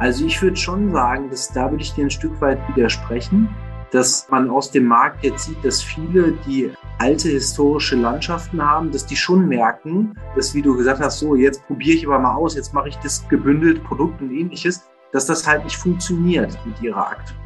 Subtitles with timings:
[0.00, 3.48] Also ich würde schon sagen, dass da würde ich dir ein Stück weit widersprechen,
[3.92, 9.06] dass man aus dem Markt jetzt sieht, dass viele, die alte historische Landschaften haben, dass
[9.06, 12.56] die schon merken, dass, wie du gesagt hast, so jetzt probiere ich aber mal aus,
[12.56, 17.08] jetzt mache ich das gebündelt Produkt und ähnliches, dass das halt nicht funktioniert mit ihrer
[17.08, 17.40] aktuellen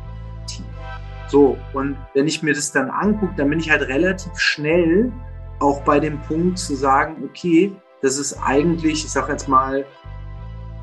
[1.34, 5.10] so, und wenn ich mir das dann angucke, dann bin ich halt relativ schnell
[5.58, 9.84] auch bei dem Punkt zu sagen, okay, das ist eigentlich, ich sage jetzt mal,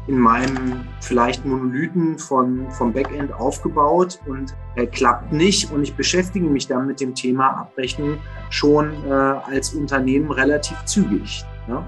[0.08, 6.48] in meinem vielleicht Monolithen von, vom Backend aufgebaut und er klappt nicht und ich beschäftige
[6.48, 8.18] mich dann mit dem Thema Abrechnung
[8.50, 11.46] schon äh, als Unternehmen relativ zügig.
[11.68, 11.84] Ne?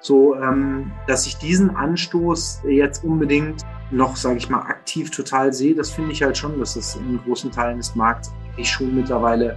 [0.00, 5.74] So, ähm, dass ich diesen Anstoß jetzt unbedingt noch, sage ich mal, aktiv total sehe,
[5.74, 9.56] das finde ich halt schon, dass es in großen Teilen des Markts eigentlich schon mittlerweile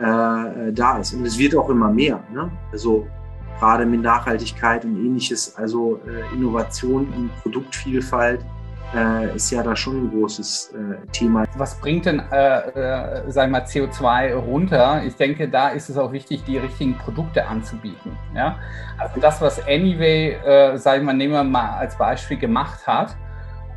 [0.00, 1.14] äh, da ist.
[1.14, 2.20] Und es wird auch immer mehr.
[2.32, 2.50] Ne?
[2.72, 3.06] Also
[3.58, 8.44] gerade mit Nachhaltigkeit und ähnliches, also äh, Innovation und Produktvielfalt
[8.94, 11.44] äh, ist ja da schon ein großes äh, Thema.
[11.56, 15.02] Was bringt denn, äh, äh, sagen wir CO2 runter?
[15.04, 18.16] Ich denke, da ist es auch wichtig, die richtigen Produkte anzubieten.
[18.34, 18.58] Ja?
[18.98, 23.16] Also das, was Anyway, äh, sagen wir, nehmen wir mal als Beispiel gemacht hat,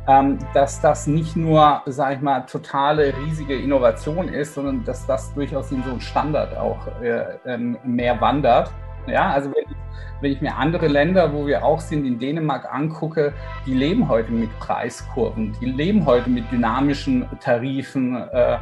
[0.06, 5.34] ähm, dass das nicht nur, sage ich mal, totale riesige Innovation ist, sondern dass das
[5.34, 8.70] durchaus in so einen Standard auch äh, ähm, mehr wandert.
[9.08, 9.76] Ja, also wenn ich,
[10.20, 13.32] wenn ich, mir andere Länder, wo wir auch sind, in Dänemark angucke,
[13.64, 18.58] die leben heute mit Preiskurven, die leben heute mit dynamischen Tarifen, äh,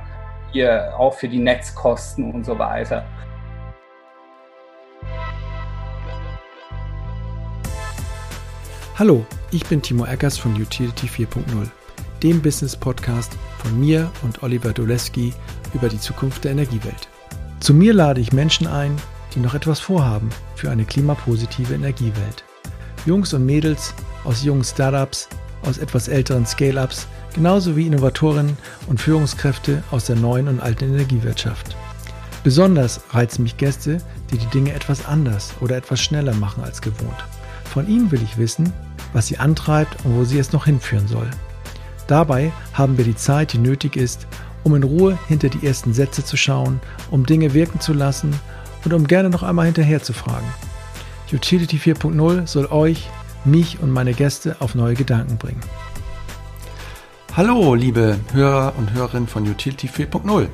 [0.52, 3.04] hier auch für die Netzkosten und so weiter.
[8.98, 11.68] Hallo, ich bin Timo Eckers von Utility 4.0,
[12.22, 15.34] dem Business-Podcast von mir und Oliver Doleski
[15.74, 17.08] über die Zukunft der Energiewelt.
[17.60, 18.96] Zu mir lade ich Menschen ein,
[19.36, 22.42] die noch etwas vorhaben für eine klimapositive Energiewelt.
[23.04, 25.28] Jungs und Mädels aus jungen Startups,
[25.62, 28.56] aus etwas älteren Scale-ups, genauso wie Innovatorinnen
[28.88, 31.76] und Führungskräfte aus der neuen und alten Energiewirtschaft.
[32.42, 33.98] Besonders reizen mich Gäste,
[34.30, 37.24] die die Dinge etwas anders oder etwas schneller machen als gewohnt.
[37.64, 38.72] Von ihnen will ich wissen,
[39.12, 41.28] was sie antreibt und wo sie es noch hinführen soll.
[42.06, 44.26] Dabei haben wir die Zeit, die nötig ist,
[44.64, 48.34] um in Ruhe hinter die ersten Sätze zu schauen, um Dinge wirken zu lassen
[48.86, 50.46] und um gerne noch einmal hinterher zu fragen.
[51.32, 53.10] Utility 4.0 soll euch,
[53.44, 55.60] mich und meine Gäste auf neue Gedanken bringen.
[57.36, 60.46] Hallo, liebe Hörer und Hörerinnen von Utility 4.0.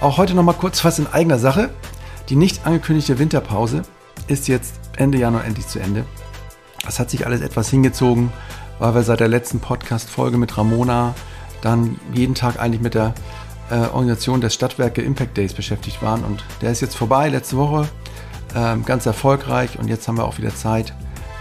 [0.00, 1.70] Auch heute noch mal kurz was in eigener Sache.
[2.28, 3.82] Die nicht angekündigte Winterpause
[4.28, 6.04] ist jetzt Ende Januar endlich zu Ende.
[6.84, 8.32] Das hat sich alles etwas hingezogen,
[8.78, 11.14] weil wir seit der letzten Podcast-Folge mit Ramona
[11.60, 13.14] dann jeden Tag eigentlich mit der
[13.70, 16.24] äh, Organisation des Stadtwerke Impact Days beschäftigt waren.
[16.24, 17.88] Und der ist jetzt vorbei, letzte Woche,
[18.54, 19.78] ähm, ganz erfolgreich.
[19.78, 20.94] Und jetzt haben wir auch wieder Zeit,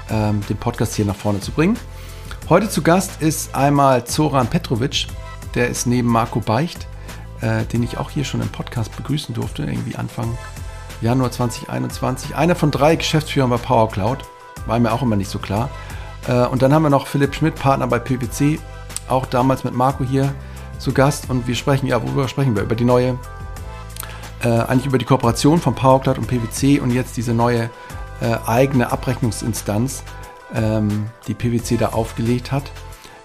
[0.09, 1.77] ähm, den Podcast hier nach vorne zu bringen.
[2.49, 5.07] Heute zu Gast ist einmal Zoran Petrovic,
[5.55, 6.87] der ist neben Marco Beicht,
[7.41, 10.37] äh, den ich auch hier schon im Podcast begrüßen durfte, irgendwie Anfang
[11.01, 12.35] Januar 2021.
[12.35, 14.19] Einer von drei Geschäftsführern bei PowerCloud.
[14.65, 15.69] War mir auch immer nicht so klar.
[16.27, 18.59] Äh, und dann haben wir noch Philipp Schmidt, Partner bei PwC,
[19.09, 20.33] auch damals mit Marco hier
[20.79, 21.29] zu Gast.
[21.29, 22.63] Und wir sprechen, ja, worüber sprechen wir?
[22.63, 23.17] Über die neue,
[24.43, 27.69] äh, eigentlich über die Kooperation von PowerCloud und PwC und jetzt diese neue
[28.21, 30.03] äh, eigene Abrechnungsinstanz,
[30.53, 32.71] ähm, die PwC da aufgelegt hat.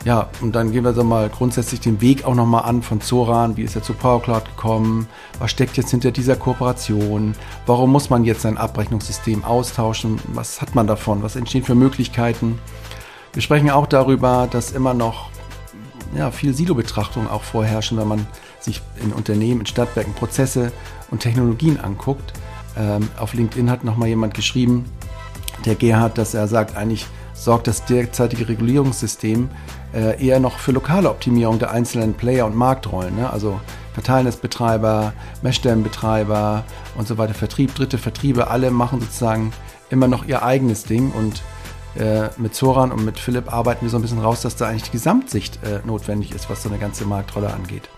[0.04, 3.56] Ja, und dann gehen wir so mal grundsätzlich den Weg auch nochmal an von Zoran.
[3.56, 5.08] Wie ist er zu PowerCloud gekommen?
[5.40, 7.34] Was steckt jetzt hinter dieser Kooperation?
[7.66, 10.20] Warum muss man jetzt sein Abrechnungssystem austauschen?
[10.28, 11.22] Was hat man davon?
[11.22, 12.60] Was entstehen für Möglichkeiten?
[13.32, 15.30] Wir sprechen auch darüber, dass immer noch
[16.16, 18.26] ja, viel Silo-Betrachtung auch vorherrschen, wenn man
[18.60, 20.72] sich in Unternehmen, in Stadtwerken Prozesse
[21.10, 22.32] und Technologien anguckt.
[22.76, 24.84] Ähm, auf LinkedIn hat nochmal jemand geschrieben,
[25.64, 29.48] der Gerhard, dass er sagt, eigentlich sorgt das derzeitige Regulierungssystem
[29.94, 33.16] äh, eher noch für lokale Optimierung der einzelnen Player und Marktrollen.
[33.16, 33.30] Ne?
[33.30, 33.60] Also
[33.94, 36.64] Verteilnetzbetreiber, Messstellenbetreiber
[36.96, 39.52] und so weiter, Vertrieb, dritte Vertriebe, alle machen sozusagen
[39.90, 41.42] immer noch ihr eigenes Ding und
[41.98, 44.84] äh, mit Zoran und mit Philipp arbeiten wir so ein bisschen raus, dass da eigentlich
[44.84, 47.88] die Gesamtsicht äh, notwendig ist, was so eine ganze Marktrolle angeht.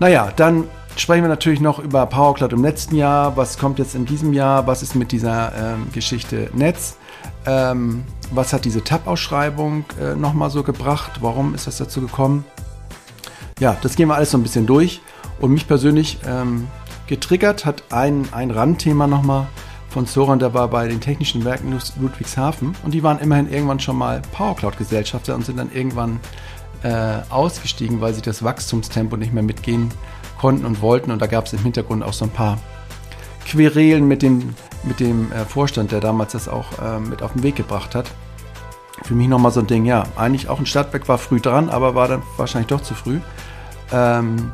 [0.00, 0.64] Naja, dann
[0.96, 3.36] sprechen wir natürlich noch über PowerCloud im letzten Jahr.
[3.36, 4.66] Was kommt jetzt in diesem Jahr?
[4.66, 6.96] Was ist mit dieser ähm, Geschichte Netz?
[7.46, 11.12] Ähm, was hat diese Tab-Ausschreibung äh, nochmal so gebracht?
[11.20, 12.44] Warum ist das dazu gekommen?
[13.60, 15.00] Ja, das gehen wir alles so ein bisschen durch.
[15.40, 16.68] Und mich persönlich ähm,
[17.06, 19.46] getriggert hat ein, ein Randthema nochmal
[19.94, 21.70] von Zoran, der war bei den Technischen Werken
[22.00, 26.18] Ludwigshafen und die waren immerhin irgendwann schon mal PowerCloud-Gesellschafter und sind dann irgendwann
[26.82, 29.90] äh, ausgestiegen, weil sie das Wachstumstempo nicht mehr mitgehen
[30.36, 31.12] konnten und wollten.
[31.12, 32.58] Und da gab es im Hintergrund auch so ein paar
[33.46, 37.44] Querelen mit dem, mit dem äh, Vorstand, der damals das auch äh, mit auf den
[37.44, 38.10] Weg gebracht hat.
[39.04, 41.94] für mich nochmal so ein Ding, ja, eigentlich auch ein Stadtwerk war früh dran, aber
[41.94, 43.20] war dann wahrscheinlich doch zu früh.
[43.92, 44.50] Ähm,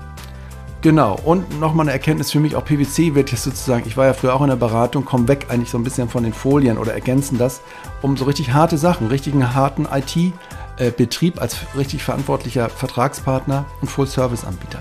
[0.81, 4.13] genau, und nochmal eine Erkenntnis für mich, auch PwC wird jetzt sozusagen, ich war ja
[4.13, 6.93] früher auch in der Beratung, komm weg eigentlich so ein bisschen von den Folien oder
[6.93, 7.61] ergänzen das,
[8.03, 14.81] um so richtig harte Sachen, richtigen harten IT-Betrieb äh, als richtig verantwortlicher Vertragspartner und Full-Service-Anbieter.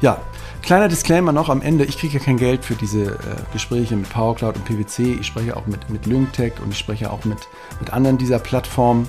[0.00, 0.18] Ja,
[0.66, 3.18] Kleiner Disclaimer noch am Ende, ich kriege ja kein Geld für diese äh,
[3.52, 5.16] Gespräche mit PowerCloud und PwC.
[5.20, 7.38] Ich spreche auch mit, mit LyncTech und ich spreche auch mit,
[7.78, 9.06] mit anderen dieser Plattformen.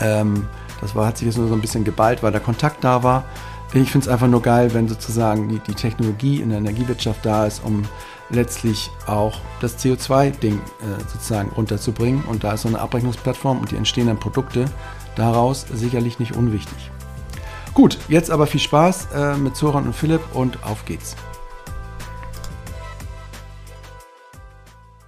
[0.00, 0.48] Ähm,
[0.80, 3.24] das war, hat sich jetzt nur so ein bisschen geballt, weil der Kontakt da war.
[3.76, 7.44] Ich finde es einfach nur geil, wenn sozusagen die, die Technologie in der Energiewirtschaft da
[7.44, 7.82] ist, um
[8.30, 12.22] letztlich auch das CO2-Ding äh, sozusagen runterzubringen.
[12.22, 14.66] Und da ist so eine Abrechnungsplattform und die entstehenden Produkte
[15.16, 16.92] daraus sicherlich nicht unwichtig.
[17.74, 21.16] Gut, jetzt aber viel Spaß äh, mit Zoran und Philipp und auf geht's.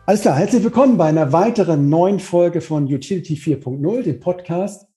[0.06, 4.88] Alles klar, herzlich willkommen bei einer weiteren neuen Folge von Utility 4.0, dem Podcast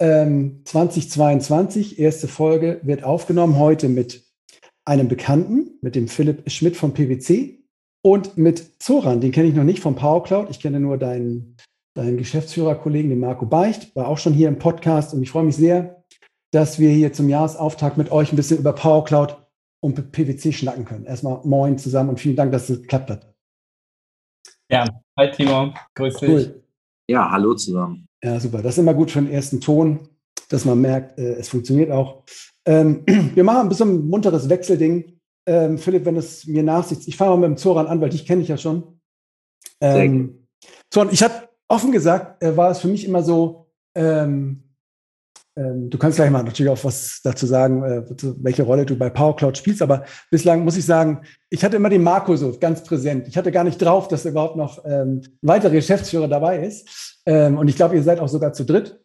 [0.00, 1.98] ähm, 2022.
[1.98, 4.24] Erste Folge wird aufgenommen heute mit
[4.84, 7.64] einem Bekannten, mit dem Philipp Schmidt von PwC
[8.02, 10.50] und mit Zoran, den kenne ich noch nicht vom PowerCloud.
[10.50, 11.56] Ich kenne nur deinen,
[11.94, 15.56] deinen Geschäftsführerkollegen, den Marco Beicht, war auch schon hier im Podcast und ich freue mich
[15.56, 16.04] sehr,
[16.52, 19.36] dass wir hier zum Jahresauftakt mit euch ein bisschen über Power Cloud
[19.82, 21.06] und PwC schnacken können.
[21.06, 23.34] Erstmal moin zusammen und vielen Dank, dass es geklappt hat.
[24.70, 24.86] Ja,
[25.18, 26.28] hi Timo, grüß dich.
[26.28, 26.62] Cool.
[27.08, 28.06] Ja, hallo zusammen.
[28.24, 28.62] Ja, super.
[28.62, 30.08] Das ist immer gut für den ersten Ton,
[30.48, 32.24] dass man merkt, äh, es funktioniert auch.
[32.64, 33.04] Ähm,
[33.34, 35.20] wir machen ein bisschen ein munteres Wechselding.
[35.46, 38.24] Ähm, Philipp, wenn es mir nachsieht, ich fange mal mit dem Zoran an, weil dich
[38.24, 38.98] kenne ich ja schon.
[39.82, 40.46] Ähm,
[40.90, 41.34] Zoran, ich habe
[41.68, 44.63] offen gesagt, äh, war es für mich immer so, ähm, ähm,
[45.56, 48.02] du kannst gleich mal natürlich auch was dazu sagen, äh,
[48.42, 52.02] welche Rolle du bei PowerCloud spielst, aber bislang muss ich sagen, ich hatte immer den
[52.02, 53.28] Marco so ganz präsent.
[53.28, 57.20] Ich hatte gar nicht drauf, dass überhaupt noch ähm, ein weiterer Geschäftsführer dabei ist.
[57.26, 59.00] Ähm, und ich glaube, ihr seid auch sogar zu dritt.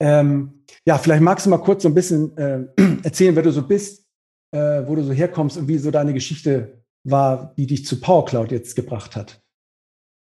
[0.00, 2.64] Ähm, ja, vielleicht magst du mal kurz so ein bisschen äh,
[3.04, 4.06] erzählen, wer du so bist,
[4.52, 8.50] äh, wo du so herkommst und wie so deine Geschichte war, die dich zu PowerCloud
[8.50, 9.40] jetzt gebracht hat.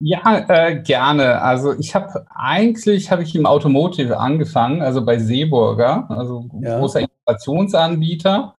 [0.07, 1.41] Ja, äh, gerne.
[1.41, 6.79] Also ich habe eigentlich habe ich im Automotive angefangen, also bei Seeburger, also ja.
[6.79, 8.55] großer Innovationsanbieter.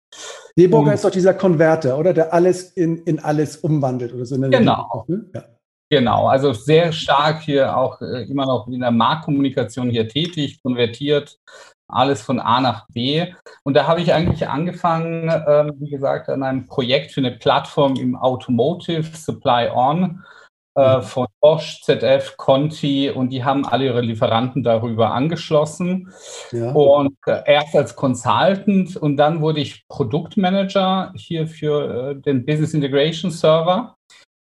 [0.55, 2.13] Seeburger ist doch dieser Konverter, oder?
[2.13, 4.39] Der alles in, in alles umwandelt oder so.
[4.39, 5.05] Genau.
[5.07, 5.25] Ne?
[5.35, 5.43] Ja.
[5.91, 11.37] Genau, also sehr stark hier auch äh, immer noch in der Marktkommunikation hier tätig, konvertiert
[11.87, 13.27] alles von A nach B.
[13.61, 17.97] Und da habe ich eigentlich angefangen, ähm, wie gesagt, an einem Projekt für eine Plattform
[17.97, 20.23] im Automotive Supply On
[20.75, 26.11] äh, von Bosch, ZF, Conti und die haben alle ihre Lieferanten darüber angeschlossen.
[26.51, 26.71] Ja.
[26.71, 32.73] Und äh, erst als Consultant und dann wurde ich Produktmanager hier für äh, den Business
[32.73, 33.95] Integration Server.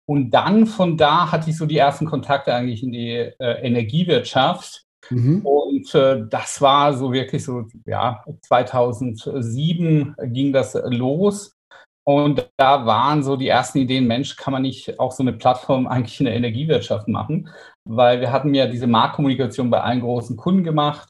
[0.06, 4.84] Und dann von da hatte ich so die ersten Kontakte eigentlich in die äh, Energiewirtschaft.
[5.10, 5.44] Mhm.
[5.44, 11.54] Und äh, das war so wirklich so, ja, 2007 ging das los.
[12.04, 15.86] Und da waren so die ersten Ideen, Mensch, kann man nicht auch so eine Plattform
[15.88, 17.48] eigentlich in der Energiewirtschaft machen?
[17.84, 21.08] Weil wir hatten ja diese Marktkommunikation bei allen großen Kunden gemacht.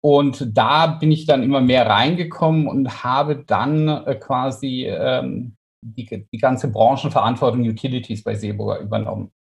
[0.00, 6.26] Und da bin ich dann immer mehr reingekommen und habe dann äh, quasi ähm, die,
[6.32, 9.32] die ganze Branchenverantwortung Utilities bei Seeburger übernommen.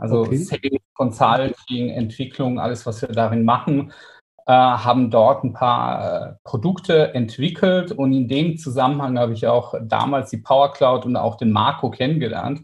[0.00, 0.36] Also okay.
[0.36, 3.92] Sales, Consulting, Entwicklung, alles, was wir darin machen.
[4.48, 9.74] Äh, haben dort ein paar äh, Produkte entwickelt und in dem Zusammenhang habe ich auch
[9.82, 12.62] damals die Power Cloud und auch den Marco kennengelernt.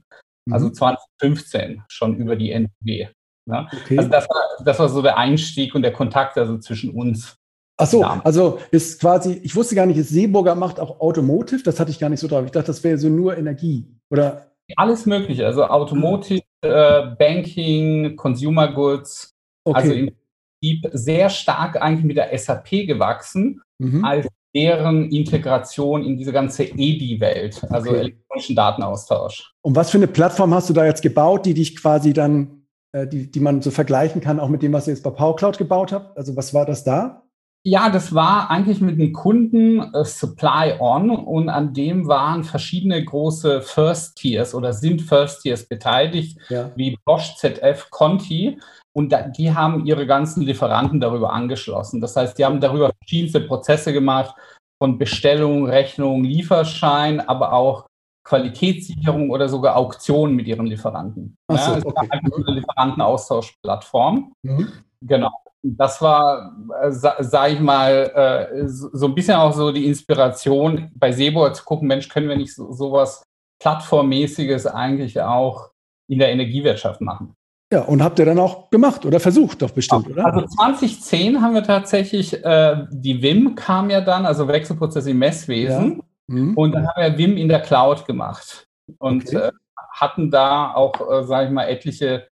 [0.50, 1.82] Also 2015 mhm.
[1.88, 3.08] schon über die NTW.
[3.46, 3.68] Ne?
[3.82, 3.98] Okay.
[3.98, 7.36] Also das war, das war so der Einstieg und der Kontakt also zwischen uns.
[7.76, 11.78] Ach so, also ist quasi, ich wusste gar nicht, ist Seeburger macht auch Automotive, das
[11.80, 12.46] hatte ich gar nicht so drauf.
[12.46, 14.52] Ich dachte, das wäre so nur Energie, oder?
[14.76, 19.78] Alles mögliche, also Automotive, äh, Banking, Consumer Goods, okay.
[19.78, 20.16] also in
[20.64, 24.04] Prinzip sehr stark eigentlich mit der SAP gewachsen, mhm.
[24.04, 27.98] als deren Integration in diese ganze EDI-Welt, also okay.
[27.98, 29.52] elektronischen Datenaustausch.
[29.62, 33.06] Und was für eine Plattform hast du da jetzt gebaut, die dich quasi dann, äh,
[33.06, 35.92] die, die man so vergleichen kann, auch mit dem, was ihr jetzt bei PowerCloud gebaut
[35.92, 36.16] habt?
[36.16, 37.22] Also was war das da?
[37.66, 43.02] Ja, das war eigentlich mit dem Kunden äh, Supply On und an dem waren verschiedene
[43.02, 46.70] große First Tiers oder sind First Tiers beteiligt, ja.
[46.76, 48.58] wie Bosch, ZF, Conti.
[48.96, 52.00] Und da, die haben ihre ganzen Lieferanten darüber angeschlossen.
[52.00, 54.34] Das heißt, die haben darüber verschiedenste Prozesse gemacht,
[54.78, 57.86] von Bestellung, Rechnung, Lieferschein, aber auch
[58.24, 61.36] Qualitätssicherung oder sogar Auktionen mit ihren Lieferanten.
[61.48, 62.08] Ach so, ja, also okay.
[62.10, 64.32] eine Lieferantenaustauschplattform.
[64.42, 64.72] Mhm.
[65.02, 65.30] Genau.
[65.62, 71.12] Das war, äh, sage ich mal, äh, so ein bisschen auch so die Inspiration bei
[71.12, 73.22] Sebo zu gucken, Mensch, können wir nicht so, sowas
[73.62, 75.70] Plattformmäßiges eigentlich auch
[76.08, 77.34] in der Energiewirtschaft machen?
[77.72, 80.26] Ja, und habt ihr dann auch gemacht oder versucht doch bestimmt, oder?
[80.26, 85.96] Also 2010 haben wir tatsächlich, äh, die WIM kam ja dann, also Wechselprozess im Messwesen.
[85.96, 86.04] Ja.
[86.26, 86.56] Mhm.
[86.56, 88.66] Und dann haben wir WIM in der Cloud gemacht
[88.98, 89.48] und okay.
[89.48, 89.52] äh,
[89.90, 92.28] hatten da auch, äh, sage ich mal, etliche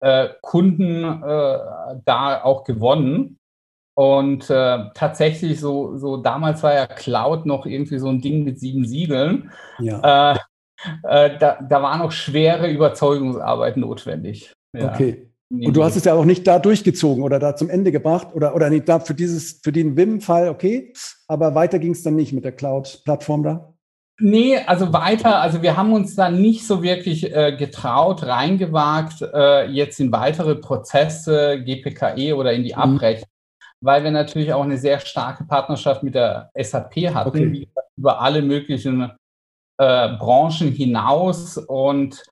[0.00, 1.58] äh, Kunden äh,
[2.04, 3.38] da auch gewonnen.
[3.94, 8.58] Und äh, tatsächlich so, so damals war ja Cloud noch irgendwie so ein Ding mit
[8.58, 9.52] sieben Siegeln.
[9.78, 10.32] Ja.
[10.32, 10.38] Äh,
[11.04, 14.52] äh, da, da war noch schwere Überzeugungsarbeit notwendig.
[14.72, 14.92] Ja.
[14.92, 15.28] Okay.
[15.50, 18.54] Und du hast es ja auch nicht da durchgezogen oder da zum Ende gebracht oder,
[18.54, 20.94] oder nicht da für dieses, für den WIM-Fall, okay,
[21.28, 23.74] aber weiter ging es dann nicht mit der Cloud-Plattform da?
[24.18, 29.66] Nee, also weiter, also wir haben uns da nicht so wirklich äh, getraut, reingewagt, äh,
[29.66, 32.80] jetzt in weitere Prozesse, GPKE oder in die mhm.
[32.80, 33.86] Abrechnung, mhm.
[33.86, 37.68] weil wir natürlich auch eine sehr starke Partnerschaft mit der SAP hatten, okay.
[37.96, 39.10] über alle möglichen
[39.78, 42.22] äh, Branchen hinaus und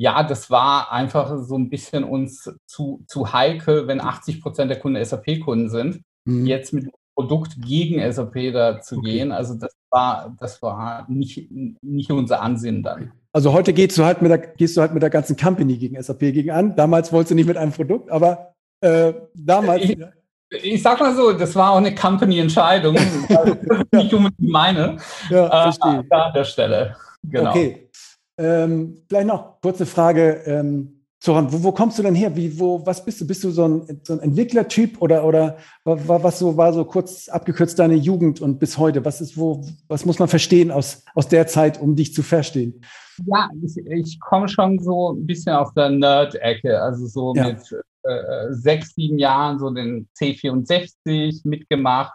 [0.00, 4.78] ja, das war einfach so ein bisschen uns zu, zu heikel, wenn 80 Prozent der
[4.78, 6.46] Kunden SAP-Kunden sind, mhm.
[6.46, 9.10] jetzt mit dem Produkt gegen SAP da zu okay.
[9.10, 9.30] gehen.
[9.30, 13.12] Also das war, das war nicht, nicht unser Ansinnen dann.
[13.34, 16.02] Also heute gehst du halt mit der, gehst du halt mit der ganzen Company gegen
[16.02, 16.74] SAP gegen an.
[16.74, 19.84] Damals wolltest du nicht mit einem Produkt, aber äh, damals.
[19.84, 19.98] Ich,
[20.48, 22.94] ich sag mal so, das war auch eine Company-Entscheidung,
[23.92, 24.96] nicht unbedingt meine.
[25.28, 26.06] Ja, äh, verstehe.
[26.08, 26.96] Äh, an der Stelle.
[27.22, 27.50] Genau.
[27.50, 27.89] Okay.
[28.40, 30.40] Ähm, vielleicht noch kurze Frage.
[30.46, 32.34] Ähm, Zoran, wo, wo, kommst du denn her?
[32.34, 33.26] Wie, wo, was bist du?
[33.26, 37.28] Bist du so ein, so ein Entwicklertyp oder, oder war, was so, war so kurz
[37.28, 39.04] abgekürzt deine Jugend und bis heute?
[39.04, 42.80] Was ist, wo, was muss man verstehen aus, aus der Zeit, um dich zu verstehen?
[43.26, 47.48] Ja, ich, ich komme schon so ein bisschen aus der Nerd-Ecke, also so ja.
[47.48, 47.58] mit
[48.04, 52.14] äh, sechs, sieben Jahren so den C64 mitgemacht,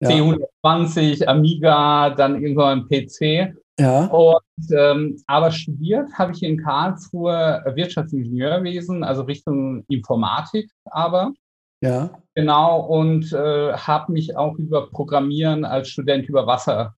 [0.00, 0.10] ja.
[0.10, 3.52] C120, Amiga, dann irgendwann PC.
[3.78, 4.06] Ja.
[4.06, 11.32] Und, ähm, aber studiert habe ich in Karlsruhe Wirtschaftsingenieurwesen, also Richtung Informatik, aber.
[11.80, 12.10] Ja.
[12.34, 16.96] Genau, und äh, habe mich auch über Programmieren als Student über Wasser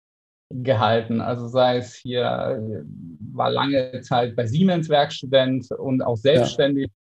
[0.50, 1.20] gehalten.
[1.20, 2.82] Also sei es hier, äh,
[3.34, 6.86] war lange Zeit bei Siemens Werkstudent und auch selbstständig.
[6.86, 6.94] Ja.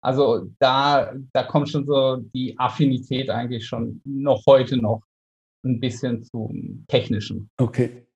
[0.00, 5.02] Also da, da kommt schon so die Affinität eigentlich schon noch heute noch
[5.64, 7.48] ein bisschen zum Technischen.
[7.58, 8.06] Okay.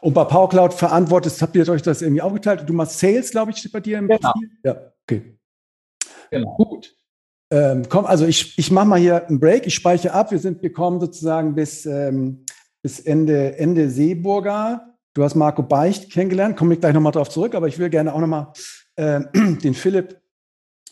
[0.00, 2.64] Und bei PowerCloud verantwortet, habt ihr euch das irgendwie aufgeteilt?
[2.66, 4.32] Du machst Sales, glaube ich, bei dir im genau.
[4.32, 4.50] Profil?
[4.64, 5.38] Ja, okay.
[6.30, 6.56] Genau.
[6.56, 6.96] Gut.
[7.50, 10.30] Ähm, komm, also ich, ich mache mal hier einen Break, ich speichere ab.
[10.30, 12.44] Wir sind gekommen sozusagen bis, ähm,
[12.82, 14.94] bis Ende, Ende Seeburger.
[15.14, 18.12] Du hast Marco Beicht kennengelernt, komme ich gleich nochmal drauf zurück, aber ich will gerne
[18.12, 18.52] auch nochmal
[18.96, 20.20] äh, den Philipp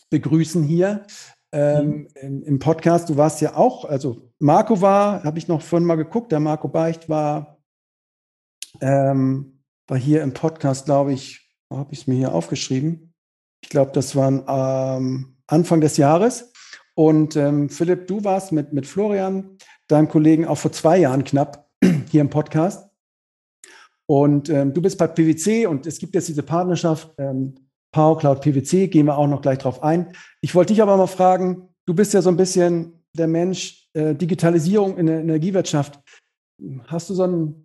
[0.09, 1.05] begrüßen hier
[1.51, 2.07] ähm, mhm.
[2.21, 3.09] im, im, Podcast.
[3.09, 6.67] Du warst ja auch, also Marco war, habe ich noch vorhin mal geguckt, der Marco
[6.67, 7.54] Beicht war
[8.81, 13.13] ähm, war hier im Podcast, glaube ich, habe ich es mir hier aufgeschrieben.
[13.61, 16.51] Ich glaube, das war ähm, Anfang des Jahres.
[16.95, 21.69] Und ähm, Philipp, du warst mit, mit Florian, deinem Kollegen, auch vor zwei Jahren knapp
[22.09, 22.89] hier im Podcast.
[24.07, 27.55] Und ähm, du bist bei PwC und es gibt jetzt diese Partnerschaft ähm,
[27.91, 30.13] Power Cloud PwC, gehen wir auch noch gleich drauf ein.
[30.41, 34.13] Ich wollte dich aber mal fragen, du bist ja so ein bisschen der Mensch äh,
[34.13, 35.99] Digitalisierung in der Energiewirtschaft.
[36.87, 37.64] Hast du so ein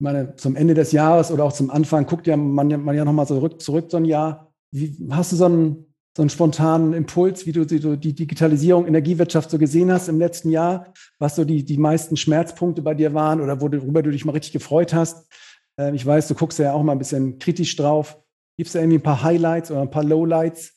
[0.00, 3.26] meine, zum Ende des Jahres oder auch zum Anfang guckt ja man, man ja nochmal
[3.26, 4.52] zurück, zurück so ein Jahr.
[4.70, 9.50] Wie, hast du so einen, so einen spontanen Impuls, wie du die, die Digitalisierung, Energiewirtschaft
[9.50, 10.92] so gesehen hast im letzten Jahr?
[11.18, 14.52] Was so die, die meisten Schmerzpunkte bei dir waren oder worüber du dich mal richtig
[14.52, 15.30] gefreut hast?
[15.78, 18.18] Äh, ich weiß, du guckst ja auch mal ein bisschen kritisch drauf.
[18.58, 20.72] Gibt es da irgendwie ein paar Highlights oder ein paar Lowlights?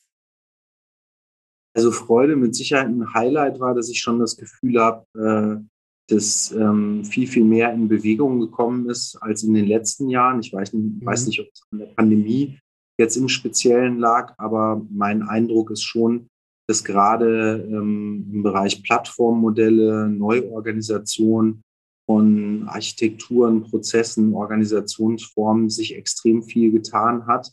[1.76, 5.69] Also Freude mit Sicherheit ein Highlight war, dass ich schon das Gefühl habe, äh,
[6.10, 10.40] das ähm, viel, viel mehr in Bewegung gekommen ist als in den letzten Jahren.
[10.40, 11.06] Ich weiß nicht, mhm.
[11.06, 12.60] weiß nicht ob es an der Pandemie
[13.00, 16.28] jetzt im Speziellen lag, aber mein Eindruck ist schon,
[16.68, 21.62] dass gerade ähm, im Bereich Plattformmodelle, Neuorganisation
[22.06, 27.52] von Architekturen, Prozessen, Organisationsformen sich extrem viel getan hat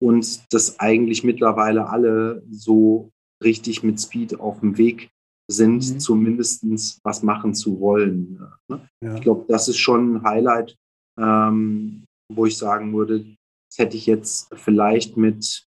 [0.00, 3.10] und dass eigentlich mittlerweile alle so
[3.42, 5.10] richtig mit Speed auf dem Weg
[5.52, 6.00] sind, mhm.
[6.00, 8.40] zumindest was machen zu wollen.
[8.68, 8.88] Ne?
[9.02, 9.14] Ja.
[9.14, 10.76] Ich glaube, das ist schon ein Highlight,
[11.18, 15.66] ähm, wo ich sagen würde, das hätte ich jetzt vielleicht mit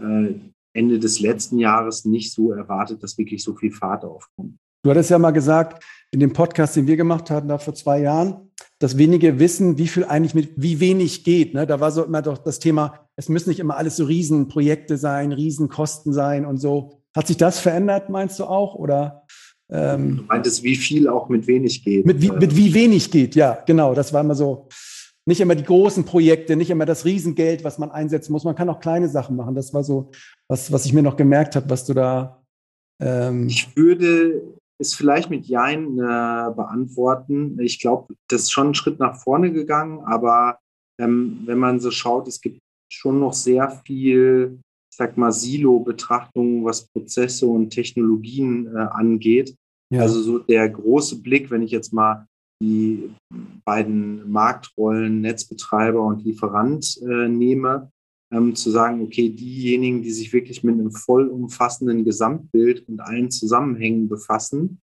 [0.00, 0.34] äh,
[0.74, 4.56] Ende des letzten Jahres nicht so erwartet, dass wirklich so viel Fahrt aufkommt.
[4.84, 8.00] Du hattest ja mal gesagt, in dem Podcast, den wir gemacht hatten, da vor zwei
[8.00, 11.54] Jahren, dass wenige wissen, wie viel eigentlich mit wie wenig geht.
[11.54, 11.66] Ne?
[11.66, 15.32] Da war so immer doch das Thema, es müssen nicht immer alles so Riesenprojekte sein,
[15.32, 17.02] Riesenkosten sein und so.
[17.16, 18.74] Hat sich das verändert, meinst du auch?
[18.74, 19.24] Oder,
[19.70, 22.06] ähm, du meintest, wie viel auch mit wenig geht.
[22.06, 23.94] Mit wie, mit wie wenig geht, ja, genau.
[23.94, 24.68] Das war immer so.
[25.26, 28.44] nicht immer die großen Projekte, nicht immer das Riesengeld, was man einsetzen muss.
[28.44, 29.54] Man kann auch kleine Sachen machen.
[29.54, 30.10] Das war so
[30.48, 32.42] was, was ich mir noch gemerkt habe, was du da.
[33.00, 34.42] Ähm ich würde
[34.78, 37.58] es vielleicht mit Jein äh, beantworten.
[37.60, 40.58] Ich glaube, das ist schon ein Schritt nach vorne gegangen, aber
[41.00, 42.60] ähm, wenn man so schaut, es gibt
[42.92, 44.60] schon noch sehr viel,
[44.96, 49.54] sag mal, Silo-Betrachtungen, was Prozesse und Technologien äh, angeht.
[49.92, 50.02] Ja.
[50.02, 52.26] Also so der große Blick, wenn ich jetzt mal
[52.62, 53.10] die
[53.64, 57.90] beiden Marktrollen Netzbetreiber und Lieferant äh, nehme,
[58.32, 64.08] ähm, zu sagen, okay, diejenigen, die sich wirklich mit einem vollumfassenden Gesamtbild und allen Zusammenhängen
[64.08, 64.78] befassen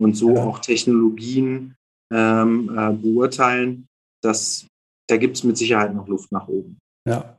[0.00, 0.44] und so ja.
[0.44, 1.76] auch Technologien
[2.12, 3.86] ähm, äh, beurteilen,
[4.22, 4.66] das,
[5.08, 6.78] da gibt es mit Sicherheit noch Luft nach oben.
[7.08, 7.38] Ja.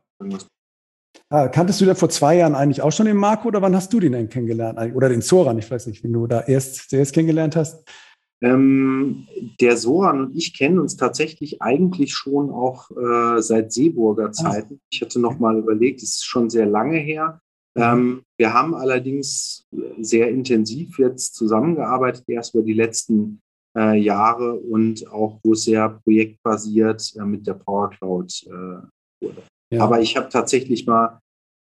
[1.33, 3.91] Ah, kanntest du da vor zwei Jahren eigentlich auch schon den Marco oder wann hast
[3.91, 4.77] du den denn kennengelernt?
[4.93, 7.83] Oder den Zoran, ich weiß nicht, wenn du da erst, erst kennengelernt hast.
[8.43, 9.27] Ähm,
[9.59, 14.31] der Soran und ich kennen uns tatsächlich eigentlich schon auch äh, seit Seeburger ah.
[14.31, 14.79] Zeiten.
[14.91, 17.41] Ich hatte noch mal überlegt, es ist schon sehr lange her.
[17.73, 17.81] Mhm.
[17.81, 19.65] Ähm, wir haben allerdings
[20.01, 23.41] sehr intensiv jetzt zusammengearbeitet, erst über die letzten
[23.75, 29.41] äh, Jahre und auch wo es sehr projektbasiert äh, mit der Power Cloud äh, wurde.
[29.71, 29.83] Ja.
[29.83, 31.19] Aber ich habe tatsächlich mal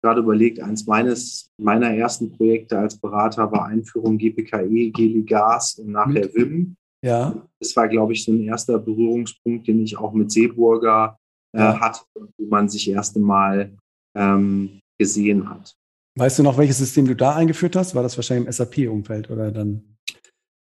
[0.03, 5.91] gerade überlegt, eins meines, meiner ersten Projekte als Berater war Einführung GPKE, Geli Gas und
[5.91, 6.33] nachher?
[6.33, 6.75] WIM.
[7.03, 7.47] Ja.
[7.59, 11.17] Das war, glaube ich, so ein erster Berührungspunkt, den ich auch mit Seeburger
[11.55, 11.79] äh, ja.
[11.79, 13.75] hatte, wo man sich erst einmal
[14.15, 15.73] ähm, gesehen hat.
[16.17, 17.95] Weißt du noch, welches System du da eingeführt hast?
[17.95, 19.95] War das wahrscheinlich im SAP-Umfeld oder dann?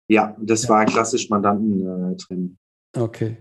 [0.10, 0.70] Ja, das ja.
[0.70, 2.58] war klassisch Mandanten-Trennen.
[2.96, 3.38] Äh, okay.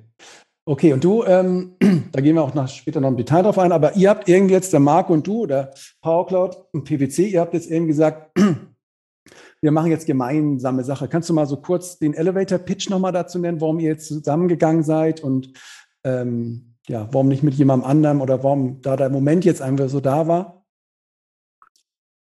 [0.68, 1.76] Okay, und du, ähm,
[2.12, 4.54] da gehen wir auch noch später noch im Detail drauf ein, aber ihr habt irgendwie
[4.54, 8.37] jetzt, der Marco und du oder PowerCloud und PwC, ihr habt jetzt eben gesagt,
[9.61, 11.06] wir machen jetzt gemeinsame Sache.
[11.06, 15.23] Kannst du mal so kurz den Elevator-Pitch nochmal dazu nennen, warum ihr jetzt zusammengegangen seid
[15.23, 15.52] und
[16.02, 20.00] ähm, ja, warum nicht mit jemandem anderem oder warum da der Moment jetzt einfach so
[20.00, 20.65] da war?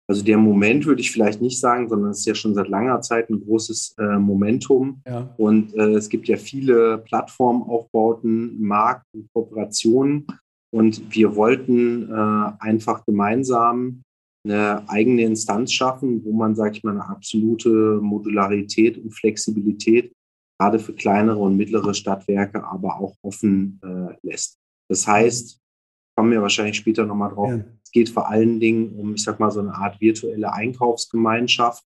[0.09, 3.01] Also der Moment würde ich vielleicht nicht sagen, sondern es ist ja schon seit langer
[3.01, 5.03] Zeit ein großes äh, Momentum.
[5.07, 5.35] Ja.
[5.37, 10.27] Und äh, es gibt ja viele Plattformaufbauten, Markt und Kooperationen.
[10.73, 14.03] Und wir wollten äh, einfach gemeinsam
[14.45, 20.13] eine eigene Instanz schaffen, wo man, sage ich mal, eine absolute Modularität und Flexibilität
[20.59, 24.59] gerade für kleinere und mittlere Stadtwerke aber auch offen äh, lässt.
[24.89, 25.61] Das heißt,
[26.17, 27.51] kommen wir wahrscheinlich später nochmal drauf.
[27.51, 27.65] Ja.
[27.97, 31.83] Es geht vor allen Dingen um, ich sag mal, so eine Art virtuelle Einkaufsgemeinschaft,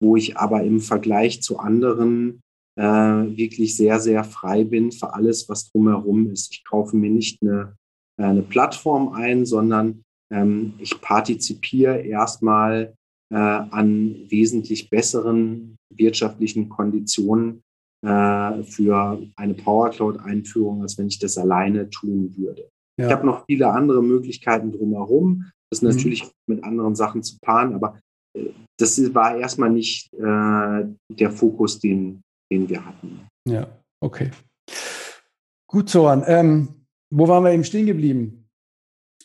[0.00, 2.40] wo ich aber im Vergleich zu anderen
[2.78, 6.52] äh, wirklich sehr, sehr frei bin für alles, was drumherum ist.
[6.52, 7.74] Ich kaufe mir nicht eine,
[8.20, 12.94] äh, eine Plattform ein, sondern ähm, ich partizipiere erstmal
[13.34, 17.62] äh, an wesentlich besseren wirtschaftlichen Konditionen
[18.06, 22.68] äh, für eine Power Cloud-Einführung, als wenn ich das alleine tun würde.
[22.98, 23.06] Ja.
[23.06, 25.90] Ich habe noch viele andere Möglichkeiten drumherum, das mhm.
[25.90, 28.00] natürlich mit anderen Sachen zu paaren, aber
[28.36, 33.26] äh, das war erstmal nicht äh, der Fokus, den, den wir hatten.
[33.48, 33.66] Ja,
[34.00, 34.30] okay.
[35.66, 36.24] Gut, Soran.
[36.26, 36.68] Ähm,
[37.10, 38.47] wo waren wir eben stehen geblieben?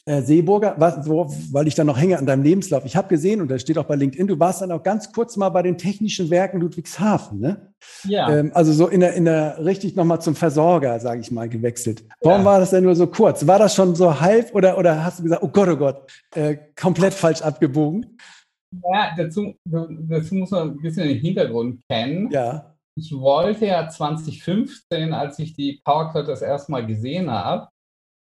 [0.06, 2.84] Äh, Seeburger, was, wo, weil ich dann noch hänge an deinem Lebenslauf.
[2.86, 5.38] Ich habe gesehen, und da steht auch bei LinkedIn, du warst dann auch ganz kurz
[5.38, 7.74] mal bei den Technischen Werken Ludwigshafen, ne?
[8.04, 8.30] Ja.
[8.30, 12.04] Ähm, also so in der, in der richtig nochmal zum Versorger, sage ich mal, gewechselt.
[12.22, 12.46] Warum ja.
[12.46, 13.48] war das denn nur so kurz?
[13.48, 16.58] War das schon so halb oder, oder hast du gesagt, oh Gott, oh Gott, äh,
[16.76, 18.18] komplett falsch abgebogen?
[18.92, 22.30] Ja, dazu, dazu muss man ein bisschen den Hintergrund kennen.
[22.32, 22.74] Ja.
[22.96, 27.68] Ich wollte ja 2015, als ich die PowerCloud das erste Mal gesehen habe,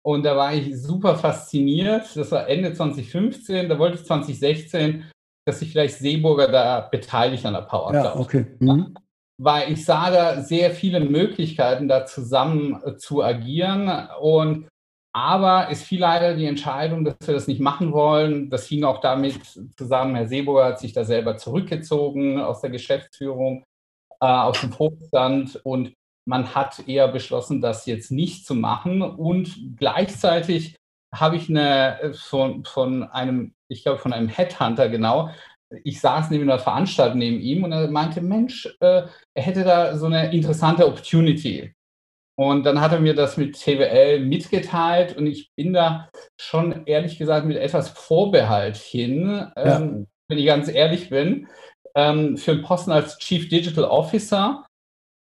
[0.04, 2.16] und da war ich super fasziniert.
[2.16, 3.68] Das war Ende 2015.
[3.68, 5.04] Da wollte ich 2016,
[5.46, 8.46] dass sich vielleicht Seeburger da beteiligt an der Power Ja, okay.
[8.58, 8.94] Mhm.
[9.38, 14.08] Weil ich sah da sehr viele Möglichkeiten, da zusammen äh, zu agieren.
[14.20, 14.68] Und
[15.14, 18.50] aber es fiel leider die Entscheidung, dass wir das nicht machen wollen.
[18.50, 19.40] Das hing auch damit
[19.76, 23.62] zusammen, Herr Seeburger hat sich da selber zurückgezogen aus der Geschäftsführung,
[24.20, 25.60] äh, aus dem Vorstand.
[25.64, 25.92] Und
[26.24, 29.02] man hat eher beschlossen, das jetzt nicht zu machen.
[29.02, 30.76] Und gleichzeitig
[31.14, 35.30] habe ich eine äh, von, von einem, ich glaube, von einem Headhunter genau.
[35.84, 39.02] Ich saß neben einer Veranstaltung neben ihm und er meinte, Mensch, äh,
[39.34, 41.74] er hätte da so eine interessante Opportunity.
[42.34, 46.08] Und dann hat er mir das mit TWL mitgeteilt und ich bin da
[46.40, 49.78] schon ehrlich gesagt mit etwas Vorbehalt hin, ja.
[49.80, 51.46] ähm, wenn ich ganz ehrlich bin,
[51.94, 54.64] ähm, für einen Posten als Chief Digital Officer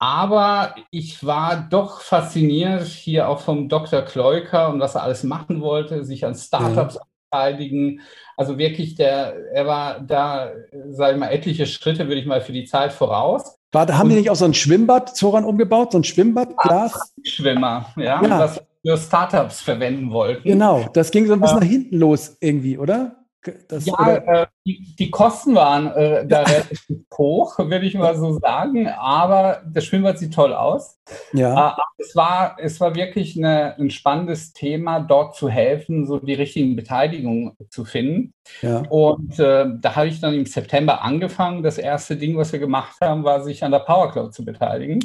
[0.06, 4.04] aber ich war doch fasziniert hier auch vom Dr.
[4.04, 7.02] Kleuker und was er alles machen wollte, sich an Startups ja.
[7.32, 8.02] beteiligen.
[8.38, 10.52] Also wirklich, der, er war da,
[10.92, 13.58] sage ich mal, etliche Schritte, würde ich mal, für die Zeit voraus.
[13.72, 15.94] War, haben und, die nicht auch so ein Schwimmbad, Zoran, umgebaut?
[15.94, 17.16] So ein Schwimmbad, Glas?
[17.24, 18.22] Schwimmer, ja.
[18.22, 18.40] ja.
[18.40, 20.48] Das für Startups verwenden wollten.
[20.48, 23.25] Genau, das ging so ein bisschen äh, nach hinten los irgendwie, oder?
[23.68, 26.82] Das, ja, äh, die, die, Kosten waren äh, da relativ
[27.16, 31.00] hoch, würde ich mal so sagen, aber das Schwimmbad sieht toll aus.
[31.34, 31.70] Ja.
[31.70, 36.34] Äh, es, war, es war wirklich eine, ein spannendes Thema, dort zu helfen, so die
[36.34, 38.34] richtigen Beteiligungen zu finden.
[38.62, 38.80] Ja.
[38.90, 41.64] Und äh, da habe ich dann im September angefangen.
[41.64, 45.00] Das erste Ding, was wir gemacht haben, war, sich an der Power Cloud zu beteiligen.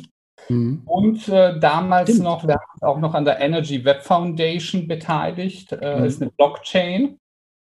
[0.48, 0.82] Mhm.
[0.86, 2.24] Und äh, damals Stimmt.
[2.24, 5.72] noch, wir haben auch noch an der Energy Web Foundation beteiligt.
[5.72, 6.04] Äh, mhm.
[6.04, 7.19] ist eine Blockchain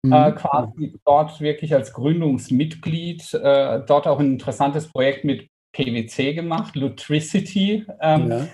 [0.04, 0.14] mhm.
[0.14, 6.76] äh, quasi dort wirklich als Gründungsmitglied, äh, dort auch ein interessantes Projekt mit PwC gemacht,
[6.76, 7.86] Lutricity.
[8.02, 8.48] Ähm, ja.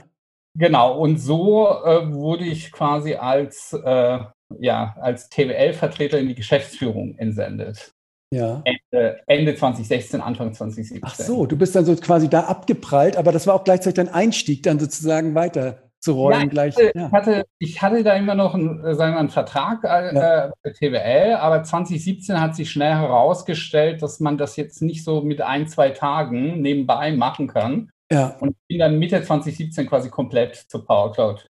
[0.55, 4.19] Genau, und so äh, wurde ich quasi als, äh,
[4.59, 7.93] ja, als TWL-Vertreter in die Geschäftsführung entsendet.
[8.33, 8.61] Ja.
[8.65, 11.01] Ende, Ende 2016, Anfang 2017.
[11.03, 14.13] Ach so, du bist dann so quasi da abgeprallt, aber das war auch gleichzeitig dein
[14.13, 16.75] Einstieg, dann sozusagen weiter zu rollen ja, gleich.
[16.75, 17.11] Hatte, ja.
[17.11, 20.51] hatte, ich hatte da immer noch einen, äh, sagen wir, einen Vertrag äh, ja.
[20.63, 25.41] bei TWL, aber 2017 hat sich schnell herausgestellt, dass man das jetzt nicht so mit
[25.41, 27.89] ein, zwei Tagen nebenbei machen kann.
[28.09, 28.37] Ja.
[28.39, 31.45] Und ich bin dann Mitte 2017 quasi komplett zur Power Cloud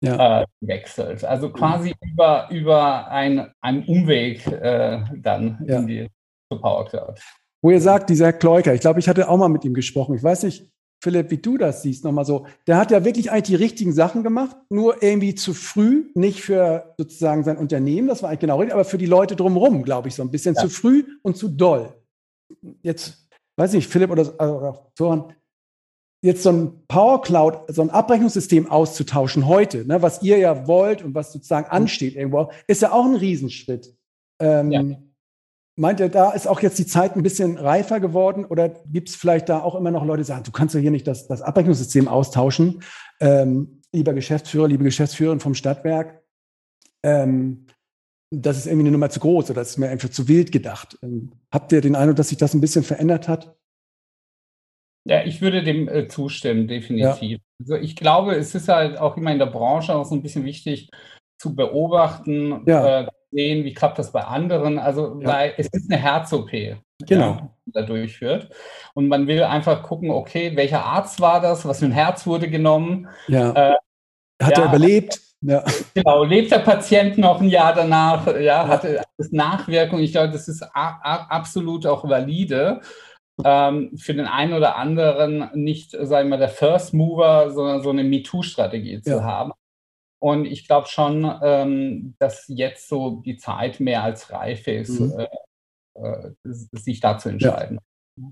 [0.00, 0.42] ja.
[0.42, 1.24] äh, gewechselt.
[1.24, 2.12] Also quasi mhm.
[2.12, 5.78] über, über ein, einen Umweg äh, dann ja.
[5.78, 6.08] in die
[6.52, 7.20] zur Power Cloud.
[7.62, 10.14] Wo ihr sagt, dieser Kleuker, ich glaube, ich hatte auch mal mit ihm gesprochen.
[10.14, 10.70] Ich weiß nicht,
[11.02, 12.46] Philipp, wie du das siehst, nochmal so.
[12.66, 16.94] Der hat ja wirklich eigentlich die richtigen Sachen gemacht, nur irgendwie zu früh, nicht für
[16.98, 20.14] sozusagen sein Unternehmen, das war eigentlich genau richtig, aber für die Leute drumherum, glaube ich,
[20.14, 20.62] so ein bisschen ja.
[20.62, 21.94] zu früh und zu doll.
[22.82, 25.32] Jetzt, weiß ich nicht, Philipp oder, oder Soran,
[26.24, 31.02] jetzt so ein Power Cloud, so ein Abrechnungssystem auszutauschen heute, ne, was ihr ja wollt
[31.02, 31.72] und was sozusagen mhm.
[31.72, 33.94] ansteht irgendwo, ist ja auch ein Riesenschritt.
[34.40, 34.82] Ähm, ja.
[35.78, 39.14] Meint ihr, da ist auch jetzt die Zeit ein bisschen reifer geworden oder gibt es
[39.14, 41.40] vielleicht da auch immer noch Leute, die sagen, du kannst ja hier nicht das, das
[41.40, 42.82] Abrechnungssystem austauschen,
[43.20, 46.20] ähm, lieber Geschäftsführer, liebe Geschäftsführerin vom Stadtwerk,
[47.04, 47.66] ähm,
[48.30, 50.98] das ist irgendwie eine Nummer zu groß oder das ist mir einfach zu wild gedacht.
[51.00, 53.56] Ähm, habt ihr den Eindruck, dass sich das ein bisschen verändert hat?
[55.06, 57.38] Ja, ich würde dem äh, zustimmen, definitiv.
[57.38, 57.44] Ja.
[57.60, 60.44] Also ich glaube, es ist halt auch immer in der Branche auch so ein bisschen
[60.44, 60.90] wichtig
[61.40, 63.02] zu beobachten, ja.
[63.02, 64.78] äh, sehen, wie klappt das bei anderen.
[64.78, 65.28] Also, ja.
[65.28, 67.30] weil es ist eine Herz-OP, genau.
[67.30, 68.50] Ja, die da durchführt.
[68.94, 71.66] Und man will einfach gucken, okay, welcher Arzt war das?
[71.66, 73.08] Was für ein Herz wurde genommen?
[73.28, 73.52] Ja.
[73.52, 73.76] Äh,
[74.42, 75.20] Hat ja, er überlebt?
[75.40, 75.64] Ja.
[75.94, 78.26] Genau, lebt der Patient noch ein Jahr danach?
[78.40, 80.00] Ja, hatte das Nachwirkung.
[80.00, 82.80] Ich glaube, das ist absolut auch valide.
[83.44, 88.02] Ähm, für den einen oder anderen nicht, sagen wir, der First Mover, sondern so eine
[88.02, 89.52] MeToo-Strategie zu haben.
[90.20, 95.12] Und ich glaube schon, ähm, dass jetzt so die Zeit mehr als reif ist, mhm.
[95.16, 95.28] äh,
[95.94, 97.78] äh, sich da zu entscheiden.
[98.16, 98.24] Ja.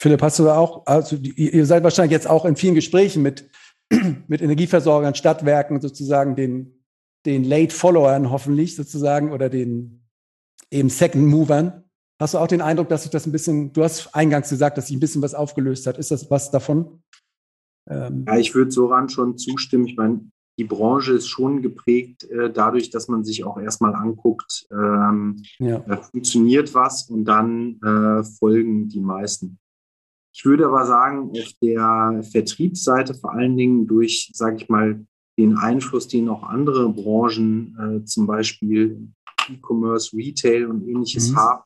[0.00, 3.50] Philipp, hast du da auch, also ihr seid wahrscheinlich jetzt auch in vielen Gesprächen mit,
[4.28, 6.84] mit Energieversorgern, Stadtwerken, sozusagen den,
[7.26, 10.04] den Late Followern hoffentlich sozusagen oder den
[10.70, 11.84] eben Second Movern.
[12.20, 14.88] Hast du auch den Eindruck, dass sich das ein bisschen, du hast eingangs gesagt, dass
[14.88, 15.98] sich ein bisschen was aufgelöst hat.
[15.98, 17.02] Ist das was davon?
[17.88, 19.86] Ähm, ja, ich würde Soran schon zustimmen.
[19.86, 20.20] Ich meine,
[20.58, 25.76] die Branche ist schon geprägt äh, dadurch, dass man sich auch erstmal anguckt, ähm, ja.
[25.86, 29.58] äh, funktioniert was und dann äh, folgen die meisten.
[30.34, 35.04] Ich würde aber sagen, auf der Vertriebsseite vor allen Dingen durch, sage ich mal,
[35.38, 39.08] den Einfluss, den auch andere Branchen, äh, zum Beispiel
[39.48, 41.36] E-Commerce, Retail und ähnliches mhm.
[41.36, 41.62] haben,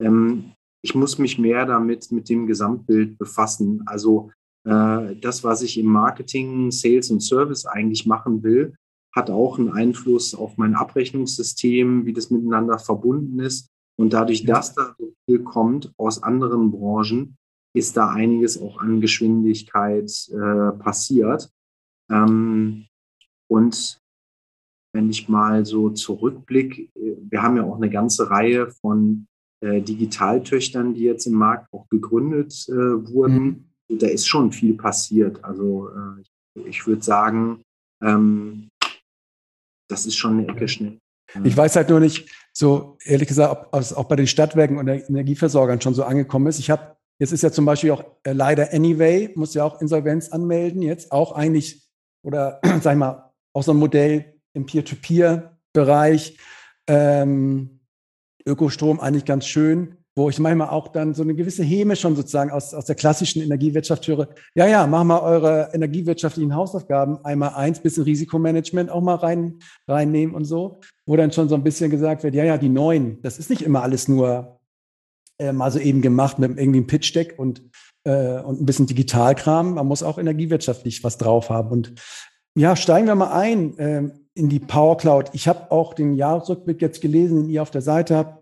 [0.00, 0.52] ähm,
[0.82, 3.82] ich muss mich mehr damit mit dem Gesamtbild befassen.
[3.86, 4.30] Also
[4.64, 8.74] das, was ich im Marketing, Sales und Service eigentlich machen will,
[9.14, 13.68] hat auch einen Einfluss auf mein Abrechnungssystem, wie das miteinander verbunden ist.
[13.98, 17.36] Und dadurch, dass da so viel kommt aus anderen Branchen,
[17.74, 21.50] ist da einiges auch an Geschwindigkeit äh, passiert.
[22.10, 22.86] Ähm,
[23.48, 24.00] und
[24.94, 29.26] wenn ich mal so zurückblicke, äh, wir haben ja auch eine ganze Reihe von
[29.60, 33.44] äh, Digitaltöchtern, die jetzt im Markt auch gegründet äh, wurden.
[33.44, 35.42] Mhm da ist schon viel passiert.
[35.44, 37.62] Also äh, ich, würde sagen,
[38.02, 38.68] ähm,
[39.88, 40.98] das ist schon eine Ecke schnell.
[41.44, 44.88] Ich weiß halt nur nicht, so ehrlich gesagt, ob es auch bei den Stadtwerken und
[44.88, 46.58] Energieversorgern schon so angekommen ist.
[46.58, 50.30] Ich habe, jetzt ist ja zum Beispiel auch äh, leider Anyway, muss ja auch Insolvenz
[50.30, 51.86] anmelden, jetzt auch eigentlich,
[52.22, 56.38] oder sag ich mal, auch so ein Modell im Peer-to-Peer-Bereich.
[56.86, 57.80] Ähm,
[58.46, 62.50] Ökostrom eigentlich ganz schön wo ich manchmal auch dann so eine gewisse Häme schon sozusagen
[62.50, 64.28] aus, aus der klassischen Energiewirtschaft höre.
[64.54, 70.34] Ja, ja, mach mal eure energiewirtschaftlichen Hausaufgaben einmal eins, bisschen Risikomanagement auch mal rein, reinnehmen
[70.34, 73.38] und so, wo dann schon so ein bisschen gesagt wird, ja, ja, die neuen, das
[73.38, 74.58] ist nicht immer alles nur
[75.38, 77.62] äh, mal so eben gemacht mit irgendwie einem Pitch-Deck und,
[78.04, 79.74] äh, und ein bisschen Digitalkram.
[79.74, 81.70] Man muss auch energiewirtschaftlich was drauf haben.
[81.70, 81.94] Und
[82.56, 85.30] Ja, steigen wir mal ein ähm, in die Power Cloud.
[85.32, 88.37] Ich habe auch den Jahresrückblick jetzt gelesen, den ihr auf der Seite habt.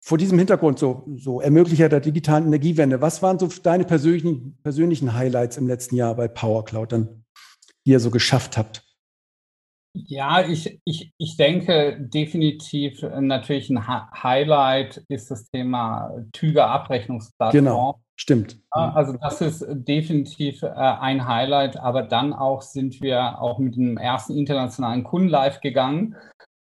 [0.00, 5.14] Vor diesem Hintergrund, so, so Ermöglicher der digitalen Energiewende, was waren so deine persönlichen, persönlichen
[5.14, 7.24] Highlights im letzten Jahr bei Power Cloud, dann,
[7.84, 8.84] die ihr so geschafft habt?
[9.94, 17.64] Ja, ich, ich, ich denke definitiv äh, natürlich ein Highlight ist das Thema Tüger Abrechnungsplattform.
[17.64, 18.60] Genau, stimmt.
[18.70, 23.96] Also das ist definitiv äh, ein Highlight, aber dann auch sind wir auch mit dem
[23.96, 26.14] ersten internationalen Kunden live gegangen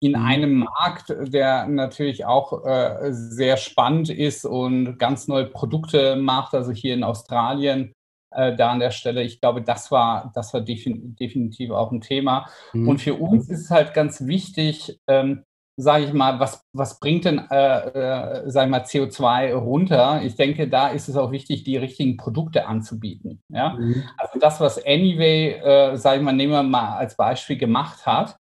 [0.03, 0.25] in mhm.
[0.25, 6.71] einem Markt, der natürlich auch äh, sehr spannend ist und ganz neue Produkte macht, also
[6.71, 7.93] hier in Australien
[8.31, 9.23] äh, da an der Stelle.
[9.23, 12.47] Ich glaube, das war, das war defin definitiv auch ein Thema.
[12.73, 12.89] Mhm.
[12.89, 15.43] Und für uns ist es halt ganz wichtig, ähm,
[15.75, 20.21] sage ich mal, was, was bringt denn, äh, äh, sage ich mal, CO2 runter?
[20.23, 23.41] Ich denke, da ist es auch wichtig, die richtigen Produkte anzubieten.
[23.49, 23.73] Ja?
[23.73, 24.03] Mhm.
[24.17, 28.37] Also das, was Anyway, äh, sage ich mal, nehmen wir mal als Beispiel gemacht hat,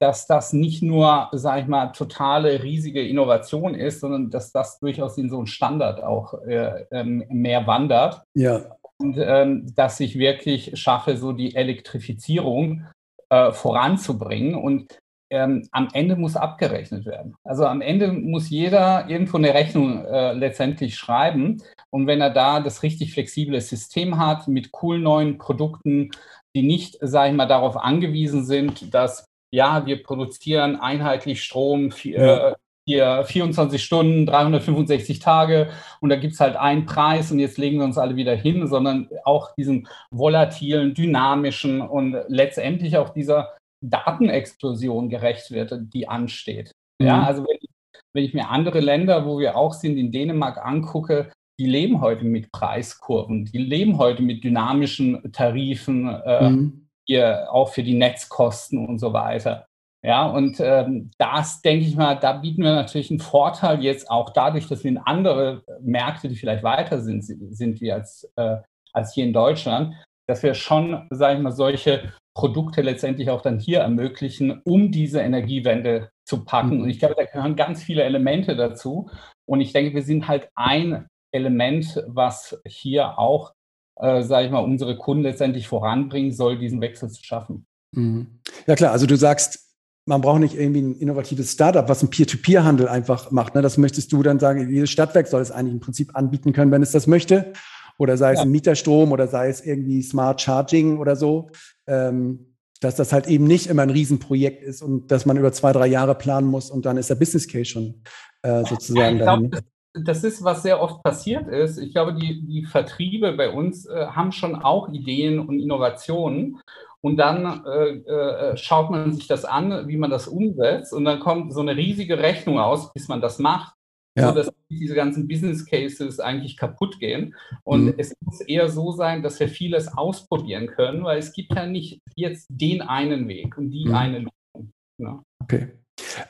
[0.00, 5.16] dass das nicht nur, sage ich mal, totale riesige Innovation ist, sondern dass das durchaus
[5.16, 8.22] in so einen Standard auch äh, ähm, mehr wandert.
[8.34, 8.62] Ja.
[8.98, 12.84] Und ähm, dass ich wirklich schaffe, so die Elektrifizierung
[13.30, 14.56] äh, voranzubringen.
[14.56, 14.98] Und
[15.30, 17.36] ähm, am Ende muss abgerechnet werden.
[17.44, 21.62] Also am Ende muss jeder irgendwo eine Rechnung äh, letztendlich schreiben.
[21.90, 26.10] Und wenn er da das richtig flexible System hat mit coolen neuen Produkten,
[26.56, 32.16] die nicht, sage ich mal, darauf angewiesen sind, dass ja, wir produzieren einheitlich Strom für,
[32.16, 32.54] äh,
[32.86, 37.78] hier 24 Stunden, 365 Tage und da gibt es halt einen Preis und jetzt legen
[37.78, 45.08] wir uns alle wieder hin, sondern auch diesen volatilen, dynamischen und letztendlich auch dieser Datenexplosion
[45.08, 46.72] gerecht wird, die ansteht.
[47.00, 47.06] Mhm.
[47.06, 47.70] Ja, also wenn ich,
[48.12, 52.24] wenn ich mir andere Länder, wo wir auch sind, in Dänemark angucke, die leben heute
[52.24, 56.08] mit Preiskurven, die leben heute mit dynamischen Tarifen.
[56.08, 59.66] Äh, mhm hier auch für die Netzkosten und so weiter.
[60.04, 64.30] Ja, und ähm, das denke ich mal, da bieten wir natürlich einen Vorteil jetzt auch
[64.30, 68.58] dadurch, dass wir in andere Märkte, die vielleicht weiter sind, sind wir als, äh,
[68.92, 69.94] als hier in Deutschland,
[70.28, 75.20] dass wir schon, sage ich mal, solche Produkte letztendlich auch dann hier ermöglichen, um diese
[75.20, 76.82] Energiewende zu packen.
[76.82, 79.08] Und ich glaube, da gehören ganz viele Elemente dazu.
[79.46, 83.53] Und ich denke, wir sind halt ein Element, was hier auch
[83.96, 87.66] äh, sage ich mal, unsere Kunden letztendlich voranbringen soll, diesen Wechsel zu schaffen.
[87.92, 88.40] Mhm.
[88.66, 89.60] Ja klar, also du sagst,
[90.06, 93.54] man braucht nicht irgendwie ein innovatives Startup, was einen Peer-to-Peer-Handel einfach macht.
[93.54, 93.62] Ne?
[93.62, 96.82] Das möchtest du dann sagen, jedes Stadtwerk soll es eigentlich im Prinzip anbieten können, wenn
[96.82, 97.52] es das möchte.
[97.96, 98.44] Oder sei es ja.
[98.44, 101.50] ein Mieterstrom oder sei es irgendwie Smart Charging oder so.
[101.86, 105.72] Ähm, dass das halt eben nicht immer ein Riesenprojekt ist und dass man über zwei,
[105.72, 108.02] drei Jahre planen muss und dann ist der Business Case schon
[108.42, 109.50] äh, sozusagen ja, dahin.
[109.50, 111.78] Glaub, das ist, was sehr oft passiert ist.
[111.78, 116.60] Ich glaube, die, die Vertriebe bei uns äh, haben schon auch Ideen und Innovationen.
[117.00, 120.92] Und dann äh, äh, schaut man sich das an, wie man das umsetzt.
[120.92, 123.74] Und dann kommt so eine riesige Rechnung aus, bis man das macht.
[124.16, 124.28] Ja.
[124.28, 127.34] So dass diese ganzen Business Cases eigentlich kaputt gehen.
[127.62, 127.94] Und mhm.
[127.98, 132.00] es muss eher so sein, dass wir vieles ausprobieren können, weil es gibt ja nicht
[132.14, 133.94] jetzt den einen Weg und die mhm.
[133.94, 134.72] eine Lösung.
[134.98, 135.22] Ja.
[135.42, 135.72] Okay.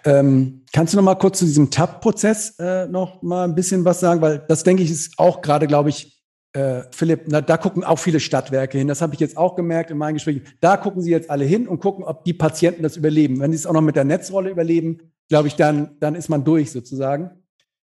[0.05, 4.00] Ähm, kannst du noch mal kurz zu diesem TAP-Prozess äh, noch mal ein bisschen was
[4.00, 4.20] sagen?
[4.20, 6.22] Weil das, denke ich, ist auch gerade, glaube ich,
[6.53, 8.87] äh, Philipp, na, da gucken auch viele Stadtwerke hin.
[8.87, 10.44] Das habe ich jetzt auch gemerkt in meinen Gesprächen.
[10.61, 13.40] Da gucken sie jetzt alle hin und gucken, ob die Patienten das überleben.
[13.40, 14.98] Wenn sie es auch noch mit der Netzrolle überleben,
[15.29, 17.31] glaube ich, dann, dann ist man durch sozusagen.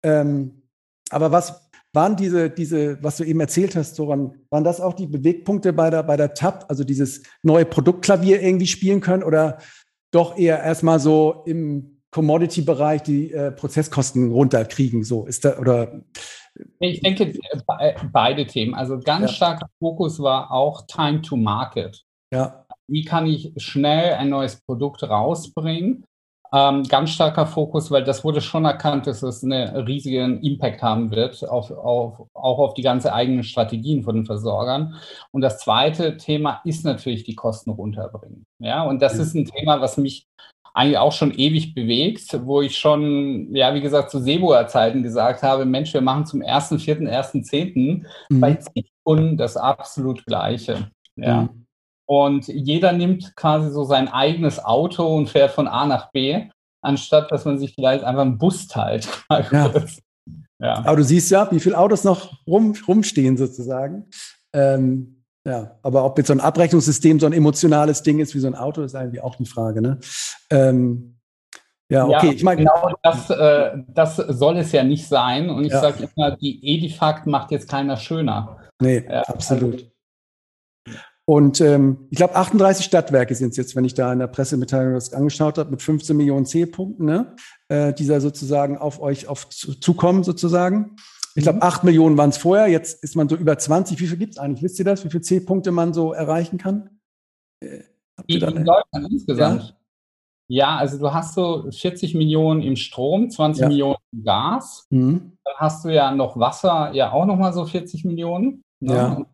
[0.03, 0.63] Ähm,
[1.09, 5.07] aber was waren diese, diese, was du eben erzählt hast, Soran, waren das auch die
[5.07, 9.23] Bewegpunkte bei der, bei der TAP, also dieses neue Produktklavier irgendwie spielen können?
[9.23, 9.59] Oder
[10.11, 15.03] doch eher erstmal so im Commodity-Bereich die äh, Prozesskosten runterkriegen.
[15.03, 16.01] So ist da oder
[16.79, 17.33] ich denke
[17.79, 18.73] äh, beide Themen.
[18.73, 19.35] Also ganz ja.
[19.35, 22.03] starker Fokus war auch Time to Market.
[22.31, 22.65] Ja.
[22.87, 26.05] Wie kann ich schnell ein neues Produkt rausbringen?
[26.53, 31.11] Ähm, ganz starker Fokus, weil das wurde schon erkannt, dass es einen riesigen Impact haben
[31.11, 34.95] wird, auf, auf, auch auf die ganze eigenen Strategien von den Versorgern.
[35.31, 38.45] Und das zweite Thema ist natürlich die Kosten runterbringen.
[38.59, 39.21] Ja, und das mhm.
[39.21, 40.27] ist ein Thema, was mich
[40.73, 45.65] eigentlich auch schon ewig bewegt, wo ich schon, ja, wie gesagt, zu Sebuer-Zeiten gesagt habe,
[45.65, 48.05] Mensch, wir machen zum 1.4., 1.10.
[48.29, 48.39] Mhm.
[48.39, 50.91] bei zig Kunden das absolut Gleiche.
[51.15, 51.43] Ja.
[51.43, 51.66] Mhm.
[52.07, 56.49] Und jeder nimmt quasi so sein eigenes Auto und fährt von A nach B,
[56.81, 59.07] anstatt dass man sich vielleicht einfach einen Bus teilt.
[60.59, 60.75] Ja.
[60.75, 60.85] ja.
[60.85, 64.09] Aber du siehst ja, wie viele Autos noch rum, rumstehen sozusagen.
[64.53, 68.47] Ähm, ja, aber ob jetzt so ein Abrechnungssystem so ein emotionales Ding ist wie so
[68.47, 69.81] ein Auto, ist eigentlich auch die Frage.
[69.81, 69.99] Ne?
[70.49, 71.17] Ähm,
[71.89, 72.27] ja, okay.
[72.27, 75.49] Ja, ich meine, genau das, äh, das soll es ja nicht sein.
[75.49, 75.79] Und ich ja.
[75.79, 78.57] sage immer, die Edifact macht jetzt keiner schöner.
[78.81, 79.75] Nee, ja, absolut.
[79.75, 79.85] Also,
[81.29, 84.93] Und ähm, ich glaube, 38 Stadtwerke sind es jetzt, wenn ich da in der Pressemitteilung
[84.93, 87.35] das angeschaut habe, mit 15 Millionen Zählpunkten, ne?
[87.67, 90.95] äh, die da sozusagen auf euch auf zukommen sozusagen.
[91.35, 93.99] Ich glaube, 8 Millionen waren es vorher, jetzt ist man so über 20.
[93.99, 94.63] Wie viel gibt es eigentlich?
[94.63, 97.01] Wisst ihr das, wie viele Zählpunkte man so erreichen kann?
[97.59, 97.83] Äh,
[98.27, 99.61] in Deutschland insgesamt?
[99.63, 99.77] Ja?
[100.49, 103.67] Ja, also du hast so 40 Millionen im Strom, 20 ja.
[103.67, 104.87] Millionen im Gas.
[104.89, 105.33] Mhm.
[105.43, 108.63] Dann hast du ja noch Wasser, ja auch nochmal so 40 Millionen.
[108.79, 108.93] Ne?
[108.93, 109.25] Ja.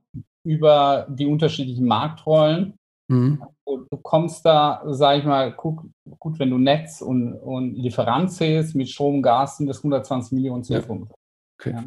[0.43, 2.73] Über die unterschiedlichen Marktrollen.
[3.07, 3.43] Mhm.
[3.65, 5.85] Du kommst da, sag ich mal, guck,
[6.19, 10.63] gut, wenn du Netz und, und Lieferant zählst, mit Strom, Gas sind das 120 Millionen
[10.63, 11.13] Zählpunkte.
[11.13, 11.15] Ja.
[11.59, 11.71] Okay.
[11.71, 11.83] Ja.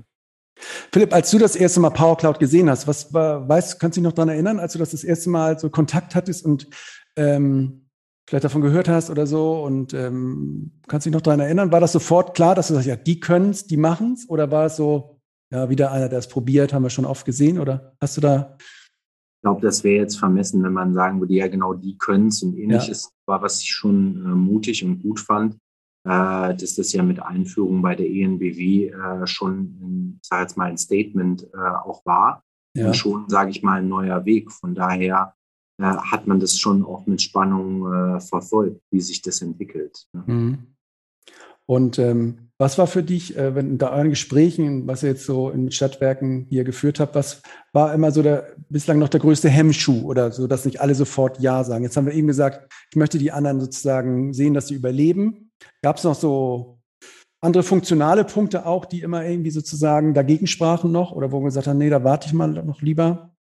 [0.93, 4.01] Philipp, als du das erste Mal Power Cloud gesehen hast, was war, weißt, kannst du
[4.01, 6.69] dich noch daran erinnern, als du das das erste Mal so Kontakt hattest und
[7.17, 7.89] ähm,
[8.27, 11.93] vielleicht davon gehört hast oder so und ähm, kannst dich noch daran erinnern, war das
[11.93, 14.77] sofort klar, dass du sagst, ja, die können es, die machen es oder war es
[14.77, 15.16] so,
[15.51, 18.57] ja, wieder einer, der es probiert, haben wir schon oft gesehen oder hast du da?
[18.59, 22.43] Ich glaube, das wäre jetzt vermessen, wenn man sagen würde, ja, genau, die können es
[22.43, 23.33] und ähnliches ja.
[23.33, 25.55] war, was ich schon äh, mutig und gut fand,
[26.05, 30.71] äh, dass das ja mit Einführung bei der ENBW äh, schon, ich sage jetzt mal,
[30.71, 32.43] ein Statement äh, auch war.
[32.77, 32.89] Ja.
[32.89, 34.53] Und schon, sage ich mal, ein neuer Weg.
[34.53, 35.35] Von daher
[35.79, 40.07] äh, hat man das schon auch mit Spannung äh, verfolgt, wie sich das entwickelt.
[40.13, 40.25] Ne?
[40.27, 40.76] Mhm.
[41.69, 45.51] Und ähm, was war für dich, äh, wenn da euren Gesprächen, was ihr jetzt so
[45.51, 50.03] in Stadtwerken hier geführt habt, was war immer so der bislang noch der größte Hemmschuh
[50.03, 51.85] oder so, dass nicht alle sofort Ja sagen?
[51.85, 55.51] Jetzt haben wir eben gesagt, ich möchte die anderen sozusagen sehen, dass sie überleben.
[55.83, 56.79] Gab es noch so
[57.41, 61.67] andere funktionale Punkte auch, die immer irgendwie sozusagen dagegen sprachen noch oder wo wir gesagt
[61.67, 63.37] haben, nee, da warte ich mal noch lieber?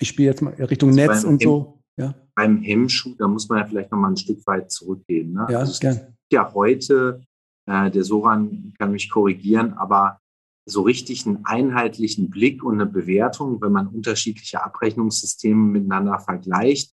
[0.00, 1.80] ich spiele jetzt mal Richtung also Netz und so.
[1.98, 2.14] Ja.
[2.34, 5.32] Beim Hemmschuh, da muss man ja vielleicht noch mal ein Stück weit zurückgehen.
[5.32, 5.46] Ne?
[5.48, 6.14] Ja, also gern.
[6.30, 7.22] Ja, heute,
[7.66, 10.20] äh, der Soran kann mich korrigieren, aber
[10.68, 16.92] so richtig einen einheitlichen Blick und eine Bewertung, wenn man unterschiedliche Abrechnungssysteme miteinander vergleicht,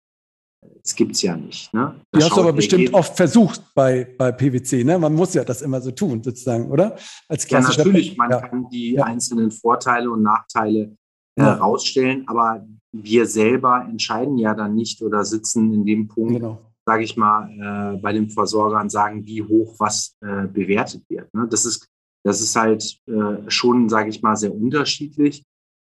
[0.83, 1.73] das gibt es ja nicht.
[1.73, 2.01] Ne?
[2.11, 4.85] Du hast aber bestimmt oft versucht bei, bei PwC.
[4.85, 4.99] Ne?
[4.99, 6.97] Man muss ja das immer so tun, sozusagen, oder?
[7.29, 8.17] Als ja, natürlich.
[8.17, 8.41] Man ja.
[8.41, 9.05] kann die ja.
[9.05, 10.97] einzelnen Vorteile und Nachteile
[11.39, 12.23] herausstellen.
[12.23, 16.68] Äh, aber wir selber entscheiden ja dann nicht oder sitzen in dem Punkt, genau.
[16.89, 21.29] Sage ich mal, äh, bei dem Versorger und sagen, wie hoch was äh, bewertet wird.
[21.35, 21.47] Ne?
[21.51, 21.87] Das, ist,
[22.25, 25.45] das ist halt äh, schon, sage ich mal, sehr unterschiedlich.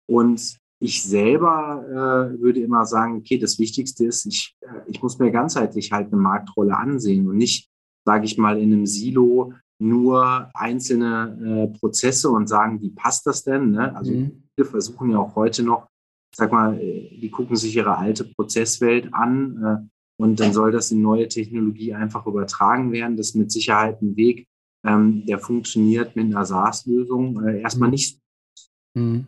[0.09, 5.19] Und ich selber äh, würde immer sagen, okay, das Wichtigste ist, ich, äh, ich muss
[5.19, 7.67] mir ganzheitlich halt eine Marktrolle ansehen und nicht,
[8.05, 13.43] sage ich mal, in einem Silo nur einzelne äh, Prozesse und sagen, wie passt das
[13.43, 13.71] denn?
[13.71, 13.93] Ne?
[13.93, 14.43] Also mhm.
[14.55, 15.89] viele versuchen ja auch heute noch,
[16.33, 19.89] sag mal, die gucken sich ihre alte Prozesswelt an
[20.23, 23.17] und dann soll das in neue Technologie einfach übertragen werden.
[23.17, 24.47] Das ist mit Sicherheit ein Weg,
[24.85, 27.91] ähm, der funktioniert mit einer SaaS-Lösung äh, erstmal mhm.
[27.91, 28.19] nicht.
[28.97, 29.25] Mhm.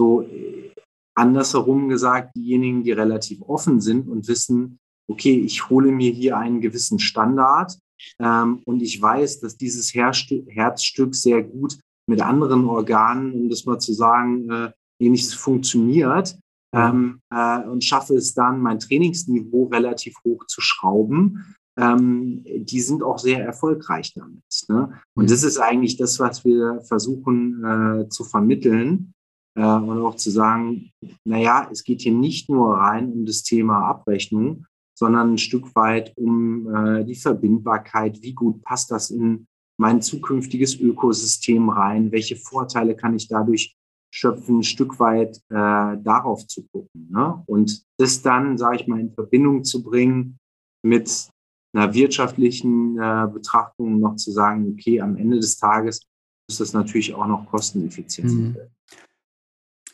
[0.00, 0.70] So äh,
[1.14, 6.62] andersherum gesagt, diejenigen, die relativ offen sind und wissen, okay, ich hole mir hier einen
[6.62, 7.78] gewissen Standard
[8.18, 13.78] ähm, und ich weiß, dass dieses Herzstück sehr gut mit anderen Organen, um das mal
[13.78, 16.38] zu sagen, äh, ähnliches funktioniert.
[16.74, 21.54] Ähm, äh, und schaffe es dann, mein Trainingsniveau relativ hoch zu schrauben.
[21.76, 24.42] Ähm, die sind auch sehr erfolgreich damit.
[24.68, 24.92] Ne?
[25.14, 29.14] Und das ist eigentlich das, was wir versuchen äh, zu vermitteln
[29.54, 30.90] äh, und auch zu sagen,
[31.24, 34.66] naja, es geht hier nicht nur rein um das Thema Abrechnung,
[34.98, 38.22] sondern ein Stück weit um äh, die Verbindbarkeit.
[38.22, 39.46] Wie gut passt das in
[39.78, 42.12] mein zukünftiges Ökosystem rein?
[42.12, 43.76] Welche Vorteile kann ich dadurch
[44.12, 47.08] schöpfen, ein Stück weit äh, darauf zu gucken?
[47.10, 47.42] Ne?
[47.46, 50.38] Und das dann, sage ich mal, in Verbindung zu bringen
[50.82, 51.28] mit
[51.74, 56.02] einer wirtschaftlichen äh, Betrachtung noch zu sagen, okay, am Ende des Tages
[56.48, 58.56] muss das natürlich auch noch kosteneffizient mhm.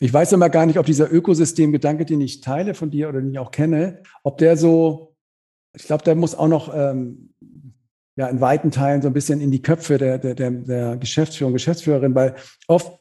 [0.00, 3.32] Ich weiß immer gar nicht, ob dieser Ökosystemgedanke, den ich teile von dir oder den
[3.32, 5.16] ich auch kenne, ob der so,
[5.74, 7.34] ich glaube, der muss auch noch ähm,
[8.14, 11.48] ja, in weiten Teilen so ein bisschen in die Köpfe der, der, der, der Geschäftsführer
[11.48, 12.36] und Geschäftsführerin, weil
[12.68, 13.00] oft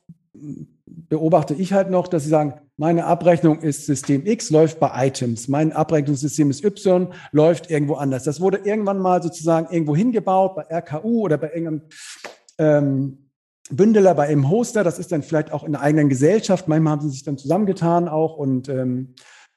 [0.87, 5.47] beobachte ich halt noch, dass sie sagen, meine Abrechnung ist System X, läuft bei Items.
[5.47, 8.23] Mein Abrechnungssystem ist Y, läuft irgendwo anders.
[8.23, 11.81] Das wurde irgendwann mal sozusagen irgendwo hingebaut, bei RKU oder bei irgendeinem
[12.57, 13.17] ähm,
[13.69, 16.67] Bündeler bei einem Hoster, das ist dann vielleicht auch in einer eigenen Gesellschaft.
[16.67, 19.15] Manchmal haben sie sich dann zusammengetan auch und ähm,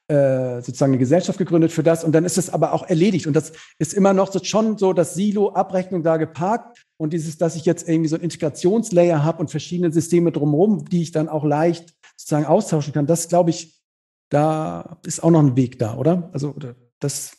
[0.08, 2.02] äh, sozusagen eine Gesellschaft gegründet für das.
[2.02, 3.28] Und dann ist es aber auch erledigt.
[3.28, 6.86] Und das ist immer noch so, schon so das Silo-Abrechnung da geparkt.
[7.00, 11.00] Und dieses, dass ich jetzt irgendwie so ein Integrationslayer habe und verschiedene Systeme drumherum, die
[11.00, 13.82] ich dann auch leicht sozusagen austauschen kann, das glaube ich,
[14.28, 16.28] da ist auch noch ein Weg da, oder?
[16.34, 16.54] Also
[16.98, 17.38] das,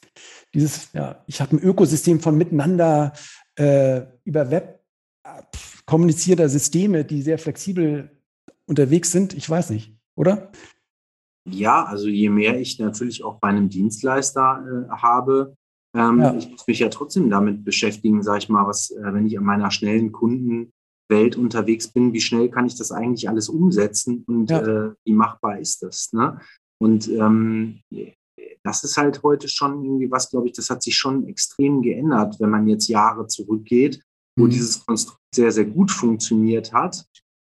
[0.55, 3.13] dieses, ja, ich habe ein Ökosystem von miteinander
[3.55, 4.83] äh, über Web
[5.85, 8.09] kommunizierter Systeme, die sehr flexibel
[8.65, 9.35] unterwegs sind.
[9.35, 10.51] Ich weiß nicht, oder?
[11.47, 15.55] Ja, also je mehr ich natürlich auch bei einem Dienstleister äh, habe,
[15.95, 16.35] ähm, ja.
[16.35, 19.43] ich muss mich ja trotzdem damit beschäftigen, sage ich mal, was, äh, wenn ich an
[19.43, 24.61] meiner schnellen Kundenwelt unterwegs bin, wie schnell kann ich das eigentlich alles umsetzen und ja.
[24.61, 26.11] äh, wie machbar ist das?
[26.13, 26.39] Ne?
[26.79, 27.81] Und ähm,
[28.63, 32.39] das ist halt heute schon irgendwie was, glaube ich, das hat sich schon extrem geändert,
[32.39, 34.01] wenn man jetzt Jahre zurückgeht,
[34.37, 34.49] wo mhm.
[34.49, 37.05] dieses Konstrukt sehr, sehr gut funktioniert hat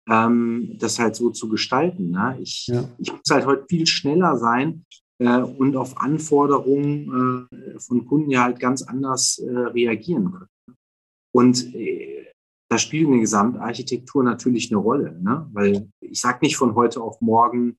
[0.09, 2.11] ähm, das halt so zu gestalten.
[2.11, 2.37] Ne?
[2.41, 2.89] Ich, ja.
[2.97, 4.85] ich muss halt heute viel schneller sein
[5.19, 10.77] und auf Anforderungen äh, von Kunden ja halt ganz anders äh, reagieren können.
[11.33, 12.25] Und äh,
[12.69, 15.47] da spielt eine Gesamtarchitektur natürlich eine Rolle, ne?
[15.53, 17.77] weil ich sage nicht von heute auf morgen,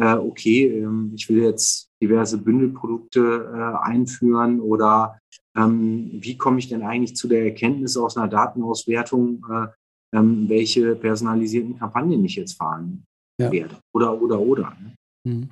[0.00, 5.18] äh, okay, ähm, ich will jetzt diverse Bündelprodukte äh, einführen oder
[5.56, 9.44] ähm, wie komme ich denn eigentlich zu der Erkenntnis aus einer Datenauswertung,
[10.14, 13.04] ähm, welche personalisierten Kampagnen ich jetzt fahren
[13.40, 13.50] ja.
[13.50, 13.76] werde.
[13.92, 14.76] Oder, oder, oder.
[14.80, 14.94] Ne?
[15.24, 15.50] Mhm.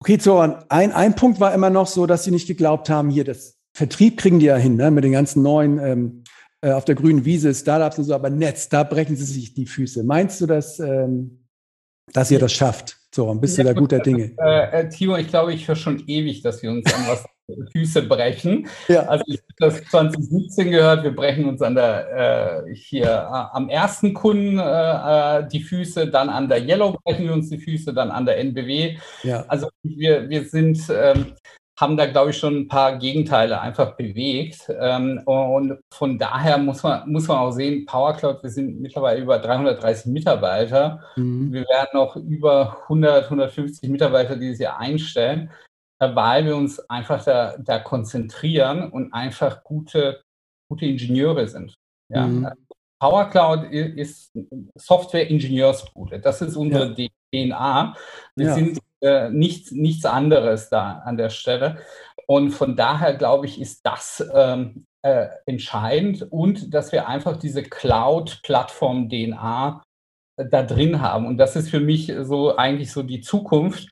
[0.00, 3.24] Okay, so ein, ein Punkt war immer noch so, dass sie nicht geglaubt haben, hier
[3.24, 6.24] das Vertrieb kriegen die ja hin, ne, mit den ganzen neuen ähm,
[6.60, 9.66] äh, auf der grünen Wiese, Startups und so, aber Netz, da brechen sie sich die
[9.66, 10.02] Füße.
[10.04, 11.44] Meinst du, dass, ähm,
[12.12, 12.96] dass ihr das schafft?
[13.14, 14.34] So, bist ja, du da guter Dinge?
[14.38, 17.24] Äh, äh, Timo, ich glaube, ich höre schon ewig, dass wir uns an was
[17.72, 18.68] Füße brechen.
[18.88, 19.02] Ja.
[19.02, 23.68] Also ich habe das 2017 gehört, wir brechen uns an der äh, hier äh, am
[23.68, 27.92] ersten Kunden äh, äh die Füße, dann an der Yellow brechen wir uns die Füße,
[27.94, 28.96] dann an der NBW.
[29.22, 29.44] Ja.
[29.48, 31.34] Also wir, wir sind ähm,
[31.78, 34.68] haben da, glaube ich, schon ein paar Gegenteile einfach bewegt.
[34.80, 39.38] Ähm, und von daher muss man, muss man auch sehen, PowerCloud, wir sind mittlerweile über
[39.38, 41.00] 330 Mitarbeiter.
[41.14, 41.52] Mhm.
[41.52, 45.50] Wir werden noch über 100, 150 Mitarbeiter dieses Jahr einstellen,
[45.98, 50.22] weil wir uns einfach da, da konzentrieren und einfach gute,
[50.70, 51.74] gute Ingenieure sind.
[52.08, 52.26] Ja?
[52.26, 52.48] Mhm.
[53.00, 54.32] PowerCloud ist
[54.74, 56.20] Software-Ingenieursbude.
[56.20, 57.08] Das ist unsere ja.
[57.32, 57.94] DNA.
[58.34, 58.54] Wir ja.
[58.54, 61.78] sind äh, nichts, nichts anderes da an der Stelle.
[62.26, 67.62] Und von daher glaube ich, ist das ähm, äh, entscheidend und dass wir einfach diese
[67.62, 69.82] Cloud-Plattform-DNA
[70.36, 71.26] äh, da drin haben.
[71.26, 73.88] Und das ist für mich so eigentlich so die Zukunft.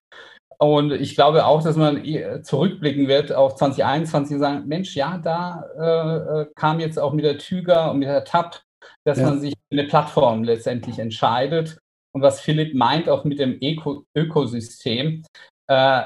[0.58, 5.18] Und ich glaube auch, dass man äh, zurückblicken wird auf 2021 und sagen, Mensch, ja,
[5.18, 8.62] da äh, kam jetzt auch mit der Tüger und mit der TAP,
[9.04, 9.28] dass ja.
[9.28, 11.78] man sich für eine Plattform letztendlich entscheidet
[12.16, 15.22] und was Philipp meint auch mit dem Öko Ökosystem
[15.68, 16.02] äh,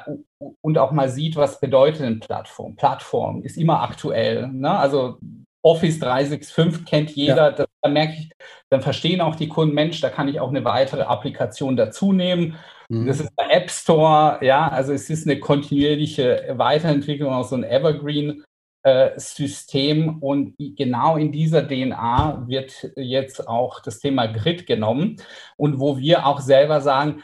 [0.61, 2.75] und auch mal sieht, was bedeutet eine Plattform.
[2.75, 4.49] Plattform ist immer aktuell.
[4.49, 4.71] Ne?
[4.71, 5.19] Also
[5.63, 7.67] Office 365 kennt jeder, ja.
[7.83, 8.31] da merke ich,
[8.71, 12.57] dann verstehen auch die Kunden, Mensch, da kann ich auch eine weitere Applikation dazu nehmen.
[12.89, 13.07] Mhm.
[13.07, 17.65] Das ist der App Store, ja, also es ist eine kontinuierliche Weiterentwicklung aus so einem
[17.65, 18.45] Evergreen
[18.83, 25.17] äh, System und genau in dieser DNA wird jetzt auch das Thema Grid genommen
[25.57, 27.23] und wo wir auch selber sagen,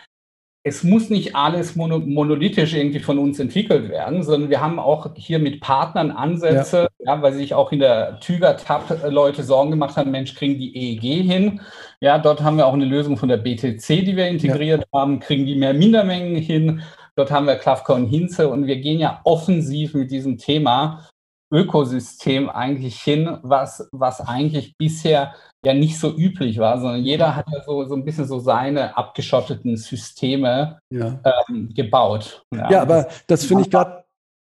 [0.69, 5.15] es muss nicht alles mono monolithisch irgendwie von uns entwickelt werden, sondern wir haben auch
[5.15, 7.15] hier mit Partnern Ansätze, ja.
[7.15, 11.23] ja weil sich auch in der Tüger-Tab Leute Sorgen gemacht haben, Mensch, kriegen die EEG
[11.23, 11.61] hin?
[12.01, 15.01] Ja, dort haben wir auch eine Lösung von der BTC, die wir integriert ja.
[15.01, 16.83] haben, kriegen die mehr Mindermengen hin?
[17.15, 21.07] Dort haben wir Klavka und Hinze und wir gehen ja offensiv mit diesem Thema
[21.53, 25.35] Ökosystem eigentlich hin, was, was eigentlich bisher
[25.65, 28.97] ja nicht so üblich war, sondern jeder hat ja so, so ein bisschen so seine
[28.97, 31.21] abgeschotteten Systeme ja.
[31.49, 32.45] ähm, gebaut.
[32.53, 34.05] Ja, ja aber das finde ich gerade,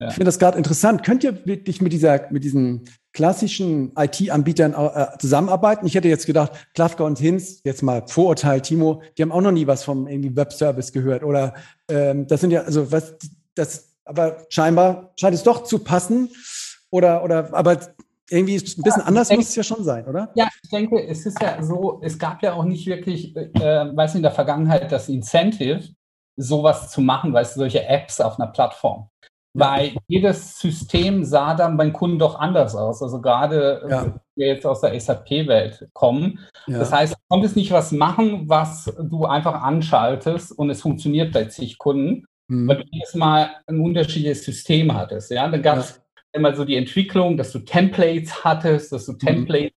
[0.00, 0.08] ja.
[0.08, 1.04] ich finde das gerade interessant.
[1.04, 5.86] Könnt ihr wirklich mit dieser, mit diesen klassischen IT-Anbietern äh, zusammenarbeiten?
[5.86, 9.52] Ich hätte jetzt gedacht, Klavka und Hinz, jetzt mal Vorurteil, Timo, die haben auch noch
[9.52, 11.22] nie was vom irgendwie Webservice gehört.
[11.22, 11.54] Oder
[11.90, 13.14] ähm, das sind ja, also was,
[13.54, 16.30] das, aber scheinbar scheint es doch zu passen.
[16.90, 17.78] Oder, oder, aber
[18.30, 20.30] irgendwie ein bisschen ja, anders denke, muss es ja schon sein, oder?
[20.34, 24.14] Ja, ich denke, es ist ja so, es gab ja auch nicht wirklich, äh, weiß
[24.16, 25.82] in der Vergangenheit das Incentive,
[26.36, 29.08] sowas zu machen, weißt du, solche Apps auf einer Plattform.
[29.54, 33.02] Weil jedes System sah dann beim Kunden doch anders aus.
[33.02, 34.04] Also gerade ja.
[34.04, 36.38] wenn wir jetzt aus der SAP-Welt kommen.
[36.68, 41.46] Das heißt, du konntest nicht was machen, was du einfach anschaltest und es funktioniert bei
[41.46, 42.68] zig Kunden, mhm.
[42.68, 45.30] weil du jedes Mal ein unterschiedliches System hattest.
[45.30, 46.00] Ja, dann gab es
[46.32, 49.18] immer so die Entwicklung, dass du Templates hattest, dass du mhm.
[49.18, 49.76] Templates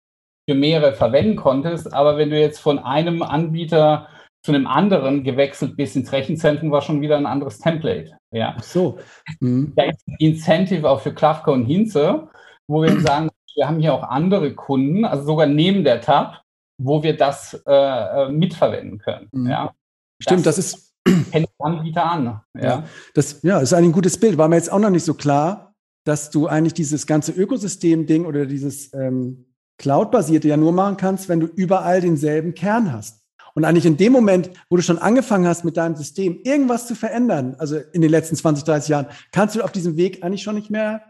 [0.49, 1.93] für mehrere verwenden konntest.
[1.93, 4.07] Aber wenn du jetzt von einem Anbieter
[4.43, 8.17] zu einem anderen gewechselt bist ins Rechenzentrum, war schon wieder ein anderes Template.
[8.31, 8.55] Ja.
[8.57, 8.97] Ach so.
[9.39, 9.73] Mhm.
[9.75, 12.27] Da ist ein Incentive auch für Klavka und Hinze,
[12.67, 16.41] wo wir sagen, wir haben hier auch andere Kunden, also sogar neben der Tab,
[16.79, 19.27] wo wir das äh, äh mitverwenden können.
[19.31, 19.49] Mhm.
[19.49, 19.73] Ja.
[20.19, 20.91] Stimmt, das, das ist.
[21.31, 22.41] Kennt Anbieter an.
[22.55, 22.63] Ja.
[22.63, 22.83] ja.
[23.15, 24.37] das ja, ist ein gutes Bild.
[24.37, 25.70] War mir jetzt auch noch nicht so klar,
[26.03, 29.45] dass du eigentlich dieses ganze Ökosystem-Ding oder dieses ähm,
[29.77, 33.21] Cloud-basierte ja nur machen kannst, wenn du überall denselben Kern hast.
[33.53, 36.95] Und eigentlich in dem Moment, wo du schon angefangen hast, mit deinem System irgendwas zu
[36.95, 40.55] verändern, also in den letzten 20, 30 Jahren, kannst du auf diesem Weg eigentlich schon
[40.55, 41.03] nicht mehr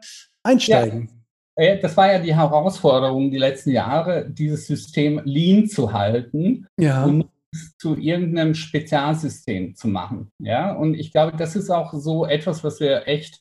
[0.43, 1.09] einsteigen.
[1.57, 1.63] Ja.
[1.63, 7.05] Äh, das war ja die Herausforderung die letzten Jahre, dieses System lean zu halten ja.
[7.05, 7.25] und
[7.77, 10.31] zu irgendeinem Spezialsystem zu machen.
[10.39, 13.40] Ja, und ich glaube, das ist auch so etwas, was wir echt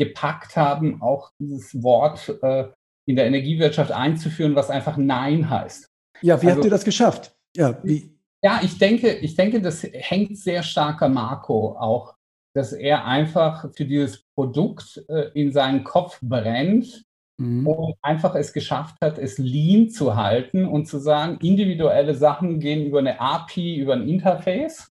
[0.00, 2.68] gepackt haben, auch dieses Wort äh,
[3.06, 5.90] in der Energiewirtschaft einzuführen, was einfach Nein heißt.
[6.22, 7.36] Ja, wie also, habt ihr das geschafft?
[7.54, 8.16] Ja, wie?
[8.42, 12.14] Ja, ich denke, ich denke, das hängt sehr stark an Marco auch,
[12.54, 17.04] dass er einfach für dieses Produkt äh, in seinen Kopf brennt
[17.36, 17.66] mhm.
[17.66, 22.86] und einfach es geschafft hat, es lean zu halten und zu sagen, individuelle Sachen gehen
[22.86, 24.90] über eine API, über ein Interface.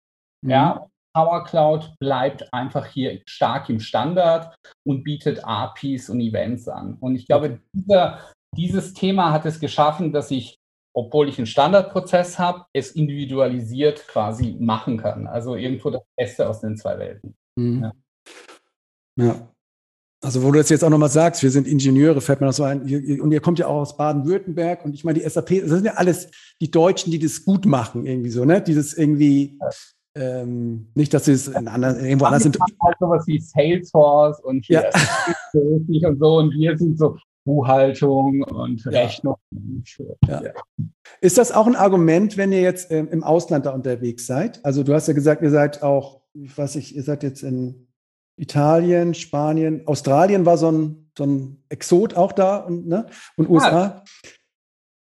[0.43, 0.51] Mhm.
[0.51, 4.55] Ja, Power Cloud bleibt einfach hier stark im Standard
[4.85, 6.97] und bietet APIs und Events an.
[6.99, 8.19] Und ich glaube, dieser,
[8.55, 10.59] dieses Thema hat es geschaffen, dass ich,
[10.93, 15.27] obwohl ich einen Standardprozess habe, es individualisiert quasi machen kann.
[15.27, 17.35] Also irgendwo das Beste aus den zwei Welten.
[17.57, 17.91] Mhm.
[19.17, 19.25] Ja.
[19.25, 19.47] ja.
[20.23, 22.63] Also wo du das jetzt auch nochmal sagst, wir sind Ingenieure, fällt mir das so
[22.63, 22.81] ein.
[22.81, 25.93] Und ihr kommt ja auch aus Baden-Württemberg und ich meine, die SAP, das sind ja
[25.93, 26.29] alles
[26.61, 28.61] die Deutschen, die das gut machen, irgendwie so, ne?
[28.61, 29.57] Dieses irgendwie,
[30.15, 32.57] ähm, nicht, dass sie es in anderen, irgendwo anders sind.
[32.59, 34.83] Halt sowas wie Salesforce und ja.
[35.53, 39.01] und so und wir sind so Buchhaltung und ja.
[39.01, 39.35] Rechnung.
[40.27, 40.43] Ja.
[40.43, 40.51] Ja.
[41.21, 44.63] Ist das auch ein Argument, wenn ihr jetzt ähm, im Ausland da unterwegs seid?
[44.63, 47.87] Also du hast ja gesagt, ihr seid auch, ich weiß nicht, ihr seid jetzt in
[48.37, 53.07] Italien, Spanien, Australien war so ein, so ein Exot auch da und, ne?
[53.37, 54.03] und USA.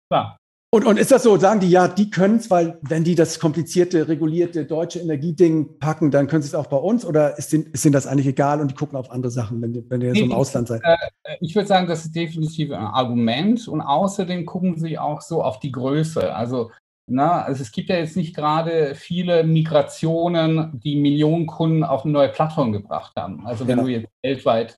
[0.09, 0.37] Klar.
[0.73, 3.37] Und, und ist das so, sagen die, ja, die können es, weil wenn die das
[3.39, 7.05] komplizierte, regulierte deutsche Energieding packen, dann können sie es auch bei uns?
[7.05, 9.87] Oder ist denen, ist denen das eigentlich egal und die gucken auf andere Sachen, wenn,
[9.87, 10.81] wenn ihr so im Ausland seid?
[10.83, 10.97] Äh,
[11.41, 13.67] ich würde sagen, das ist definitiv ein Argument.
[13.67, 16.33] Und außerdem gucken sie auch so auf die Größe.
[16.33, 16.71] Also,
[17.05, 22.13] na, also es gibt ja jetzt nicht gerade viele Migrationen, die Millionen Kunden auf eine
[22.13, 23.45] neue Plattform gebracht haben.
[23.45, 23.83] Also wenn ja.
[23.83, 24.75] du jetzt weltweit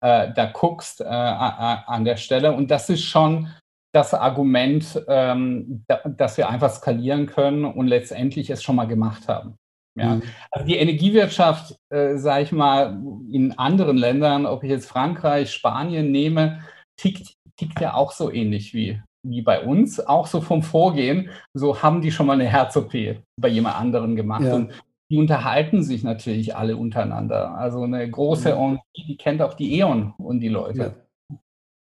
[0.00, 2.54] äh, da guckst äh, an der Stelle.
[2.54, 3.48] Und das ist schon
[3.96, 9.26] das Argument, ähm, da, dass wir einfach skalieren können und letztendlich es schon mal gemacht
[9.26, 9.56] haben.
[9.98, 10.16] Ja.
[10.16, 10.22] Mhm.
[10.50, 16.12] Also die Energiewirtschaft, äh, sage ich mal, in anderen Ländern, ob ich jetzt Frankreich, Spanien
[16.12, 16.60] nehme,
[17.00, 21.30] tickt, tickt ja auch so ähnlich wie, wie bei uns, auch so vom Vorgehen.
[21.54, 22.92] So haben die schon mal eine Herz-OP
[23.40, 24.44] bei jemand anderem gemacht.
[24.44, 24.56] Ja.
[24.56, 24.72] Und
[25.10, 27.56] die unterhalten sich natürlich alle untereinander.
[27.56, 28.78] Also eine große mhm.
[28.94, 30.94] die kennt auch die E.ON und die Leute.
[31.30, 31.38] Ja.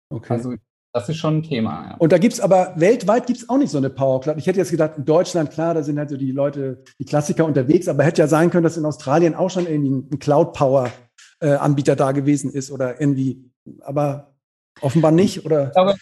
[0.09, 0.33] Okay.
[0.33, 0.55] Also
[0.93, 1.89] das ist schon ein Thema.
[1.89, 1.95] Ja.
[1.97, 4.37] Und da gibt es aber weltweit gibt es auch nicht so eine Power Cloud.
[4.37, 7.45] Ich hätte jetzt gedacht, in Deutschland, klar, da sind halt so die Leute, die Klassiker
[7.45, 12.11] unterwegs, aber hätte ja sein können, dass in Australien auch schon irgendwie ein Cloud-Power-Anbieter da
[12.11, 13.49] gewesen ist oder irgendwie,
[13.81, 14.33] aber
[14.81, 15.71] offenbar nicht, oder?
[15.71, 15.95] Glaube,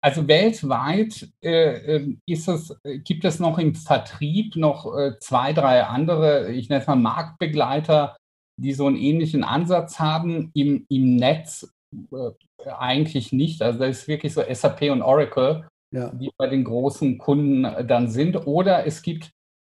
[0.00, 5.84] also weltweit äh, ähm, ist es, gibt es noch im Vertrieb noch äh, zwei, drei
[5.84, 8.16] andere, ich nenne es mal Marktbegleiter,
[8.56, 10.50] die so einen ähnlichen Ansatz haben.
[10.54, 11.68] Im, im Netz
[12.12, 12.30] äh,
[12.66, 13.62] eigentlich nicht.
[13.62, 16.10] Also das ist wirklich so SAP und Oracle, ja.
[16.10, 18.46] die bei den großen Kunden dann sind.
[18.46, 19.30] Oder es gibt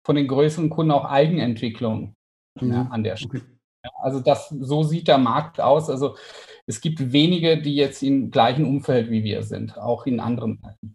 [0.06, 2.14] von den größeren Kunden auch Eigenentwicklung
[2.60, 2.72] mhm.
[2.72, 3.42] ja, an der Stelle.
[3.42, 3.58] Okay.
[4.00, 5.88] Also das, so sieht der Markt aus.
[5.88, 6.16] Also
[6.66, 10.94] es gibt wenige, die jetzt im gleichen Umfeld wie wir sind, auch in anderen Märkten.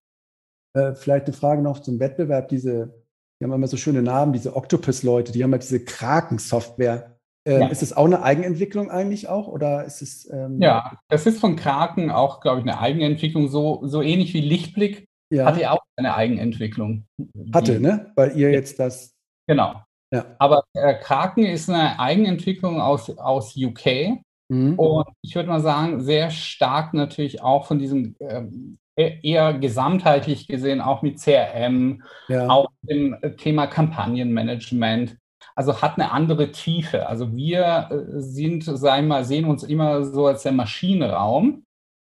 [0.75, 2.49] Äh, vielleicht eine Frage noch zum Wettbewerb.
[2.49, 2.93] Diese,
[3.39, 7.12] die haben immer so schöne Namen, diese Octopus-Leute, die haben halt diese Kraken-Software.
[7.45, 7.67] Ähm, ja.
[7.67, 10.29] Ist es auch eine Eigenentwicklung eigentlich auch oder ist es?
[10.31, 13.49] Ähm ja, das ist von Kraken auch, glaube ich, eine Eigenentwicklung.
[13.49, 15.45] So, so ähnlich wie Lichtblick ja.
[15.45, 17.05] hatte auch eine Eigenentwicklung.
[17.53, 18.11] Hatte, ne?
[18.15, 19.13] Weil ihr jetzt das.
[19.47, 19.75] Genau.
[20.11, 20.25] Ja.
[20.39, 24.21] Aber äh, Kraken ist eine Eigenentwicklung aus, aus UK.
[24.49, 24.77] Mhm.
[24.77, 30.47] Und ich würde mal sagen, sehr stark natürlich auch von diesem ähm, e-, eher gesamtheitlich
[30.47, 32.47] gesehen, auch mit CRM, ja.
[32.47, 35.17] auch dem Thema Kampagnenmanagement
[35.55, 37.07] also hat eine andere Tiefe.
[37.07, 41.63] Also wir äh, sind, sagen mal, sehen uns immer so als der Maschinenraum,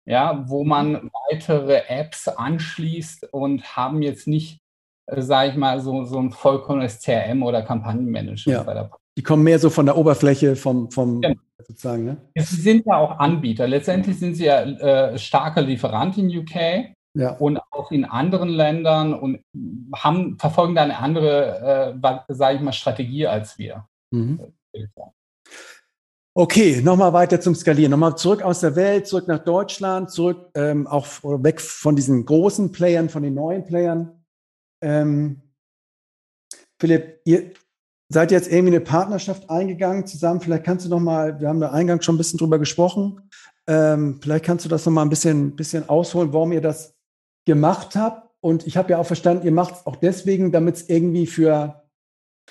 [0.06, 4.60] ja, wo man weitere Apps anschließt und haben jetzt nicht,
[5.08, 8.64] äh, sage ich mal, so, so ein vollkommenes CRM oder Kampagnenmanagement ja.
[8.64, 11.36] bei der die kommen mehr so von der Oberfläche vom, vom genau.
[11.60, 12.06] sozusagen.
[12.06, 12.18] Ne?
[12.36, 13.68] Sie sind ja auch Anbieter.
[13.68, 17.32] Letztendlich sind sie ja äh, starker Lieferant in UK ja.
[17.34, 19.44] und auch in anderen Ländern und
[19.96, 23.88] haben, verfolgen da eine andere, äh, sage ich mal, Strategie als wir.
[24.12, 24.40] Mhm.
[26.36, 27.92] Okay, nochmal weiter zum Skalieren.
[27.92, 32.72] Nochmal zurück aus der Welt, zurück nach Deutschland, zurück ähm, auch weg von diesen großen
[32.72, 34.24] Playern, von den neuen Playern.
[34.82, 35.42] Ähm,
[36.80, 37.52] Philipp, ihr
[38.10, 40.42] seid jetzt irgendwie eine Partnerschaft eingegangen zusammen.
[40.42, 43.22] Vielleicht kannst du noch mal, wir haben da eingangs schon ein bisschen drüber gesprochen.
[43.68, 46.93] Ähm, vielleicht kannst du das noch mal ein bisschen, bisschen ausholen, warum ihr das
[47.46, 50.90] gemacht habt Und ich habe ja auch verstanden, ihr macht es auch deswegen, damit es
[50.90, 51.84] irgendwie für,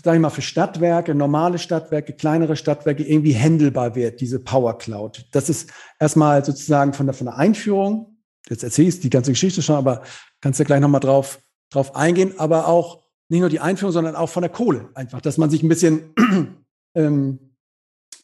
[0.03, 5.27] sage ich mal, für Stadtwerke, normale Stadtwerke, kleinere Stadtwerke irgendwie handelbar wird, diese Power Cloud.
[5.33, 5.71] Das ist
[6.01, 8.17] erstmal sozusagen von der, von der Einführung.
[8.49, 10.03] Jetzt erzähle ich die ganze Geschichte schon, aber
[10.41, 11.41] kannst ja gleich nochmal drauf,
[11.71, 12.39] drauf eingehen.
[12.39, 15.63] Aber auch nicht nur die Einführung, sondern auch von der Kohle einfach, dass man sich
[15.63, 16.15] ein bisschen,
[16.95, 17.39] ähm,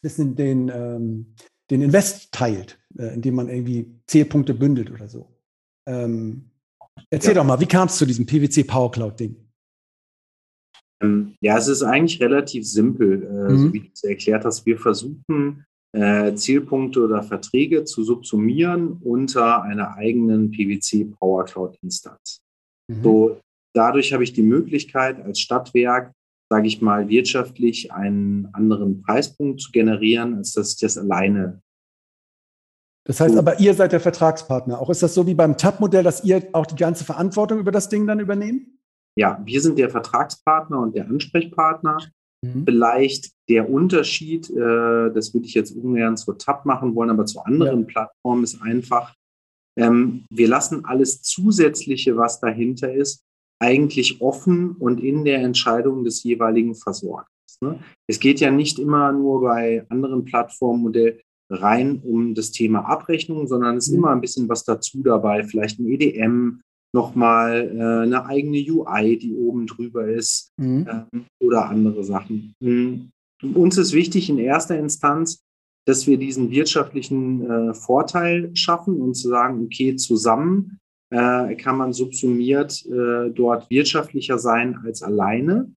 [0.01, 1.35] bisschen den, ähm,
[1.69, 5.35] den Invest teilt, äh, indem man irgendwie Zählpunkte bündelt oder so.
[5.87, 6.51] Ähm,
[7.09, 7.41] Erzähl ja.
[7.41, 9.35] doch mal, wie kam es zu diesem PwC Power Cloud Ding?
[11.01, 13.57] Ähm, ja, es ist eigentlich relativ simpel, äh, mhm.
[13.57, 14.65] so wie du es erklärt hast.
[14.65, 22.41] Wir versuchen, äh, Zielpunkte oder Verträge zu subsumieren unter einer eigenen PwC Power Cloud Instanz.
[22.89, 23.03] Mhm.
[23.03, 23.39] So,
[23.73, 26.11] dadurch habe ich die Möglichkeit, als Stadtwerk,
[26.51, 31.61] sage ich mal, wirtschaftlich einen anderen Preispunkt zu generieren, als dass ich das alleine
[33.09, 34.79] das heißt aber, ihr seid der Vertragspartner.
[34.79, 37.89] Auch ist das so wie beim TAP-Modell, dass ihr auch die ganze Verantwortung über das
[37.89, 38.67] Ding dann übernehmt?
[39.17, 41.97] Ja, wir sind der Vertragspartner und der Ansprechpartner.
[42.43, 42.65] Mhm.
[42.65, 47.41] Vielleicht der Unterschied, äh, das würde ich jetzt ungern zur TAP machen wollen, aber zu
[47.41, 47.87] anderen ja.
[47.87, 49.15] Plattformen ist einfach,
[49.75, 53.23] ähm, wir lassen alles Zusätzliche, was dahinter ist,
[53.59, 57.25] eigentlich offen und in der Entscheidung des jeweiligen Versorgers.
[57.59, 57.79] Ne?
[58.07, 63.77] Es geht ja nicht immer nur bei anderen Plattformmodellen rein um das Thema Abrechnung, sondern
[63.77, 63.97] es ist mhm.
[63.99, 66.61] immer ein bisschen was dazu dabei, vielleicht ein EDM,
[66.93, 70.87] nochmal äh, eine eigene UI, die oben drüber ist mhm.
[70.89, 72.53] ähm, oder andere Sachen.
[72.59, 73.11] Mhm.
[73.53, 75.43] Uns ist wichtig in erster Instanz,
[75.85, 80.79] dass wir diesen wirtschaftlichen äh, Vorteil schaffen und zu sagen, okay, zusammen
[81.11, 85.71] äh, kann man subsumiert äh, dort wirtschaftlicher sein als alleine.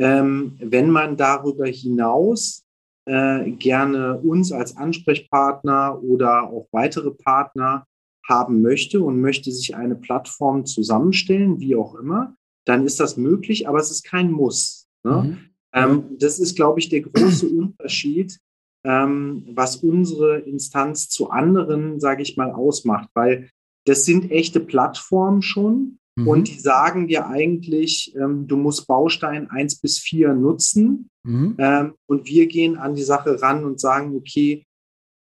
[0.00, 2.64] Ähm, wenn man darüber hinaus
[3.08, 7.86] äh, gerne uns als Ansprechpartner oder auch weitere Partner
[8.28, 12.36] haben möchte und möchte sich eine Plattform zusammenstellen, wie auch immer,
[12.66, 14.86] dann ist das möglich, aber es ist kein Muss.
[15.02, 15.22] Ne?
[15.22, 15.38] Mhm.
[15.72, 18.38] Ähm, das ist, glaube ich, der große Unterschied,
[18.84, 23.48] ähm, was unsere Instanz zu anderen, sage ich mal, ausmacht, weil
[23.86, 26.28] das sind echte Plattformen schon mhm.
[26.28, 31.56] und die sagen dir eigentlich, ähm, du musst Baustein 1 bis 4 nutzen Mhm.
[31.58, 34.64] Ähm, und wir gehen an die Sache ran und sagen, okay,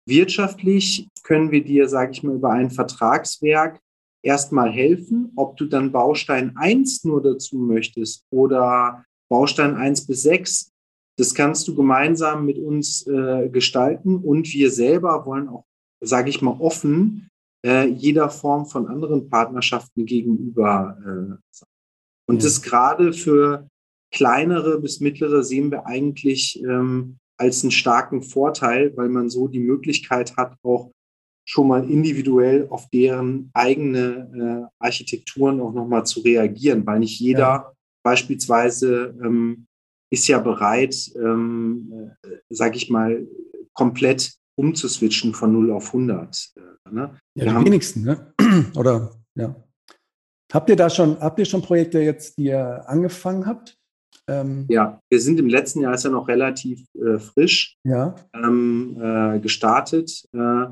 [0.05, 3.79] wirtschaftlich können wir dir, sage ich mal, über ein Vertragswerk
[4.21, 10.71] erstmal helfen, ob du dann Baustein 1 nur dazu möchtest oder Baustein 1 bis 6.
[11.17, 15.63] Das kannst du gemeinsam mit uns äh, gestalten und wir selber wollen auch,
[16.01, 17.29] sage ich mal, offen
[17.65, 21.69] äh, jeder Form von anderen Partnerschaften gegenüber äh, sein.
[22.27, 22.43] Und ja.
[22.43, 23.67] das gerade für
[24.11, 29.59] kleinere bis mittlere sehen wir eigentlich ähm, als einen starken Vorteil, weil man so die
[29.59, 30.91] Möglichkeit hat, auch
[31.45, 37.39] schon mal individuell auf deren eigene äh, Architekturen auch nochmal zu reagieren, weil nicht jeder
[37.39, 37.71] ja.
[38.03, 39.65] beispielsweise ähm,
[40.09, 43.27] ist ja bereit, ähm, äh, sage ich mal,
[43.73, 46.53] komplett umzuswitchen von 0 auf 100.
[46.55, 47.17] Äh, ne?
[47.35, 48.33] Ja, die wenigsten, ne?
[48.75, 49.55] oder ja.
[50.53, 53.75] Habt ihr da schon, habt ihr schon Projekte jetzt, die ihr angefangen habt?
[54.27, 58.15] Ähm, ja, wir sind im letzten Jahr ist ja noch relativ äh, frisch ja.
[58.33, 60.23] ähm, äh, gestartet.
[60.33, 60.65] Äh,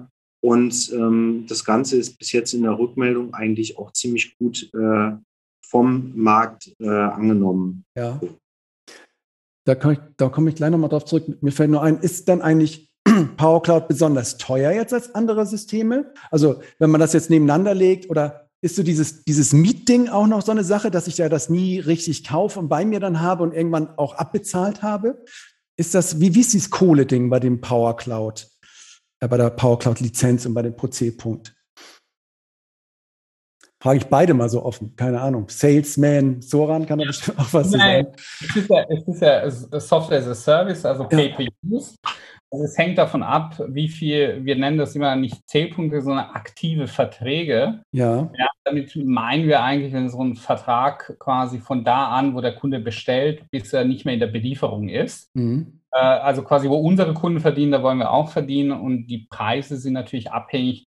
[0.44, 5.12] und ähm, das Ganze ist bis jetzt in der Rückmeldung eigentlich auch ziemlich gut äh,
[5.66, 7.84] vom Markt äh, angenommen.
[7.96, 8.20] Ja.
[9.66, 11.42] Da komme ich, da komm ich gleich nochmal drauf zurück.
[11.42, 12.91] Mir fällt nur ein, ist dann eigentlich
[13.38, 16.14] Power Cloud besonders teuer jetzt als andere Systeme?
[16.30, 20.43] Also wenn man das jetzt nebeneinander legt oder ist so dieses, dieses Mietding auch noch
[20.43, 23.43] so eine Sache, dass ich ja das nie richtig kaufe und bei mir dann habe
[23.43, 25.24] und irgendwann auch abbezahlt habe?
[25.78, 28.47] Ist das, wie, wie ist dieses Kohle-Ding bei dem Power Cloud,
[29.20, 31.56] äh, bei der Power Cloud Lizenz und bei dem Pro-C-Punkt?
[33.82, 35.49] Frage ich beide mal so offen, keine Ahnung.
[35.49, 38.16] Salesman, Soran kann da bestimmt auch was Nein, sagen.
[38.41, 41.95] Es ist ja, es ist ja Software as a Service, also Pay per Use.
[42.54, 46.88] Also es hängt davon ab, wie viel, wir nennen das immer nicht Zählpunkte, sondern aktive
[46.88, 47.82] Verträge.
[47.93, 48.30] Ja.
[48.38, 48.47] ja.
[48.66, 52.80] Damit meinen wir eigentlich, wenn so ein Vertrag quasi von da an, wo der Kunde
[52.80, 55.34] bestellt, bis er nicht mehr in der Belieferung ist.
[55.34, 55.80] Mhm.
[55.91, 58.74] Äh, also quasi, wo unsere Kunden verdienen, da wollen wir auch verdienen.
[58.74, 60.88] Und die Preise sind natürlich abhängig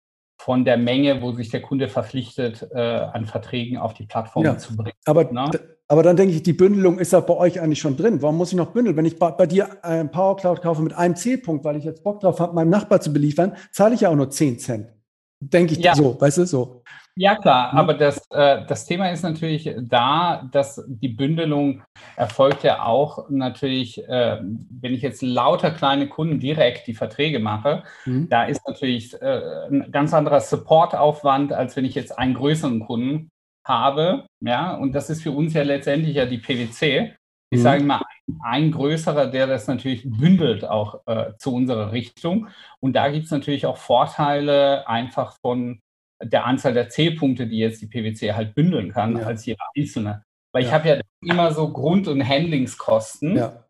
[0.40, 4.58] von der Menge, wo sich der Kunde verpflichtet, äh, an Verträgen auf die Plattform ja.
[4.58, 4.98] zu bringen.
[5.04, 5.50] Aber ne?
[5.88, 8.22] Aber dann denke ich, die Bündelung ist ja bei euch eigentlich schon drin.
[8.22, 8.96] Warum muss ich noch bündeln?
[8.96, 12.02] Wenn ich bei, bei dir ein Power Cloud kaufe mit einem C-Punkt, weil ich jetzt
[12.02, 14.92] Bock drauf habe, meinem Nachbar zu beliefern, zahle ich ja auch nur 10 Cent.
[15.40, 15.94] Denke ich ja.
[15.94, 16.82] so, weißt du, so.
[17.16, 17.78] Ja, klar, hm?
[17.78, 21.82] aber das, äh, das Thema ist natürlich da, dass die Bündelung
[22.16, 27.84] erfolgt ja auch natürlich, äh, wenn ich jetzt lauter kleine Kunden direkt die Verträge mache,
[28.04, 28.28] mhm.
[28.30, 33.30] da ist natürlich äh, ein ganz anderer Supportaufwand, als wenn ich jetzt einen größeren Kunden
[33.64, 37.14] habe, ja, und das ist für uns ja letztendlich ja die PwC,
[37.50, 37.62] ich mhm.
[37.62, 38.02] sage mal,
[38.42, 42.48] ein größerer, der das natürlich bündelt auch äh, zu unserer Richtung.
[42.80, 45.80] Und da gibt es natürlich auch Vorteile einfach von
[46.22, 49.26] der Anzahl der Zählpunkte, die jetzt die PwC halt bündeln kann, ja.
[49.26, 50.24] als jeder einzelne.
[50.52, 50.68] Weil ja.
[50.68, 53.36] ich habe ja immer so Grund- und Handlingskosten.
[53.36, 53.64] Ja.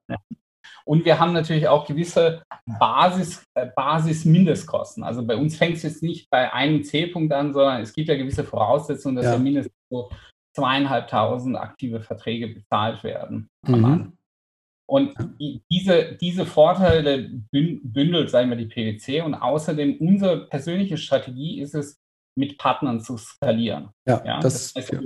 [0.86, 2.42] Und wir haben natürlich auch gewisse
[2.78, 5.02] Basis, äh, Basis-Mindestkosten.
[5.02, 8.16] Also bei uns fängt es jetzt nicht bei einem C-Punkt an, sondern es gibt ja
[8.16, 10.10] gewisse Voraussetzungen, dass ja, ja mindestens so
[10.54, 13.48] zweieinhalbtausend aktive Verträge bezahlt werden.
[13.66, 14.12] Mhm.
[14.86, 15.14] Und
[15.70, 19.22] diese, diese Vorteile bündelt, sagen wir, die PwC.
[19.22, 21.98] Und außerdem unsere persönliche Strategie ist es,
[22.36, 23.90] mit Partnern zu skalieren.
[24.08, 24.40] Ja, ja?
[24.40, 25.00] Das, das heißt, ja.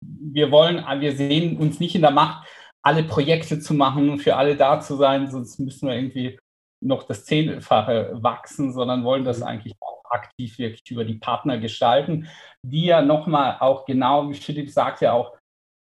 [0.00, 2.46] Wir wollen, wir sehen uns nicht in der Macht,
[2.86, 6.38] alle Projekte zu machen, für alle da zu sein, sonst müssen wir irgendwie
[6.80, 9.46] noch das Zehnfache wachsen, sondern wollen das mhm.
[9.46, 12.28] eigentlich auch aktiv wirklich über die Partner gestalten,
[12.62, 15.32] die ja nochmal auch genau, wie Philipp sagt, ja auch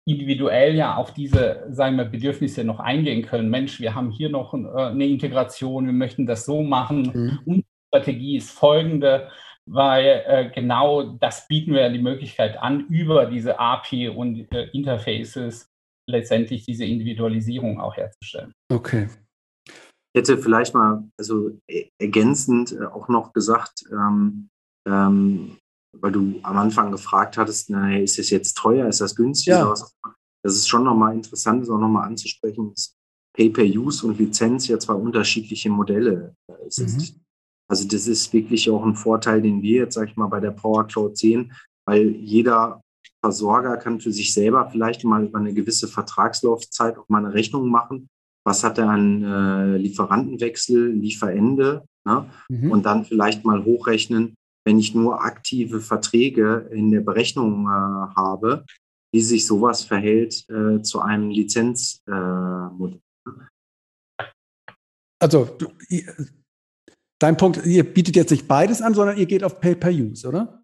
[0.07, 3.49] individuell ja auf diese, sagen wir, Bedürfnisse noch eingehen können.
[3.49, 7.11] Mensch, wir haben hier noch äh, eine Integration, wir möchten das so machen.
[7.13, 7.39] Mhm.
[7.45, 9.31] Unsere Strategie ist folgende,
[9.65, 15.70] weil äh, genau das bieten wir die Möglichkeit an, über diese API und äh, Interfaces
[16.09, 18.53] letztendlich diese Individualisierung auch herzustellen.
[18.71, 19.09] Okay.
[20.13, 21.57] Ich hätte vielleicht mal also
[21.99, 24.49] ergänzend äh, auch noch gesagt, ähm,
[24.87, 25.57] ähm,
[25.97, 29.47] weil du am Anfang gefragt hattest, na, ist das jetzt teuer, ist das günstig?
[29.47, 29.73] Ja.
[30.43, 32.95] Das ist schon nochmal interessant, ist auch nochmal anzusprechen, dass
[33.37, 36.97] Pay-per-Use und Lizenz ja zwei unterschiedliche Modelle äh, sind.
[36.97, 37.21] Mhm.
[37.69, 40.51] Also das ist wirklich auch ein Vorteil, den wir jetzt, sag ich mal, bei der
[40.51, 41.53] Power Cloud sehen,
[41.87, 42.81] weil jeder
[43.23, 47.69] Versorger kann für sich selber vielleicht mal über eine gewisse Vertragslaufzeit auch mal eine Rechnung
[47.69, 48.07] machen.
[48.43, 51.85] Was hat er an äh, Lieferantenwechsel, Lieferende?
[52.05, 52.29] Ne?
[52.49, 52.71] Mhm.
[52.71, 54.33] Und dann vielleicht mal hochrechnen,
[54.65, 57.69] wenn ich nur aktive Verträge in der Berechnung äh,
[58.15, 58.65] habe,
[59.13, 62.99] wie sich sowas verhält äh, zu einem Lizenzmodell.
[64.17, 64.23] Äh,
[65.21, 65.67] also, du,
[67.19, 70.60] dein Punkt, ihr bietet jetzt nicht beides an, sondern ihr geht auf Pay-per-Use, oder?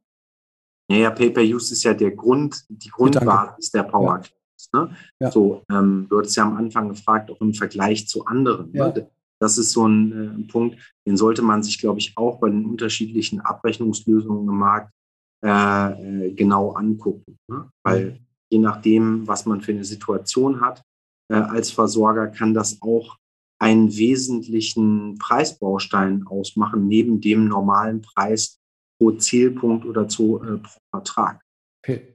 [0.89, 4.21] Naja, Pay-per-Use ist ja der Grund, die Grundbasis der Power.
[4.73, 4.79] Ja.
[4.79, 4.95] Ne?
[5.19, 5.31] Ja.
[5.31, 8.71] So, ähm, du hattest ja am Anfang gefragt, auch im Vergleich zu anderen.
[8.71, 8.79] Ne?
[8.79, 8.87] Ja.
[8.89, 9.09] Ne?
[9.39, 12.65] Das ist so ein äh, Punkt, den sollte man sich, glaube ich, auch bei den
[12.65, 14.91] unterschiedlichen Abrechnungslösungen im Markt
[15.45, 17.37] äh, äh, genau angucken.
[17.47, 17.69] Ne?
[17.83, 18.19] Weil
[18.49, 20.81] je nachdem, was man für eine Situation hat,
[21.31, 23.17] äh, als Versorger kann das auch
[23.59, 28.59] einen wesentlichen Preisbaustein ausmachen, neben dem normalen Preis
[28.97, 31.41] pro Zielpunkt oder zu, äh, pro Vertrag.
[31.83, 32.13] Okay.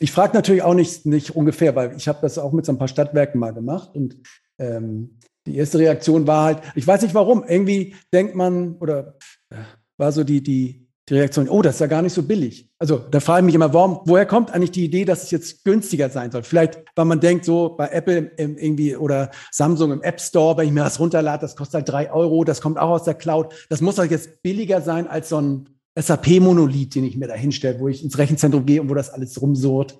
[0.00, 2.78] Ich frage natürlich auch nicht, nicht ungefähr, weil ich habe das auch mit so ein
[2.78, 4.16] paar Stadtwerken mal gemacht und
[4.58, 9.16] ähm, die erste Reaktion war halt, ich weiß nicht warum, irgendwie denkt man oder
[9.50, 9.56] äh,
[9.96, 12.70] war so die, die, die Reaktion, oh, das ist ja gar nicht so billig.
[12.78, 15.64] Also da frage ich mich immer, warum, woher kommt eigentlich die Idee, dass es jetzt
[15.64, 16.42] günstiger sein soll?
[16.42, 20.72] Vielleicht, weil man denkt, so bei Apple irgendwie oder Samsung im App Store, wenn ich
[20.72, 23.54] mir das runterlade, das kostet halt drei Euro, das kommt auch aus der Cloud.
[23.70, 27.80] Das muss doch jetzt billiger sein als so ein SAP-Monolith, den ich mir da hinstelle,
[27.80, 29.98] wo ich ins Rechenzentrum gehe und wo das alles rumsurrt.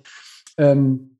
[0.57, 1.17] Ähm,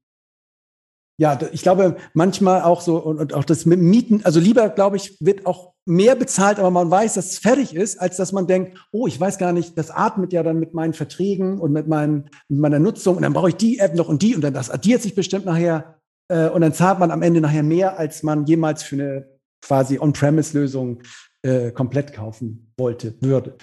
[1.19, 4.95] ja, ich glaube, manchmal auch so und, und, auch das mit Mieten, also lieber, glaube
[4.95, 8.47] ich, wird auch mehr bezahlt, aber man weiß, dass es fertig ist, als dass man
[8.47, 11.89] denkt, oh, ich weiß gar nicht, das atmet ja dann mit meinen Verträgen und mit,
[11.89, 14.53] meinen, mit meiner Nutzung und dann brauche ich die App noch und die und dann
[14.53, 15.99] das addiert sich bestimmt nachher
[16.29, 19.27] äh, und dann zahlt man am Ende nachher mehr, als man jemals für eine
[19.61, 21.01] quasi On-Premise-Lösung
[21.41, 23.57] äh, komplett kaufen wollte, würde.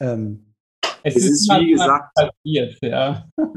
[0.00, 0.45] Ähm,
[1.02, 3.24] es, es, ist, wie gesagt, passiert, ja.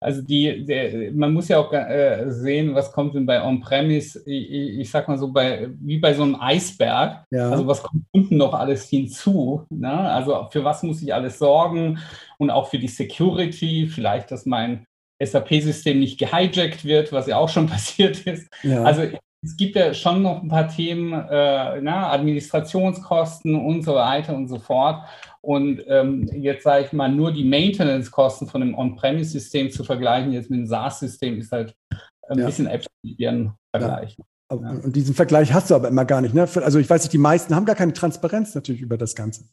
[0.00, 4.78] Also die, der, man muss ja auch äh, sehen, was kommt denn bei On-Premise, ich,
[4.78, 7.24] ich, sag mal so, bei, wie bei so einem Eisberg.
[7.30, 7.50] Ja.
[7.50, 9.66] Also was kommt unten noch alles hinzu?
[9.70, 9.90] Ne?
[9.90, 11.98] Also für was muss ich alles sorgen?
[12.38, 14.86] Und auch für die Security, vielleicht, dass mein
[15.20, 18.48] SAP-System nicht gehijackt wird, was ja auch schon passiert ist.
[18.62, 18.84] Ja.
[18.84, 19.02] Also
[19.44, 24.48] es gibt ja schon noch ein paar Themen, äh, na, Administrationskosten und so weiter und
[24.48, 25.04] so fort.
[25.40, 30.50] Und ähm, jetzt sage ich mal, nur die Maintenance-Kosten von einem On-Premise-System zu vergleichen, jetzt
[30.50, 31.74] mit einem SaaS-System, ist halt
[32.28, 32.46] ein ja.
[32.46, 32.88] bisschen Äpfel
[33.70, 34.16] Vergleich.
[34.18, 34.26] Ja.
[34.50, 36.34] Und diesen Vergleich hast du aber immer gar nicht.
[36.34, 36.42] Ne?
[36.42, 39.44] Also ich weiß nicht, die meisten haben gar keine Transparenz natürlich über das Ganze.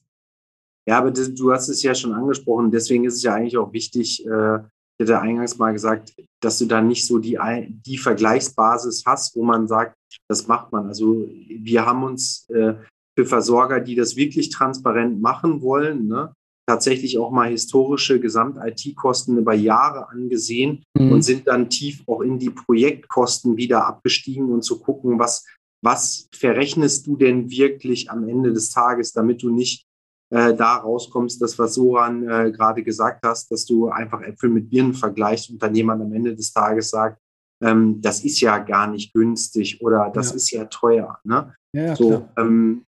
[0.87, 2.71] Ja, aber das, du hast es ja schon angesprochen.
[2.71, 4.59] Deswegen ist es ja eigentlich auch wichtig, äh,
[4.97, 7.37] ich hatte eingangs mal gesagt, dass du da nicht so die,
[7.85, 9.97] die Vergleichsbasis hast, wo man sagt,
[10.29, 10.87] das macht man.
[10.87, 12.75] Also wir haben uns äh,
[13.17, 16.33] für Versorger, die das wirklich transparent machen wollen, ne,
[16.67, 21.11] tatsächlich auch mal historische Gesamt-IT-Kosten über Jahre angesehen mhm.
[21.11, 25.45] und sind dann tief auch in die Projektkosten wieder abgestiegen und zu gucken, was,
[25.83, 29.85] was verrechnest du denn wirklich am Ende des Tages, damit du nicht
[30.29, 34.69] äh, da rauskommst, das, was Soran äh, gerade gesagt hast, dass du einfach Äpfel mit
[34.69, 37.19] Birnen vergleichst und dann jemand am Ende des Tages sagt,
[37.63, 40.35] ähm, das ist ja gar nicht günstig oder das ja.
[40.35, 41.19] ist ja teuer.
[41.23, 41.53] Ne?
[41.73, 42.85] Ja, so, ähm,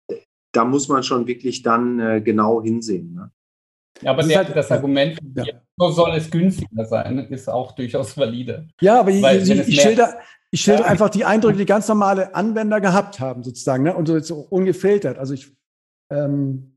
[0.52, 3.14] da muss man schon wirklich dann äh, genau hinsehen.
[3.14, 3.30] Ne?
[4.00, 5.44] Ja, aber das, der, halt, das Argument, ja.
[5.76, 8.68] so soll es günstiger sein, ist auch durchaus valide.
[8.80, 10.18] Ja, aber Weil, ich, ich, ich schilder,
[10.50, 10.86] ich schilder ja.
[10.86, 13.94] einfach die Eindrücke, die ganz normale Anwender gehabt haben, sozusagen, ne?
[13.94, 15.18] und so, so ungefiltert.
[15.18, 15.52] Also ich,
[16.10, 16.73] ähm,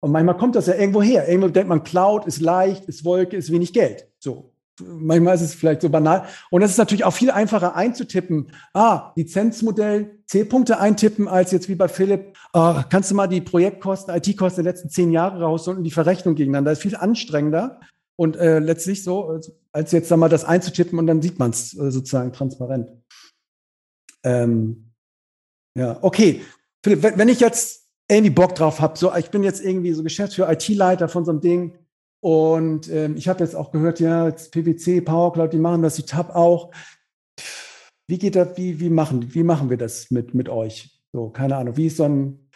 [0.00, 1.28] und manchmal kommt das ja irgendwo her.
[1.28, 4.08] Irgendwo denkt man, Cloud ist leicht, ist Wolke, ist wenig Geld.
[4.18, 6.26] So manchmal ist es vielleicht so banal.
[6.50, 8.52] Und es ist natürlich auch viel einfacher einzutippen.
[8.74, 12.36] Ah, Lizenzmodell, C-Punkte eintippen, als jetzt wie bei Philipp.
[12.52, 16.34] Ah, kannst du mal die Projektkosten, IT-Kosten der letzten zehn Jahre raus und die Verrechnung
[16.34, 16.70] gegeneinander.
[16.70, 17.80] Das ist viel anstrengender
[18.16, 19.40] und äh, letztlich so,
[19.72, 22.90] als jetzt mal das einzutippen und dann sieht man es äh, sozusagen transparent.
[24.24, 24.92] Ähm,
[25.76, 26.42] ja, okay.
[26.82, 30.52] Philipp, wenn ich jetzt irgendwie Bock drauf habe, so ich bin jetzt irgendwie so Geschäftsführer,
[30.52, 31.72] IT-Leiter von so einem Ding,
[32.26, 36.02] und ähm, ich habe jetzt auch gehört, ja, jetzt PwC, PowerCloud, die machen das, die
[36.02, 36.72] TAP auch.
[38.08, 41.00] Wie geht das, wie, wie, machen, wie machen wir das mit, mit euch?
[41.12, 42.50] So, keine Ahnung, wie ist so ein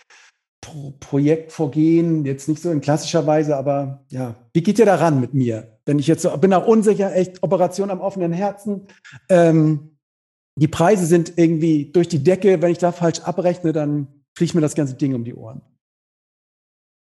[0.60, 5.34] Pro Projektvorgehen, jetzt nicht so in klassischer Weise, aber ja, wie geht ihr daran mit
[5.34, 5.78] mir?
[5.86, 8.88] Wenn ich jetzt so, bin auch unsicher, echt Operation am offenen Herzen.
[9.28, 9.96] Ähm,
[10.56, 12.60] die Preise sind irgendwie durch die Decke.
[12.60, 15.62] Wenn ich da falsch abrechne, dann fliegt mir das ganze Ding um die Ohren.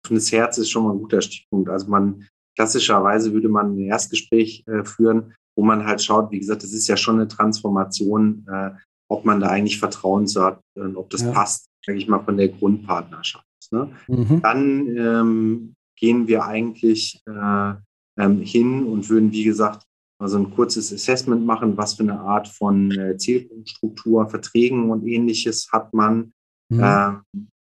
[0.09, 1.69] Das Herz ist schon mal ein guter Stichpunkt.
[1.69, 6.63] Also man klassischerweise würde man ein Erstgespräch äh, führen, wo man halt schaut, wie gesagt,
[6.63, 8.71] das ist ja schon eine Transformation, äh,
[9.09, 11.33] ob man da eigentlich Vertrauen hat und ob das ja.
[11.33, 13.47] passt, sage ich mal, von der Grundpartnerschaft.
[13.71, 13.93] Ne?
[14.09, 14.43] Mhm.
[14.43, 17.75] Dann ähm, gehen wir eigentlich äh,
[18.19, 19.85] ähm, hin und würden, wie gesagt,
[20.19, 25.69] also ein kurzes Assessment machen, was für eine Art von äh, Zielpunktstruktur, Verträgen und ähnliches
[25.73, 26.33] hat man
[26.69, 26.83] mhm.
[26.83, 27.13] äh,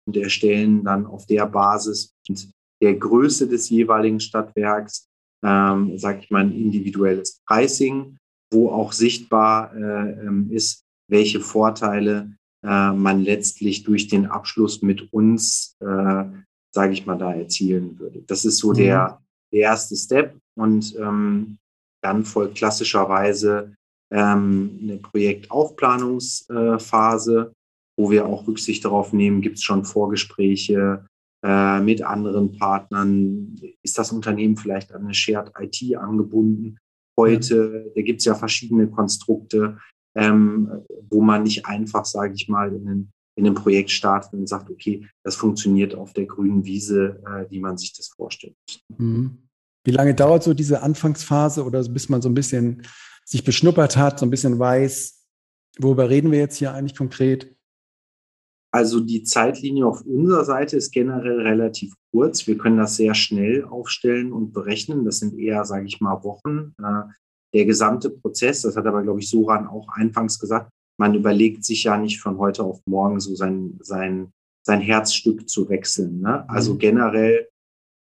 [0.07, 2.49] und erstellen dann auf der Basis und
[2.81, 5.07] der Größe des jeweiligen Stadtwerks,
[5.43, 8.17] ähm, sage ich mal, ein individuelles Pricing,
[8.51, 15.13] wo auch sichtbar äh, ähm, ist, welche Vorteile äh, man letztlich durch den Abschluss mit
[15.13, 16.23] uns, äh,
[16.73, 18.23] sage ich mal, da erzielen würde.
[18.27, 18.77] Das ist so mhm.
[18.77, 21.59] der, der, erste Step und ähm,
[22.03, 23.75] dann folgt klassischerweise
[24.11, 27.53] ähm, eine Projektaufplanungsphase,
[27.97, 31.05] wo wir auch Rücksicht darauf nehmen, gibt es schon Vorgespräche,
[31.45, 33.55] äh, mit anderen Partnern?
[33.83, 36.77] Ist das Unternehmen vielleicht an eine Shared IT angebunden?
[37.17, 39.77] Heute, da gibt es ja verschiedene Konstrukte,
[40.15, 44.47] ähm, wo man nicht einfach, sage ich mal, in ein, in ein Projekt startet und
[44.47, 48.55] sagt, okay, das funktioniert auf der grünen Wiese, äh, wie man sich das vorstellt.
[48.97, 49.37] Mhm.
[49.85, 52.81] Wie lange dauert so diese Anfangsphase oder bis man so ein bisschen
[53.23, 55.27] sich beschnuppert hat, so ein bisschen weiß,
[55.79, 57.54] worüber reden wir jetzt hier eigentlich konkret?
[58.75, 62.45] Also die Zeitlinie auf unserer Seite ist generell relativ kurz.
[62.45, 65.05] Wir können das sehr schnell aufstellen und berechnen.
[65.05, 66.73] Das sind eher, sage ich mal, Wochen.
[66.83, 67.03] Äh,
[67.53, 70.69] der gesamte Prozess, das hat aber, glaube ich, Soran auch anfangs gesagt,
[70.99, 74.33] man überlegt sich ja nicht von heute auf morgen so sein, sein,
[74.67, 76.19] sein Herzstück zu wechseln.
[76.19, 76.43] Ne?
[76.49, 76.79] Also mhm.
[76.79, 77.47] generell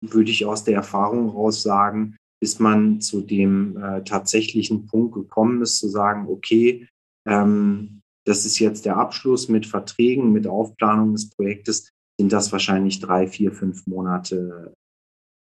[0.01, 5.61] würde ich aus der Erfahrung raus sagen, bis man zu dem äh, tatsächlichen Punkt gekommen
[5.61, 6.89] ist, zu sagen, okay,
[7.29, 13.01] ähm, das ist jetzt der Abschluss mit Verträgen, mit Aufplanung des Projektes, sind das wahrscheinlich
[13.01, 14.75] drei, vier, fünf Monate,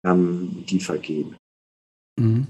[0.05, 1.37] ähm, die vergehen.
[2.19, 2.47] Mhm.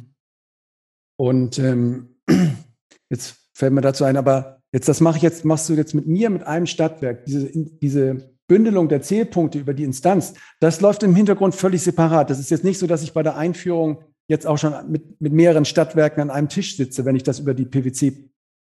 [1.18, 2.16] Und ähm,
[3.10, 6.06] jetzt fällt mir dazu ein, aber jetzt das mache ich jetzt, machst du jetzt mit
[6.06, 11.16] mir, mit einem Stadtwerk, diese, diese Bündelung der Zählpunkte über die Instanz, das läuft im
[11.16, 12.30] Hintergrund völlig separat.
[12.30, 15.32] Das ist jetzt nicht so, dass ich bei der Einführung jetzt auch schon mit, mit
[15.32, 17.64] mehreren Stadtwerken an einem Tisch sitze, wenn ich das über die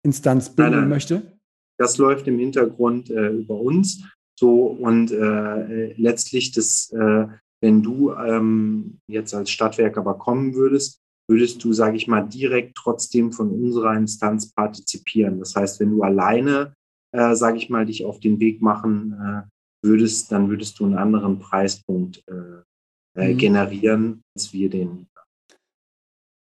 [0.03, 1.33] PwC-Instanz bündeln möchte
[1.77, 4.03] das läuft im Hintergrund äh, über uns.
[4.39, 7.27] So und äh, letztlich das, äh,
[7.61, 12.75] wenn du ähm, jetzt als Stadtwerk aber kommen würdest, würdest du, sage ich mal, direkt
[12.75, 15.39] trotzdem von unserer Instanz partizipieren.
[15.39, 16.73] Das heißt, wenn du alleine,
[17.15, 20.97] äh, sage ich mal, dich auf den Weg machen äh, würdest, dann würdest du einen
[20.97, 23.37] anderen Preispunkt äh, äh mhm.
[23.37, 25.07] generieren, als wir den.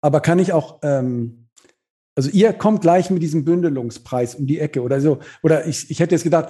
[0.02, 1.47] Aber kann ich auch ähm
[2.18, 5.20] also ihr kommt gleich mit diesem Bündelungspreis um die Ecke oder so.
[5.44, 6.50] Oder ich, ich hätte jetzt gedacht,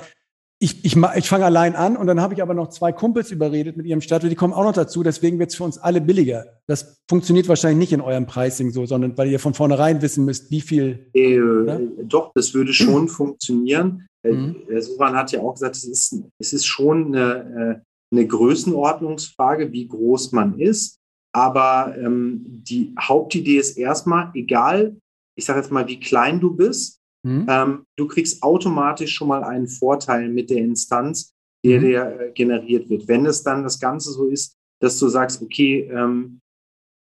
[0.60, 3.76] ich, ich, ich fange allein an und dann habe ich aber noch zwei Kumpels überredet
[3.76, 6.46] mit ihrem Stadtwerk, die kommen auch noch dazu, deswegen wird es für uns alle billiger.
[6.68, 10.50] Das funktioniert wahrscheinlich nicht in eurem Pricing so, sondern weil ihr von vornherein wissen müsst,
[10.50, 11.10] wie viel.
[11.14, 11.38] Äh,
[12.06, 14.08] doch, das würde schon funktionieren.
[14.24, 14.56] Äh, mhm.
[14.80, 19.88] Suran hat ja auch gesagt, es ist, es ist schon eine, äh, eine Größenordnungsfrage, wie
[19.88, 20.98] groß man ist.
[21.36, 24.96] Aber ähm, die Hauptidee ist erstmal, egal
[25.38, 27.00] ich sage jetzt mal, wie klein du bist.
[27.24, 27.46] Mhm.
[27.50, 31.34] Ähm, du kriegst automatisch schon mal einen Vorteil mit der Instanz,
[31.64, 31.86] der, mhm.
[31.86, 33.08] der äh, generiert wird.
[33.08, 36.40] Wenn es dann das Ganze so ist, dass du sagst, okay, ähm,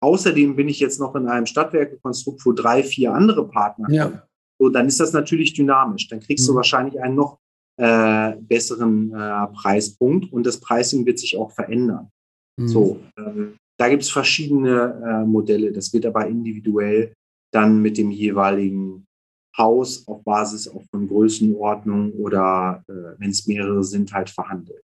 [0.03, 4.05] außerdem bin ich jetzt noch in einem Stadtwerkekonstrukt, wo drei, vier andere Partner ja.
[4.05, 4.23] kommen,
[4.59, 6.09] so, dann ist das natürlich dynamisch.
[6.09, 6.53] Dann kriegst mhm.
[6.53, 7.39] du wahrscheinlich einen noch
[7.79, 12.11] äh, besseren äh, Preispunkt und das Pricing wird sich auch verändern.
[12.59, 12.69] Mhm.
[12.69, 15.73] So, ähm, da gibt es verschiedene äh, Modelle.
[15.73, 17.13] Das wird aber individuell
[17.53, 19.07] dann mit dem jeweiligen
[19.57, 24.85] Haus auf Basis auch von Größenordnung oder äh, wenn es mehrere sind, halt verhandelt.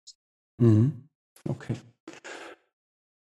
[0.60, 1.08] Mhm.
[1.48, 1.76] Okay.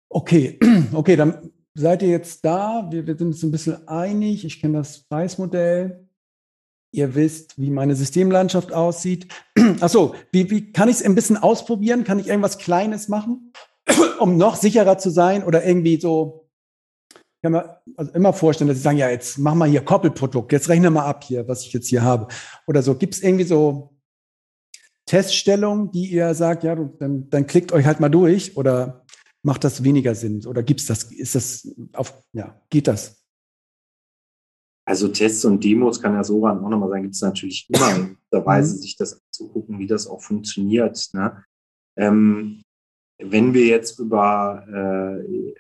[0.10, 0.60] Okay,
[0.94, 2.88] okay, dann seid ihr jetzt da.
[2.90, 4.46] Wir, wir sind uns ein bisschen einig.
[4.46, 6.08] Ich kenne das Preismodell.
[6.92, 9.28] Ihr wisst, wie meine Systemlandschaft aussieht.
[9.82, 12.06] Achso, wie, wie kann ich es ein bisschen ausprobieren?
[12.06, 13.52] Kann ich irgendwas Kleines machen,
[14.20, 15.44] um noch sicherer zu sein?
[15.44, 16.45] Oder irgendwie so,
[17.46, 20.68] kann mir also immer vorstellen, dass sie sagen, ja, jetzt mach mal hier Koppelprodukt, jetzt
[20.68, 22.28] rechne mal ab hier, was ich jetzt hier habe.
[22.66, 22.96] Oder so.
[22.96, 23.96] Gibt es irgendwie so
[25.06, 28.58] Teststellungen, die ihr sagt, ja, dann, dann klickt euch halt mal durch?
[28.58, 29.06] Oder
[29.44, 30.44] macht das weniger Sinn?
[30.48, 33.24] Oder gibt es das, ist das auf, ja, geht das?
[34.88, 38.44] Also Tests und Demos kann ja Soran auch nochmal sagen, gibt es natürlich immer der
[38.44, 38.80] Weise, mhm.
[38.80, 41.10] sich das anzugucken, wie das auch funktioniert.
[41.14, 41.44] Ne?
[41.96, 42.64] Ähm,
[43.20, 45.54] wenn wir jetzt über, äh,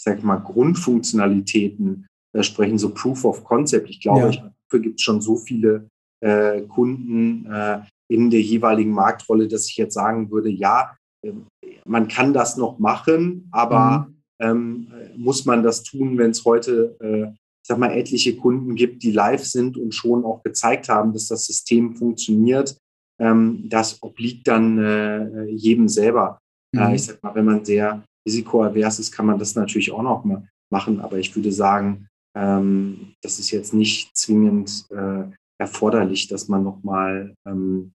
[0.00, 4.52] ich sage mal, Grundfunktionalitäten äh, sprechen, so Proof of Concept, ich glaube, ja.
[4.70, 5.88] dafür gibt es schon so viele
[6.24, 7.80] äh, Kunden äh,
[8.10, 11.48] in der jeweiligen Marktrolle, dass ich jetzt sagen würde, ja, ähm,
[11.84, 14.16] man kann das noch machen, aber mhm.
[14.40, 19.02] ähm, muss man das tun, wenn es heute, äh, ich sag mal, etliche Kunden gibt,
[19.02, 22.74] die live sind und schon auch gezeigt haben, dass das System funktioniert.
[23.20, 26.38] Ähm, das obliegt dann äh, jedem selber.
[26.74, 26.94] Äh, mhm.
[26.94, 30.46] Ich sag mal, wenn man sehr risikoavers ist, kann man das natürlich auch noch mal
[30.70, 31.00] machen.
[31.00, 35.24] Aber ich würde sagen, ähm, das ist jetzt nicht zwingend äh,
[35.58, 37.92] erforderlich, dass man noch mal ähm,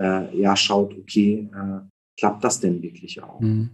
[0.00, 1.80] äh, ja schaut, okay, äh,
[2.18, 3.40] klappt das denn wirklich auch?
[3.40, 3.70] Mhm.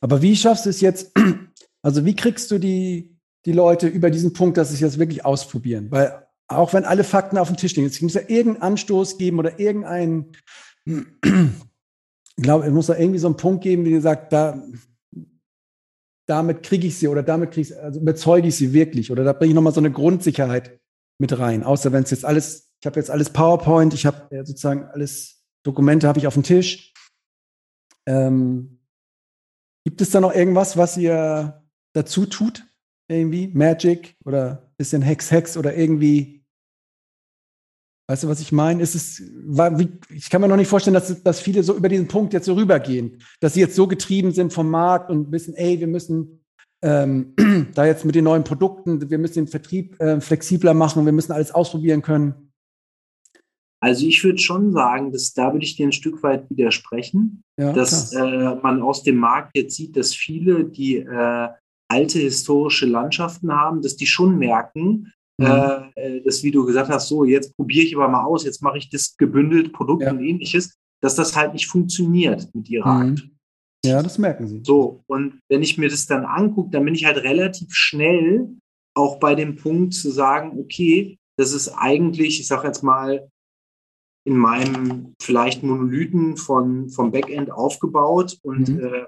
[0.00, 1.12] Aber wie schaffst du es jetzt,
[1.82, 3.16] also wie kriegst du die,
[3.46, 5.90] die Leute über diesen Punkt, dass sie es jetzt wirklich ausprobieren?
[5.90, 9.38] Weil auch wenn alle Fakten auf dem Tisch liegen, es muss ja irgendeinen Anstoß geben
[9.38, 10.32] oder irgendeinen,
[10.84, 14.62] ich glaube, es muss da irgendwie so einen Punkt geben, wie gesagt, da,
[16.28, 19.32] damit kriege ich sie oder damit kriege ich, also überzeuge ich sie wirklich oder da
[19.32, 20.78] bringe ich nochmal so eine Grundsicherheit
[21.18, 21.62] mit rein.
[21.64, 26.06] Außer wenn es jetzt alles, ich habe jetzt alles PowerPoint, ich habe sozusagen alles Dokumente
[26.06, 26.92] habe ich auf dem Tisch
[28.08, 28.80] ähm,
[29.84, 31.62] gibt es da noch irgendwas, was ihr
[31.94, 32.64] dazu tut?
[33.10, 36.37] Irgendwie Magic oder bisschen Hex Hex oder irgendwie
[38.10, 38.82] Weißt du, was ich meine?
[38.82, 41.90] Ist es, war, wie, ich kann mir noch nicht vorstellen, dass, dass viele so über
[41.90, 45.54] diesen Punkt jetzt so rübergehen, dass sie jetzt so getrieben sind vom Markt und wissen,
[45.54, 46.42] ey, wir müssen
[46.82, 47.34] ähm,
[47.74, 51.32] da jetzt mit den neuen Produkten, wir müssen den Vertrieb äh, flexibler machen, wir müssen
[51.32, 52.50] alles ausprobieren können.
[53.80, 57.72] Also ich würde schon sagen, dass da würde ich dir ein Stück weit widersprechen, ja,
[57.74, 61.48] dass äh, man aus dem Markt jetzt sieht, dass viele, die äh,
[61.88, 65.90] alte historische Landschaften haben, dass die schon merken, mhm.
[65.94, 68.78] äh, dass, wie du gesagt hast, so, jetzt probiere ich aber mal aus, jetzt mache
[68.78, 70.10] ich das gebündelt Produkt ja.
[70.10, 73.10] und ähnliches, dass das halt nicht funktioniert mit ihrer mhm.
[73.10, 73.28] Art.
[73.84, 74.60] Ja, das merken sie.
[74.64, 78.48] So, und wenn ich mir das dann angucke, dann bin ich halt relativ schnell
[78.94, 83.30] auch bei dem Punkt zu sagen, okay, das ist eigentlich, ich sage jetzt mal,
[84.26, 88.80] in meinem vielleicht Monolithen von, vom Backend aufgebaut und mhm.
[88.80, 89.04] äh,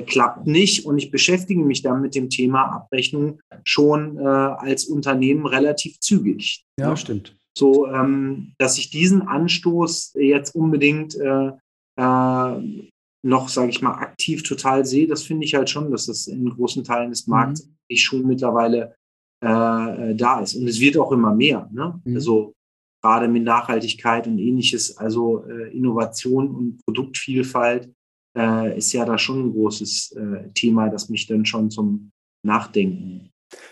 [0.00, 0.86] klappt nicht.
[0.86, 6.64] Und ich beschäftige mich dann mit dem Thema Abrechnung schon äh, als Unternehmen relativ zügig.
[6.78, 6.96] Ja, ne?
[6.96, 7.36] stimmt.
[7.56, 11.50] So, ähm, dass ich diesen Anstoß jetzt unbedingt äh,
[11.96, 12.88] äh
[13.24, 16.50] noch, sage ich mal, aktiv total sehe, das finde ich halt schon, dass das in
[16.50, 17.96] großen Teilen des Marktes mhm.
[17.96, 18.96] schon mittlerweile
[19.40, 20.56] äh, da ist.
[20.56, 21.68] Und es wird auch immer mehr.
[21.72, 22.00] Ne?
[22.04, 22.16] Mhm.
[22.16, 22.54] Also
[23.02, 24.96] gerade mit Nachhaltigkeit und ähnliches.
[24.96, 27.92] Also äh, Innovation und Produktvielfalt
[28.36, 32.12] äh, ist ja da schon ein großes äh, Thema, das mich dann schon zum
[32.44, 33.30] Nachdenken.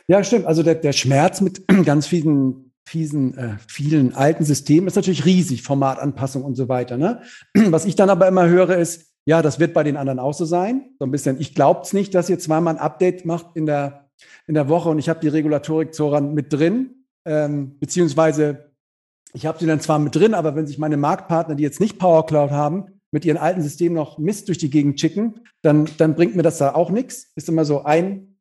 [0.08, 0.46] Ja, stimmt.
[0.46, 5.62] Also der, der Schmerz mit ganz vielen, fiesen, äh, vielen alten Systemen ist natürlich riesig,
[5.62, 6.96] Formatanpassung und so weiter.
[6.96, 7.22] Ne?
[7.54, 10.44] Was ich dann aber immer höre, ist, ja, das wird bei den anderen auch so
[10.44, 10.90] sein.
[10.98, 14.08] So ein bisschen, ich glaube es nicht, dass ihr zweimal ein Update macht in der,
[14.46, 18.70] in der Woche und ich habe die Regulatorik Zoran mit drin, ähm, beziehungsweise
[19.32, 21.98] ich habe sie dann zwar mit drin, aber wenn sich meine Marktpartner, die jetzt nicht
[21.98, 26.14] Power Cloud haben, mit ihren alten Systemen noch Mist durch die Gegend schicken, dann, dann
[26.14, 27.32] bringt mir das da auch nichts.
[27.34, 28.36] Ist immer so ein,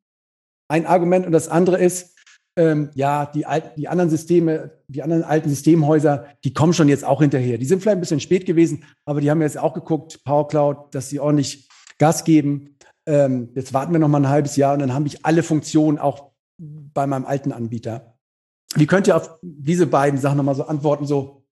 [0.68, 1.26] ein Argument.
[1.26, 2.16] Und das andere ist,
[2.56, 7.04] ähm, ja, die, alten, die anderen Systeme, die anderen alten Systemhäuser, die kommen schon jetzt
[7.04, 7.58] auch hinterher.
[7.58, 10.94] Die sind vielleicht ein bisschen spät gewesen, aber die haben jetzt auch geguckt, Power Cloud,
[10.94, 11.68] dass sie ordentlich
[11.98, 12.76] Gas geben.
[13.06, 15.98] Ähm, jetzt warten wir noch mal ein halbes Jahr und dann habe ich alle Funktionen
[15.98, 18.16] auch bei meinem alten Anbieter.
[18.74, 21.06] Wie könnt ihr auf diese beiden Sachen nochmal so antworten?
[21.06, 21.44] So,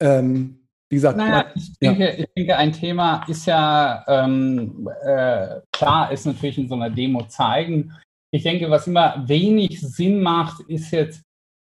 [0.00, 1.16] ähm, wie gesagt.
[1.16, 2.14] Naja, ich, denke, ja.
[2.18, 7.22] ich denke, ein Thema ist ja, ähm, äh, klar, ist natürlich in so einer Demo
[7.26, 7.92] zeigen.
[8.32, 11.22] Ich denke, was immer wenig Sinn macht, ist jetzt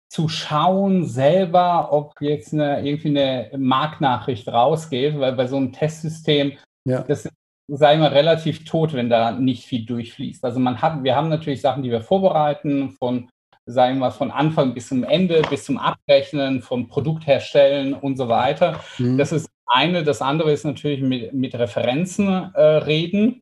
[0.09, 6.53] zu schauen selber, ob jetzt eine, irgendwie eine Marktnachricht rausgeht, weil bei so einem Testsystem,
[6.87, 7.01] ja.
[7.01, 7.33] das ist,
[7.67, 10.43] sei mal, relativ tot, wenn da nicht viel durchfließt.
[10.45, 13.29] Also man hat, wir haben natürlich Sachen, die wir vorbereiten, von
[13.65, 18.27] sagen wir von Anfang bis zum Ende, bis zum Abrechnen, vom Produkt herstellen und so
[18.29, 18.79] weiter.
[18.97, 19.17] Mhm.
[19.17, 20.03] Das ist eine.
[20.03, 23.41] Das andere ist natürlich mit, mit Referenzen äh, reden.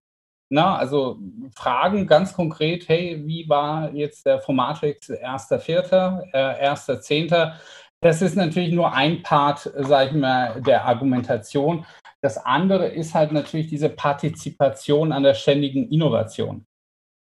[0.49, 1.17] Na, also
[1.55, 7.53] Fragen ganz konkret, hey, wie war jetzt der Formatrix 1.4., äh, 1.10.?
[8.01, 11.86] Das ist natürlich nur ein Part, sage ich mal, der Argumentation.
[12.21, 16.65] Das andere ist halt natürlich diese Partizipation an der ständigen Innovation.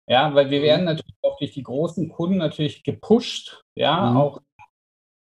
[0.07, 0.63] Ja, weil wir mhm.
[0.63, 4.17] werden natürlich auch durch die großen Kunden natürlich gepusht, ja, mhm.
[4.17, 4.41] auch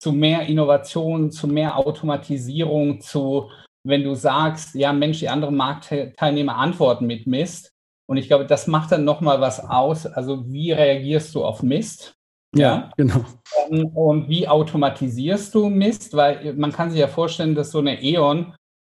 [0.01, 3.51] zu mehr Innovation, zu mehr Automatisierung, zu,
[3.85, 7.71] wenn du sagst, ja, Mensch, die anderen Marktteilnehmer antworten mit Mist.
[8.07, 10.05] Und ich glaube, das macht dann nochmal was aus.
[10.05, 12.15] Also, wie reagierst du auf Mist?
[12.55, 13.25] Ja, ja, genau.
[13.71, 16.15] Ähm, und wie automatisierst du Mist?
[16.15, 18.55] Weil man kann sich ja vorstellen, dass so eine E.ON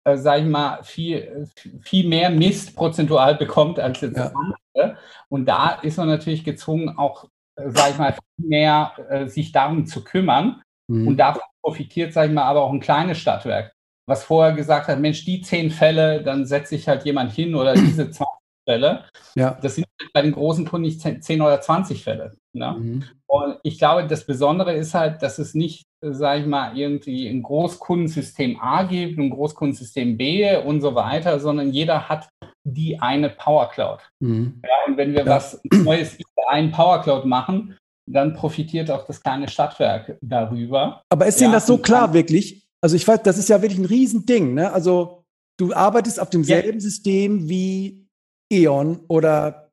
[0.06, 1.48] äh, sage ich mal, viel,
[1.82, 4.32] viel mehr Mist prozentual bekommt als jetzt ja.
[4.32, 4.98] andere.
[5.28, 7.24] Und da ist man natürlich gezwungen, auch,
[7.56, 10.62] äh, sage ich mal, viel mehr äh, sich darum zu kümmern.
[10.86, 11.08] Mhm.
[11.08, 13.72] Und davon profitiert, sage ich mal, aber auch ein kleines Stadtwerk,
[14.06, 17.74] was vorher gesagt hat, Mensch, die zehn Fälle, dann setze ich halt jemand hin oder
[17.74, 18.26] diese 20
[18.64, 19.04] Fälle.
[19.34, 19.58] Ja.
[19.60, 22.36] Das sind bei den großen Kunden nicht 10 oder 20 Fälle.
[22.52, 22.76] Ne?
[22.78, 23.04] Mhm.
[23.26, 27.42] Und ich glaube, das Besondere ist halt, dass es nicht, sage ich mal, irgendwie ein
[27.42, 32.28] Großkundensystem A gibt, ein Großkundensystem B und so weiter, sondern jeder hat
[32.64, 34.00] die eine Power Cloud.
[34.20, 34.60] Mhm.
[34.62, 35.26] Ja, und wenn wir ja.
[35.26, 37.76] was Neues in der einen Power Cloud machen,
[38.08, 41.02] dann profitiert auch das kleine Stadtwerk darüber.
[41.08, 42.66] Aber ist ja, Ihnen das so klar wirklich?
[42.80, 44.54] Also ich weiß, das ist ja wirklich ein Riesending.
[44.54, 44.72] Ne?
[44.72, 45.24] Also
[45.58, 46.80] du arbeitest auf demselben ja.
[46.80, 48.06] System wie
[48.52, 49.72] E.ON oder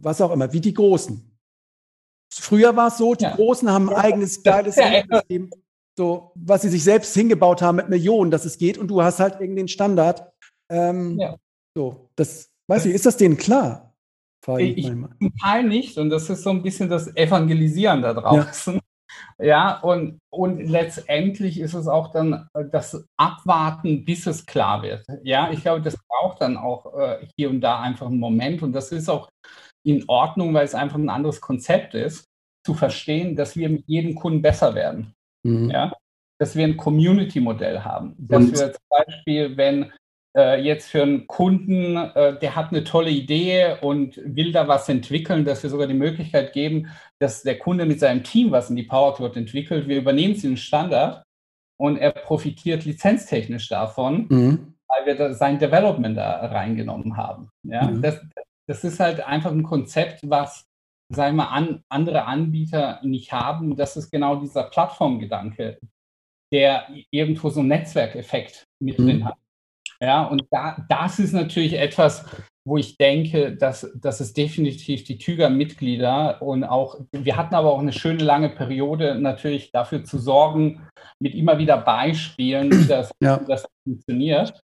[0.00, 1.33] was auch immer, wie die Großen.
[2.40, 3.34] Früher war es so, die ja.
[3.34, 5.50] Großen haben ein eigenes geiles System,
[5.96, 9.20] so, was sie sich selbst hingebaut haben mit Millionen, dass es geht und du hast
[9.20, 10.32] halt irgendeinen Standard.
[10.68, 11.36] Ähm, ja.
[11.76, 13.94] So, das, weiß ich, ist das denen klar?
[14.58, 18.78] Ich, ich zum Teil nicht und das ist so ein bisschen das Evangelisieren da draußen.
[19.38, 25.06] Ja, ja und, und letztendlich ist es auch dann das Abwarten, bis es klar wird.
[25.22, 28.72] Ja, ich glaube, das braucht dann auch äh, hier und da einfach einen Moment und
[28.72, 29.30] das ist auch
[29.84, 32.24] in Ordnung, weil es einfach ein anderes Konzept ist,
[32.64, 35.14] zu verstehen, dass wir mit jedem Kunden besser werden.
[35.44, 35.70] Mhm.
[35.70, 35.92] Ja?
[36.38, 38.14] Dass wir ein Community-Modell haben.
[38.18, 38.52] Dass Und?
[38.52, 39.92] wir zum Beispiel, wenn
[40.36, 44.88] äh, jetzt für einen Kunden, äh, der hat eine tolle Idee und will da was
[44.88, 46.88] entwickeln, dass wir sogar die Möglichkeit geben,
[47.20, 49.86] dass der Kunde mit seinem Team was in die Power Cloud entwickelt.
[49.86, 51.22] Wir übernehmen es in den Standard
[51.78, 54.74] und er profitiert lizenztechnisch davon, mhm.
[54.88, 57.50] weil wir sein Development da reingenommen haben.
[57.62, 57.86] Ja?
[57.86, 58.02] Mhm.
[58.02, 58.20] Das,
[58.66, 60.66] das ist halt einfach ein Konzept, was,
[61.10, 63.76] sagen wir mal, an, andere Anbieter nicht haben.
[63.76, 65.78] Das ist genau dieser Plattformgedanke,
[66.52, 69.06] der irgendwo so einen Netzwerkeffekt mit mhm.
[69.06, 69.36] drin hat.
[70.00, 72.24] Ja, und da, das ist natürlich etwas,
[72.66, 77.78] wo ich denke, dass, dass es definitiv die Tüger-Mitglieder und auch, wir hatten aber auch
[77.78, 80.86] eine schöne lange Periode, natürlich dafür zu sorgen,
[81.20, 83.40] mit immer wieder Beispielen, wie das, ja.
[83.40, 84.63] wie das funktioniert.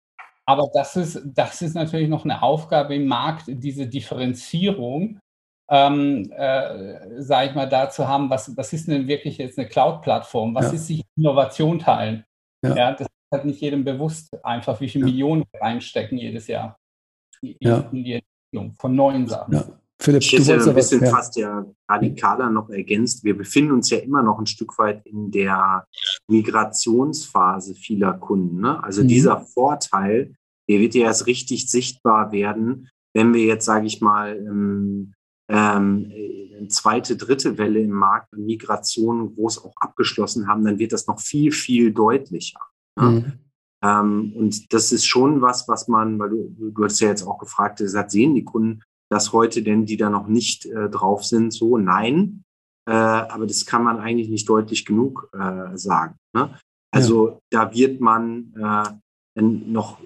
[0.50, 5.20] Aber das ist, das ist natürlich noch eine Aufgabe im Markt, diese Differenzierung,
[5.70, 9.68] ähm, äh, sage ich mal, da zu haben, was, was ist denn wirklich jetzt eine
[9.68, 10.52] Cloud-Plattform?
[10.56, 10.72] Was ja.
[10.72, 12.24] ist sich Innovation teilen?
[12.64, 12.74] Ja.
[12.74, 12.92] ja.
[12.94, 15.12] das ist halt nicht jedem bewusst, einfach wie viele ja.
[15.12, 16.76] Millionen reinstecken jedes Jahr
[17.42, 17.88] in, ja.
[17.92, 19.54] in die Entwicklung von neuen Sachen.
[19.54, 19.64] Ja.
[20.00, 23.22] Philipp, ich du ja ein bisschen was, fast ja radikaler noch ergänzt.
[23.22, 25.84] Wir befinden uns ja immer noch ein Stück weit in der
[26.26, 28.60] Migrationsphase vieler Kunden.
[28.60, 28.82] Ne?
[28.82, 29.08] Also mhm.
[29.08, 30.34] dieser Vorteil,
[30.70, 35.12] der wird ja erst richtig sichtbar werden, wenn wir jetzt, sage ich mal, ähm,
[35.50, 36.12] ähm,
[36.56, 41.08] eine zweite, dritte Welle im Markt an Migration groß auch abgeschlossen haben, dann wird das
[41.08, 42.60] noch viel, viel deutlicher.
[42.96, 43.10] Ja?
[43.10, 43.32] Mhm.
[43.82, 47.38] Ähm, und das ist schon was, was man, weil du, du hast ja jetzt auch
[47.38, 51.52] gefragt, gesagt, sehen die Kunden das heute denn, die da noch nicht äh, drauf sind,
[51.52, 51.76] so?
[51.78, 52.44] Nein.
[52.88, 56.14] Äh, aber das kann man eigentlich nicht deutlich genug äh, sagen.
[56.32, 56.56] Ne?
[56.92, 57.38] Also ja.
[57.50, 59.98] da wird man äh, noch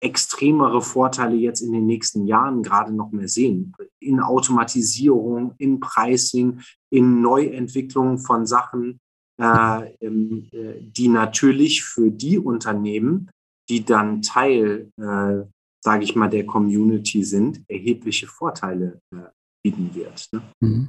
[0.00, 3.74] extremere Vorteile jetzt in den nächsten Jahren gerade noch mehr sehen.
[4.00, 6.60] In Automatisierung, in Pricing,
[6.90, 9.00] in Neuentwicklung von Sachen,
[9.40, 13.30] äh, äh, die natürlich für die Unternehmen,
[13.68, 15.44] die dann Teil, äh,
[15.84, 19.28] sage ich mal, der Community sind, erhebliche Vorteile äh,
[19.62, 20.28] bieten wird.
[20.32, 20.42] Ne?
[20.60, 20.88] Mhm.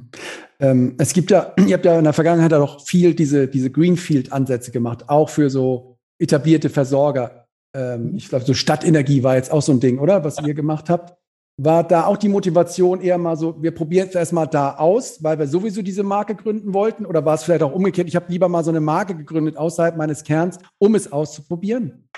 [0.58, 4.70] Ähm, es gibt ja, ihr habt ja in der Vergangenheit auch viel diese, diese Greenfield-Ansätze
[4.70, 7.46] gemacht, auch für so etablierte Versorger.
[7.74, 10.24] Ähm, ich glaube, so Stadtenergie war jetzt auch so ein Ding, oder?
[10.24, 11.16] Was ihr gemacht habt.
[11.62, 15.38] War da auch die Motivation eher mal so, wir probieren es erstmal da aus, weil
[15.38, 17.04] wir sowieso diese Marke gründen wollten?
[17.04, 19.94] Oder war es vielleicht auch umgekehrt, ich habe lieber mal so eine Marke gegründet außerhalb
[19.96, 22.08] meines Kerns, um es auszuprobieren?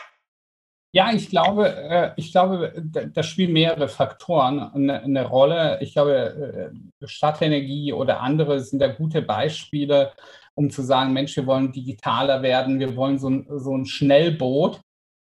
[0.94, 4.60] Ja, ich glaube, äh, ich glaube, da spielen mehrere Faktoren
[4.90, 5.78] eine, Rolle.
[5.80, 6.70] Ich glaube,
[7.00, 10.12] äh, Stadtenergie oder andere sind da gute Beispiele,
[10.54, 14.82] um zu sagen, Mensch, wir wollen digitaler werden, wir wollen so ein, so ein Schnellboot,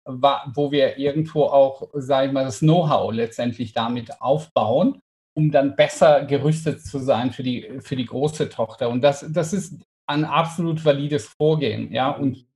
[0.07, 5.01] wo wir irgendwo auch, sage ich mal, das Know-how letztendlich damit aufbauen,
[5.37, 8.89] um dann besser gerüstet zu sein für die, für die große Tochter.
[8.89, 11.93] Und das, das ist ein absolut valides Vorgehen.
[11.93, 12.47] Ja, und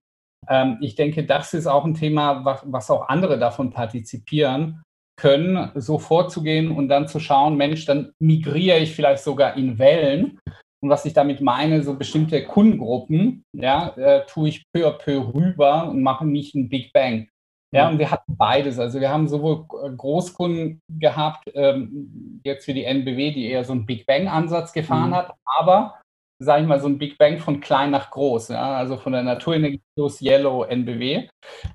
[0.48, 4.82] ähm, ich denke, das ist auch ein Thema, was, was auch andere davon partizipieren
[5.20, 10.38] können, so vorzugehen und dann zu schauen, Mensch, dann migriere ich vielleicht sogar in Wellen.
[10.82, 15.34] Und was ich damit meine, so bestimmte Kundengruppen, ja, äh, tue ich peu à peu
[15.34, 17.28] rüber und mache nicht einen Big Bang.
[17.72, 18.78] Ja, und wir hatten beides.
[18.78, 23.86] Also wir haben sowohl Großkunden gehabt, ähm, jetzt für die NBW, die eher so einen
[23.86, 25.14] Big Bang-Ansatz gefahren mhm.
[25.14, 26.00] hat, aber
[26.42, 28.74] sage ich mal, so ein Big Bang von klein nach groß, ja?
[28.74, 31.28] also von der Naturenergie plus Yellow NBW.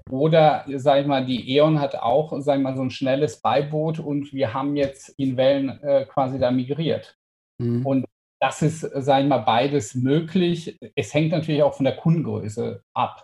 [0.09, 3.99] Oder, sage ich mal, die E.ON hat auch, sage ich mal, so ein schnelles Beiboot
[3.99, 7.15] und wir haben jetzt in Wellen äh, quasi da migriert.
[7.61, 7.85] Mhm.
[7.85, 8.05] Und
[8.41, 10.77] das ist, sage ich mal, beides möglich.
[10.95, 13.23] Es hängt natürlich auch von der Kundengröße ab.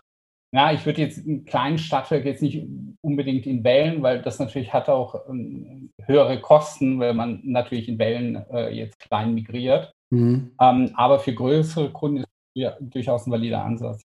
[0.53, 2.67] Ja, ich würde jetzt einen kleinen Stadtwerk jetzt nicht
[3.01, 7.97] unbedingt in Wellen, weil das natürlich hat auch ähm, höhere Kosten, weil man natürlich in
[7.97, 9.93] Wellen äh, jetzt klein migriert.
[10.09, 10.51] Mhm.
[10.59, 14.01] Ähm, aber für größere Kunden ist ja durchaus ein valider Ansatz.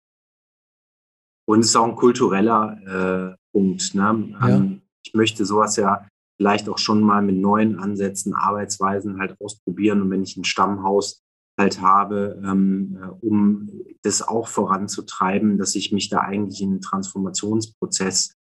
[1.47, 3.93] Und es ist auch ein kultureller äh, Punkt.
[3.93, 4.35] Ne?
[4.41, 4.49] Ja.
[4.49, 6.07] Ähm, ich möchte sowas ja
[6.37, 10.01] vielleicht auch schon mal mit neuen Ansätzen, Arbeitsweisen halt ausprobieren.
[10.01, 11.21] Und wenn ich ein Stammhaus
[11.57, 13.69] halt habe, ähm, äh, um
[14.03, 18.35] das auch voranzutreiben, dass ich mich da eigentlich in einem Transformationsprozess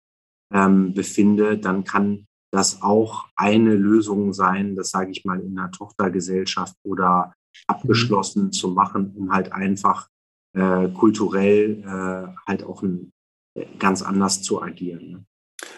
[0.54, 5.72] ähm, befinde, dann kann das auch eine Lösung sein, das sage ich mal in einer
[5.72, 7.34] Tochtergesellschaft oder
[7.68, 8.52] abgeschlossen mhm.
[8.52, 10.08] zu machen, um halt einfach
[10.54, 13.12] äh, kulturell äh, halt auch ein,
[13.56, 15.12] äh, ganz anders zu agieren.
[15.12, 15.26] Ne?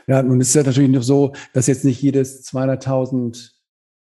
[0.08, 3.52] Ja, nun ist es ja natürlich noch so, dass jetzt nicht jedes 200.000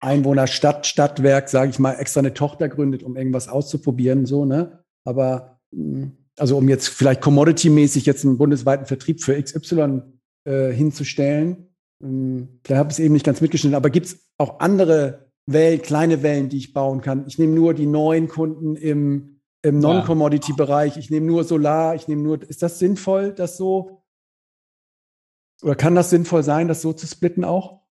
[0.00, 4.84] Einwohner Stadt, Stadtwerk, sage ich mal, extra eine Tochter gründet, um irgendwas auszuprobieren, so, ne?
[5.04, 10.02] Aber hm, also um jetzt vielleicht commodity-mäßig jetzt einen bundesweiten Vertrieb für XY
[10.44, 11.68] äh, hinzustellen,
[12.02, 15.80] ähm, vielleicht habe ich es eben nicht ganz mitgeschnitten, aber gibt es auch andere Wellen,
[15.80, 17.24] kleine Wellen, die ich bauen kann.
[17.26, 20.96] Ich nehme nur die neuen Kunden im, im Non-Commodity-Bereich.
[20.96, 21.94] Ich nehme nur Solar.
[21.94, 22.42] Ich nehme nur.
[22.42, 24.02] Ist das sinnvoll, das so?
[25.62, 27.85] Oder kann das sinnvoll sein, das so zu splitten auch?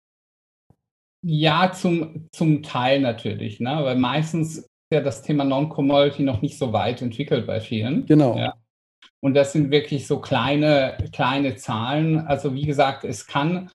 [1.27, 3.79] Ja, zum, zum Teil natürlich, ne?
[3.81, 8.05] weil meistens ist ja das Thema Non-Commodity noch nicht so weit entwickelt bei vielen.
[8.05, 8.37] Genau.
[8.37, 8.53] Ja.
[9.21, 12.19] Und das sind wirklich so kleine, kleine Zahlen.
[12.19, 13.69] Also wie gesagt, es kann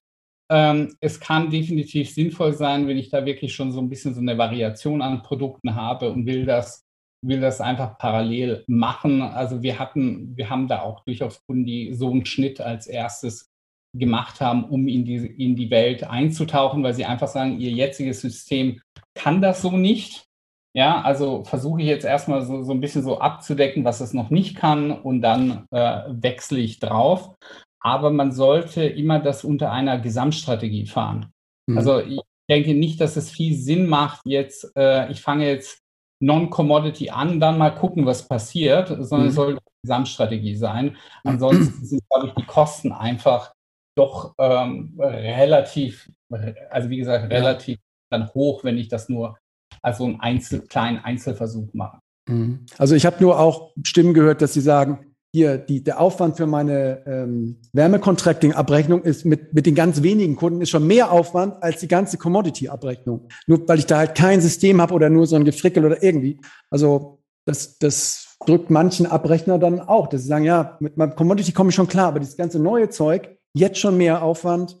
[0.51, 4.19] ähm, es kann definitiv sinnvoll sein, wenn ich da wirklich schon so ein bisschen so
[4.19, 6.83] eine Variation an Produkten habe und will das,
[7.25, 9.21] will das einfach parallel machen.
[9.21, 13.50] Also wir hatten, wir haben da auch durchaus Kunden, die so einen Schnitt als erstes
[13.93, 18.21] gemacht haben, um in die, in die Welt einzutauchen, weil sie einfach sagen, ihr jetziges
[18.21, 18.81] System
[19.15, 20.25] kann das so nicht.
[20.73, 24.29] Ja, also versuche ich jetzt erstmal so, so ein bisschen so abzudecken, was es noch
[24.29, 27.35] nicht kann und dann äh, wechsle ich drauf
[27.81, 31.33] aber man sollte immer das unter einer Gesamtstrategie fahren.
[31.67, 31.77] Mhm.
[31.77, 35.79] Also ich denke nicht, dass es viel Sinn macht, jetzt, äh, ich fange jetzt
[36.19, 39.27] Non-Commodity an, dann mal gucken, was passiert, sondern mhm.
[39.29, 40.95] es sollte eine Gesamtstrategie sein.
[41.23, 43.53] Ansonsten sind, glaube ich, die Kosten einfach
[43.95, 46.11] doch ähm, relativ,
[46.69, 49.37] also wie gesagt, relativ dann hoch, wenn ich das nur
[49.81, 51.99] als so einen Einzel kleinen Einzelversuch mache.
[52.27, 52.65] Mhm.
[52.77, 56.45] Also ich habe nur auch Stimmen gehört, dass sie sagen, hier die, der Aufwand für
[56.45, 61.79] meine ähm, Wärmecontracting-Abrechnung ist mit, mit den ganz wenigen Kunden ist schon mehr Aufwand als
[61.79, 63.29] die ganze Commodity-Abrechnung.
[63.47, 66.41] Nur weil ich da halt kein System habe oder nur so ein Gefrickel oder irgendwie.
[66.69, 71.53] Also das, das drückt manchen Abrechner dann auch, dass sie sagen, ja, mit meinem Commodity
[71.53, 74.79] komme ich schon klar, aber dieses ganze neue Zeug, jetzt schon mehr Aufwand,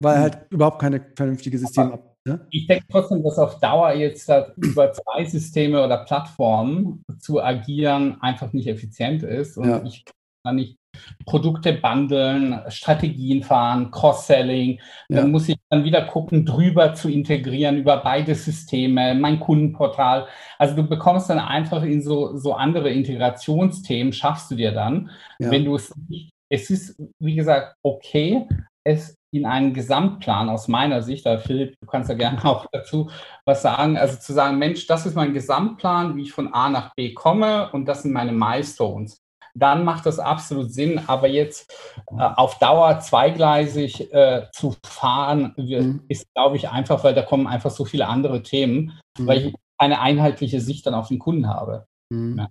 [0.00, 0.22] weil mhm.
[0.22, 2.16] halt überhaupt keine vernünftige System ab.
[2.26, 2.40] Ja?
[2.50, 8.52] Ich denke trotzdem, dass auf Dauer jetzt über zwei Systeme oder Plattformen zu agieren einfach
[8.52, 9.56] nicht effizient ist.
[9.56, 9.82] Und ja.
[9.84, 10.04] ich
[10.44, 10.76] kann nicht
[11.24, 14.80] Produkte bundeln, Strategien fahren, Cross-Selling.
[15.08, 15.20] Ja.
[15.20, 20.26] Dann muss ich dann wieder gucken, drüber zu integrieren über beide Systeme, mein Kundenportal.
[20.58, 25.50] Also du bekommst dann einfach in so, so andere Integrationsthemen, schaffst du dir dann, ja.
[25.50, 26.30] wenn du es nicht.
[26.50, 28.46] Es ist, wie gesagt, okay,
[28.84, 33.10] es in einen Gesamtplan aus meiner Sicht, da Philipp, du kannst ja gerne auch dazu
[33.44, 36.94] was sagen, also zu sagen, Mensch, das ist mein Gesamtplan, wie ich von A nach
[36.94, 39.20] B komme und das sind meine Milestones.
[39.54, 41.00] dann macht das absolut Sinn.
[41.06, 41.72] Aber jetzt
[42.10, 46.02] äh, auf Dauer zweigleisig äh, zu fahren, mhm.
[46.08, 49.26] ist, glaube ich, einfach, weil da kommen einfach so viele andere Themen, mhm.
[49.26, 51.86] weil ich eine einheitliche Sicht dann auf den Kunden habe.
[52.10, 52.38] Mhm.
[52.38, 52.48] Ja.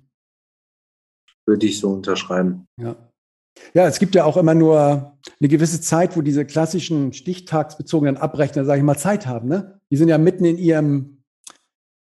[1.47, 2.65] Würde ich so unterschreiben.
[2.79, 2.95] Ja.
[3.73, 8.65] Ja, es gibt ja auch immer nur eine gewisse Zeit, wo diese klassischen stichtagsbezogenen Abrechner,
[8.65, 9.47] sage ich mal, Zeit haben.
[9.47, 9.79] Ne?
[9.91, 11.23] Die sind ja mitten in ihrem,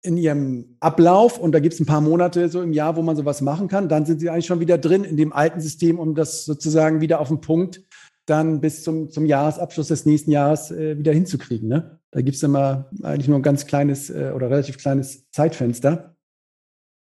[0.02, 3.16] in ihrem Ablauf und da gibt es ein paar Monate so im Jahr, wo man
[3.16, 3.90] sowas machen kann.
[3.90, 7.20] Dann sind sie eigentlich schon wieder drin in dem alten System, um das sozusagen wieder
[7.20, 7.82] auf den Punkt
[8.26, 11.68] dann bis zum, zum Jahresabschluss des nächsten Jahres äh, wieder hinzukriegen.
[11.68, 12.00] Ne?
[12.12, 16.16] Da gibt es immer eigentlich nur ein ganz kleines äh, oder relativ kleines Zeitfenster.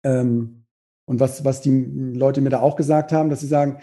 [0.04, 0.64] Ähm,
[1.06, 1.84] und was, was die
[2.14, 3.80] Leute mir da auch gesagt haben, dass sie sagen,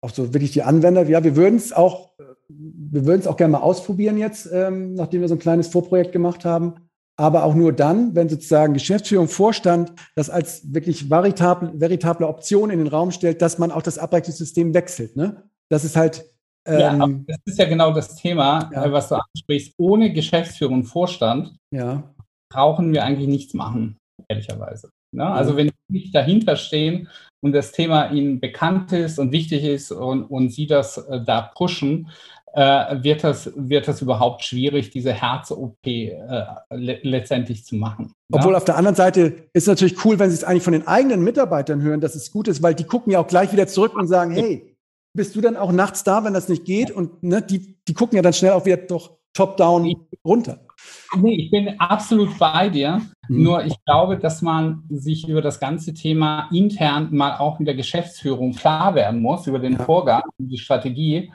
[0.00, 2.12] auch so wirklich die Anwender, ja, wir würden es auch,
[2.48, 6.12] wir würden es auch gerne mal ausprobieren jetzt, ähm, nachdem wir so ein kleines Vorprojekt
[6.12, 6.74] gemacht haben.
[7.20, 12.78] Aber auch nur dann, wenn sozusagen Geschäftsführung, Vorstand das als wirklich veritable, veritable Option in
[12.78, 15.16] den Raum stellt, dass man auch das Abrechnungssystem wechselt.
[15.16, 15.42] Ne?
[15.68, 16.24] Das ist halt
[16.68, 18.84] ja, ähm, das ist ja genau das Thema, ja.
[18.84, 19.72] Äh, was du ansprichst.
[19.78, 22.14] Ohne Geschäftsführung und Vorstand ja.
[22.52, 23.96] brauchen wir eigentlich nichts machen,
[24.28, 24.90] ehrlicherweise.
[25.14, 25.26] Ne?
[25.26, 27.08] Also wenn die nicht dahinter stehen
[27.40, 31.42] und das Thema ihnen bekannt ist und wichtig ist und, und sie das äh, da
[31.42, 32.08] pushen,
[32.54, 36.10] äh, wird, das, wird das überhaupt schwierig, diese Herz-OP äh,
[36.70, 38.12] le letztendlich zu machen.
[38.32, 38.58] Obwohl ja?
[38.58, 41.22] auf der anderen Seite ist es natürlich cool, wenn sie es eigentlich von den eigenen
[41.22, 44.08] Mitarbeitern hören, dass es gut ist, weil die gucken ja auch gleich wieder zurück und
[44.08, 44.76] sagen, hey,
[45.14, 46.90] bist du dann auch nachts da, wenn das nicht geht?
[46.90, 50.60] Und ne, die, die gucken ja dann schnell auch wieder doch top-down runter.
[51.16, 53.00] Nee, ich bin absolut bei dir.
[53.28, 53.42] Mhm.
[53.42, 57.74] Nur ich glaube, dass man sich über das ganze Thema intern mal auch mit der
[57.74, 59.78] Geschäftsführung klar werden muss, über den.
[59.78, 61.32] Vorgang, die Strategie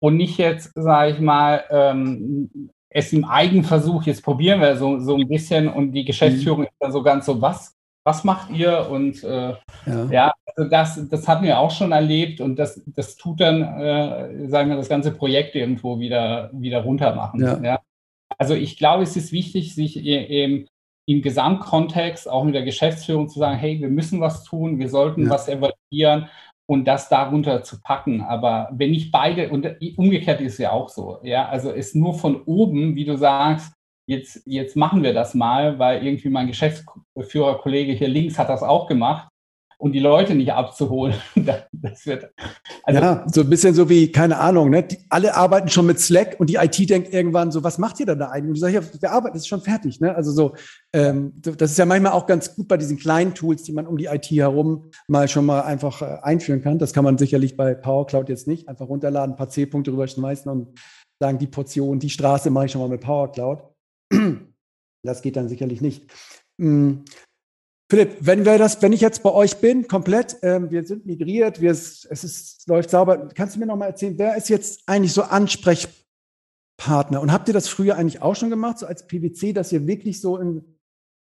[0.00, 5.16] und nicht jetzt, sage ich mal, ähm, es im Eigenversuch, jetzt probieren wir so, so
[5.16, 6.66] ein bisschen und die Geschäftsführung mhm.
[6.66, 7.74] ist dann so ganz so, was,
[8.04, 8.88] was macht ihr?
[8.90, 9.54] Und äh,
[9.86, 10.04] ja.
[10.10, 14.48] ja, also das, das hatten wir auch schon erlebt und das, das tut dann, äh,
[14.48, 17.40] sagen wir, das ganze Projekt irgendwo wieder, wieder runter machen.
[17.40, 17.60] Ja.
[17.62, 17.80] ja.
[18.38, 20.66] Also ich glaube, es ist wichtig, sich im,
[21.08, 25.24] im Gesamtkontext auch mit der Geschäftsführung zu sagen, hey, wir müssen was tun, wir sollten
[25.24, 25.30] ja.
[25.30, 26.28] was evaluieren
[26.68, 28.22] und das darunter zu packen.
[28.22, 29.66] Aber wenn nicht beide, und
[29.96, 33.72] umgekehrt ist es ja auch so, ja, also es nur von oben, wie du sagst,
[34.08, 38.86] jetzt, jetzt machen wir das mal, weil irgendwie mein Geschäftsführerkollege hier links hat das auch
[38.86, 39.28] gemacht
[39.78, 41.14] und die Leute nicht abzuholen.
[41.72, 42.30] Das wird,
[42.82, 44.82] also ja, so ein bisschen so wie, keine Ahnung, ne?
[44.82, 48.06] Die, alle arbeiten schon mit Slack und die IT denkt irgendwann so, was macht ihr
[48.06, 48.48] denn da eigentlich?
[48.48, 50.00] Und du sagst, ja, wir arbeiten, das ist schon fertig.
[50.00, 50.14] Ne?
[50.14, 50.54] Also so,
[50.92, 53.98] ähm, das ist ja manchmal auch ganz gut bei diesen kleinen Tools, die man um
[53.98, 56.78] die IT herum mal schon mal einfach äh, einführen kann.
[56.78, 58.68] Das kann man sicherlich bei Power Cloud jetzt nicht.
[58.68, 60.78] Einfach runterladen, ein paar C-Punkte rüberschmeißen und
[61.20, 63.62] sagen, die Portion, die Straße mache ich schon mal mit Power Cloud.
[65.04, 66.10] Das geht dann sicherlich nicht.
[67.88, 71.60] Philipp, wenn wir das, wenn ich jetzt bei euch bin, komplett, ähm, wir sind migriert,
[71.60, 75.12] wir, es ist, läuft sauber, kannst du mir noch mal erzählen, wer ist jetzt eigentlich
[75.12, 77.20] so Ansprechpartner?
[77.20, 80.20] Und habt ihr das früher eigentlich auch schon gemacht, so als PwC, dass ihr wirklich
[80.20, 80.64] so in,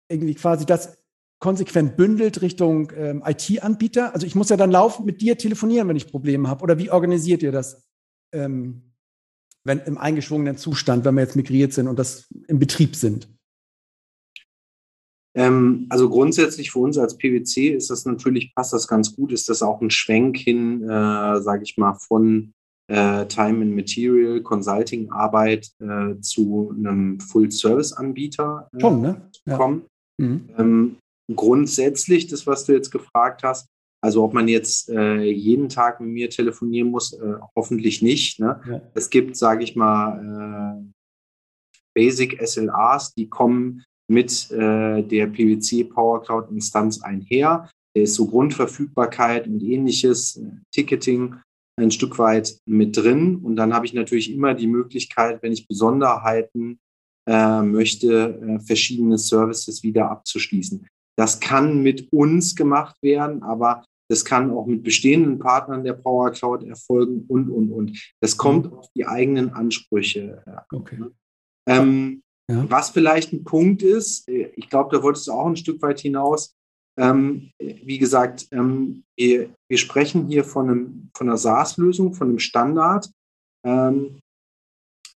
[0.09, 0.97] irgendwie quasi das
[1.39, 4.13] konsequent bündelt Richtung ähm, IT-Anbieter?
[4.13, 6.63] Also ich muss ja dann laufend mit dir telefonieren, wenn ich Probleme habe.
[6.63, 7.85] Oder wie organisiert ihr das?
[8.33, 8.93] Ähm,
[9.65, 13.34] wenn im eingeschwungenen Zustand, wenn wir jetzt migriert sind und das im Betrieb sind?
[15.35, 19.49] Ähm, also grundsätzlich für uns als PwC ist das natürlich, passt das ganz gut, ist
[19.49, 22.53] das auch ein Schwenk hin, äh, sage ich mal, von
[22.87, 29.29] äh, Time and Material Consulting Arbeit äh, zu einem Full-Service-Anbieter äh, Schon, ne?
[29.45, 29.57] ja.
[29.57, 29.85] kommen.
[30.17, 30.49] Mhm.
[30.57, 30.97] Ähm,
[31.33, 33.67] grundsätzlich, das, was du jetzt gefragt hast,
[34.01, 38.39] also ob man jetzt äh, jeden Tag mit mir telefonieren muss, äh, hoffentlich nicht.
[38.39, 38.61] Ne?
[38.69, 38.81] Ja.
[38.93, 40.91] Es gibt, sage ich mal, äh,
[41.95, 47.69] Basic SLAs, die kommen mit äh, der PwC Power Cloud Instanz einher.
[47.95, 51.35] Der ist so Grundverfügbarkeit und ähnliches, äh, Ticketing
[51.77, 53.37] ein Stück weit mit drin.
[53.37, 56.79] Und dann habe ich natürlich immer die Möglichkeit, wenn ich Besonderheiten
[57.27, 60.87] äh, möchte, äh, verschiedene Services wieder abzuschließen.
[61.17, 66.31] Das kann mit uns gemacht werden, aber das kann auch mit bestehenden Partnern der Power
[66.31, 68.13] Cloud erfolgen und, und, und.
[68.21, 68.73] Das kommt mhm.
[68.73, 70.43] auf die eigenen Ansprüche.
[70.71, 70.99] Okay.
[71.67, 72.69] Ähm, ja.
[72.69, 75.99] Was vielleicht ein Punkt ist, äh, ich glaube, da wolltest du auch ein Stück weit
[75.99, 76.55] hinaus.
[76.97, 82.39] Ähm, wie gesagt, ähm, wir, wir, sprechen hier von, einem, von einer SaaS-Lösung, von einem
[82.39, 83.11] Standard.
[83.65, 84.19] Ähm,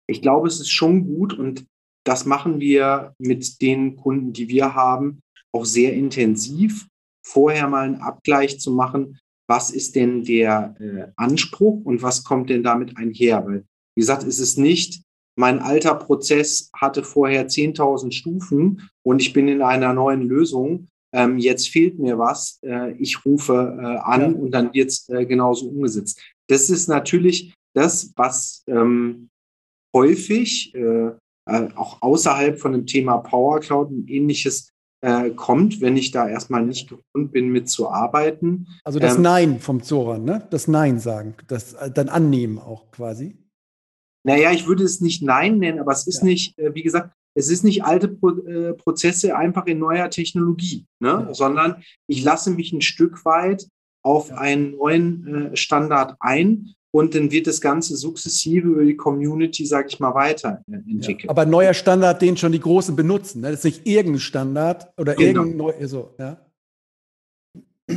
[0.07, 1.65] ich glaube, es ist schon gut und
[2.05, 5.21] das machen wir mit den Kunden, die wir haben,
[5.53, 6.87] auch sehr intensiv.
[7.25, 12.49] Vorher mal einen Abgleich zu machen, was ist denn der äh, Anspruch und was kommt
[12.49, 13.45] denn damit einher?
[13.45, 13.65] Weil,
[13.95, 15.03] wie gesagt, ist es nicht,
[15.39, 21.39] mein alter Prozess hatte vorher 10.000 Stufen und ich bin in einer neuen Lösung ähm,
[21.39, 24.27] jetzt fehlt mir was, äh, ich rufe äh, an ja.
[24.39, 26.21] und dann wird es äh, genauso umgesetzt.
[26.47, 29.29] Das ist natürlich das, was ähm,
[29.95, 31.07] häufig äh,
[31.47, 34.71] äh, auch außerhalb von dem Thema Power Cloud und ähnliches
[35.01, 38.67] äh, kommt, wenn ich da erstmal nicht gewohnt bin, mitzuarbeiten.
[38.83, 40.45] Also das ähm, Nein vom Zoran, ne?
[40.51, 43.38] Das Nein sagen, das dann annehmen auch quasi.
[44.25, 46.25] Naja, ich würde es nicht Nein nennen, aber es ist ja.
[46.25, 51.25] nicht, wie gesagt, es ist nicht alte Pro äh, Prozesse einfach in neuer Technologie, ne?
[51.27, 51.33] Ja.
[51.33, 53.67] sondern ich lasse mich ein Stück weit
[54.03, 54.37] auf ja.
[54.37, 59.89] einen neuen äh, Standard ein und dann wird das Ganze sukzessive über die Community, sage
[59.89, 61.25] ich mal, weiterentwickelt.
[61.25, 63.41] Ja, aber neuer Standard, den schon die Großen benutzen.
[63.41, 63.51] Ne?
[63.51, 65.43] Das ist nicht irgendein Standard oder genau.
[65.43, 66.45] irgendein neu, so, ja.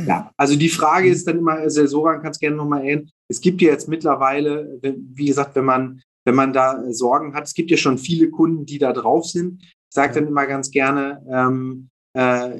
[0.07, 3.39] Ja, also die Frage ist dann immer, also Soran kann es gerne nochmal erinnern, es
[3.41, 7.45] gibt ja jetzt mittlerweile, wie gesagt, wenn man wenn man da äh, Sorgen hat.
[7.45, 9.61] Es gibt ja schon viele Kunden, die da drauf sind.
[9.61, 12.59] Ich sage dann immer ganz gerne, ähm, äh,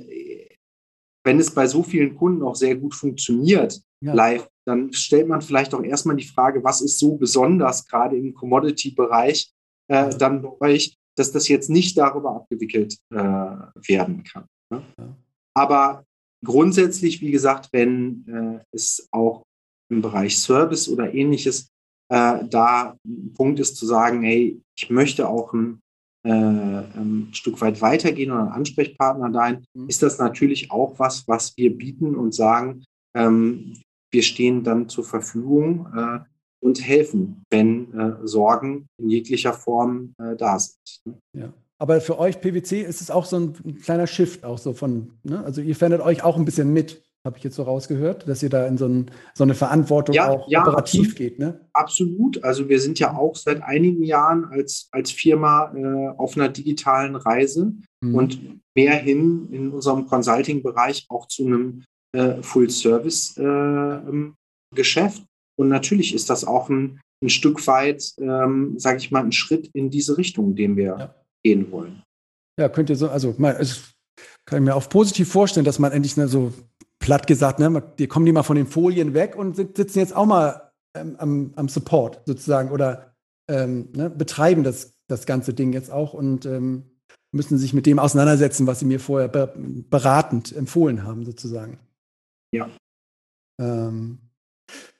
[1.23, 4.13] wenn es bei so vielen Kunden auch sehr gut funktioniert, ja.
[4.13, 8.33] live, dann stellt man vielleicht auch erstmal die Frage, was ist so besonders gerade im
[8.33, 9.51] Commodity-Bereich
[9.87, 14.45] äh, dann bei euch, dass das jetzt nicht darüber abgewickelt äh, werden kann.
[14.69, 14.83] Ne?
[14.97, 15.15] Ja.
[15.55, 16.05] Aber
[16.43, 19.43] grundsätzlich, wie gesagt, wenn äh, es auch
[19.89, 21.69] im Bereich Service oder ähnliches
[22.13, 25.79] äh, da ein Punkt ist zu sagen, hey, ich möchte auch ein,
[26.23, 29.89] äh, ein Stück weit weitergehen oder ein Ansprechpartner sein, mhm.
[29.89, 32.83] ist das natürlich auch was, was wir bieten und sagen,
[33.15, 33.81] ähm,
[34.11, 36.19] wir stehen dann zur Verfügung äh,
[36.63, 41.17] und helfen, wenn äh, Sorgen in jeglicher Form äh, da sind.
[41.35, 41.51] Ja.
[41.79, 45.13] Aber für euch PwC ist es auch so ein, ein kleiner Shift, auch so von,
[45.23, 45.43] ne?
[45.43, 48.49] also ihr fändet euch auch ein bisschen mit habe ich jetzt so rausgehört, dass ihr
[48.49, 51.39] da in so, ein, so eine Verantwortung ja, auch ja, operativ absolut, geht.
[51.39, 51.61] Ne?
[51.71, 52.43] Absolut.
[52.43, 57.15] Also wir sind ja auch seit einigen Jahren als, als Firma äh, auf einer digitalen
[57.15, 57.71] Reise
[58.01, 58.15] mhm.
[58.15, 65.19] und mehr hin in unserem Consulting-Bereich auch zu einem äh, Full-Service-Geschäft.
[65.19, 65.25] Äh,
[65.55, 69.69] und natürlich ist das auch ein, ein Stück weit, ähm, sage ich mal, ein Schritt
[69.73, 71.15] in diese Richtung, den wir ja.
[71.41, 72.03] gehen wollen.
[72.59, 73.93] Ja, könnt ihr so, also mal, es
[74.45, 76.53] kann ich mir auch positiv vorstellen, dass man endlich so
[77.03, 80.25] platt gesagt, ne, die kommen die mal von den Folien weg und sitzen jetzt auch
[80.25, 83.13] mal ähm, am, am, Support sozusagen oder
[83.49, 86.83] ähm, ne, betreiben das, das ganze Ding jetzt auch und ähm,
[87.33, 89.53] müssen sich mit dem auseinandersetzen, was sie mir vorher be
[89.89, 91.77] beratend empfohlen haben, sozusagen.
[92.53, 92.69] Ja.
[93.59, 94.19] Ähm,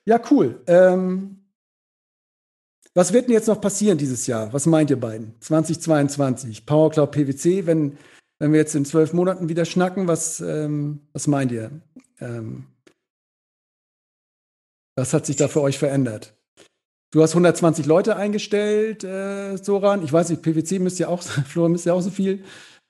[0.06, 0.60] ja, cool.
[0.66, 1.38] Ähm,
[2.92, 4.52] was wird denn jetzt noch passieren dieses Jahr?
[4.52, 5.40] Was meint ihr beiden?
[5.40, 7.96] 2022, Power Cloud PwC, wenn
[8.44, 11.70] wenn wir jetzt in zwölf Monaten wieder schnacken, was, ähm, was meint ihr?
[12.20, 12.66] Ähm,
[14.98, 16.34] was hat sich da für euch verändert?
[17.10, 20.04] Du hast 120 Leute eingestellt, äh, Soran.
[20.04, 22.44] Ich weiß nicht, PwC müsst ja auch, Florian müsst ja auch so viel,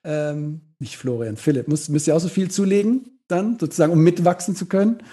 [0.05, 4.57] ähm, nicht Florian, Philipp, müsst, müsst ihr auch so viel zulegen, dann sozusagen, um mitwachsen
[4.57, 5.05] zu können?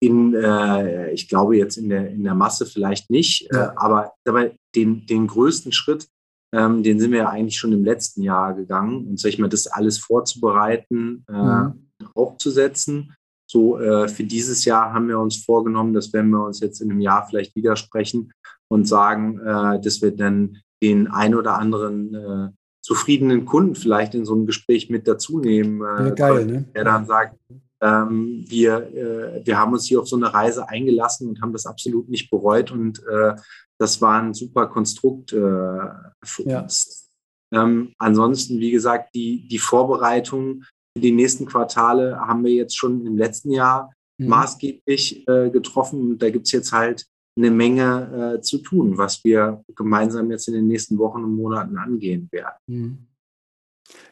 [0.00, 3.66] In, äh, ich glaube jetzt in der, in der Masse vielleicht nicht, äh, ja.
[3.66, 6.08] äh, aber, aber den, den größten Schritt
[6.52, 9.06] ähm, den sind wir ja eigentlich schon im letzten Jahr gegangen.
[9.06, 11.88] Und sag ich mal, das alles vorzubereiten, äh, mhm.
[12.14, 13.14] aufzusetzen.
[13.46, 16.90] So äh, für dieses Jahr haben wir uns vorgenommen, dass wenn wir uns jetzt in
[16.90, 18.32] einem Jahr vielleicht widersprechen
[18.68, 22.48] und sagen, äh, dass wir dann den ein oder anderen äh,
[22.82, 26.64] zufriedenen Kunden vielleicht in so einem Gespräch mit dazu nehmen, äh, ja, geil, ne?
[26.74, 27.36] der dann sagt,
[27.80, 31.66] ähm, wir, äh, wir haben uns hier auf so eine Reise eingelassen und haben das
[31.66, 33.34] absolut nicht bereut und äh,
[33.82, 36.62] das war ein super Konstrukt äh, für ja.
[36.62, 37.10] uns.
[37.52, 40.62] Ähm, ansonsten, wie gesagt, die, die Vorbereitung
[40.94, 44.28] für die nächsten Quartale haben wir jetzt schon im letzten Jahr mhm.
[44.28, 46.12] maßgeblich äh, getroffen.
[46.12, 47.04] Und da gibt es jetzt halt
[47.36, 51.76] eine Menge äh, zu tun, was wir gemeinsam jetzt in den nächsten Wochen und Monaten
[51.76, 52.58] angehen werden.
[52.66, 52.98] Mhm.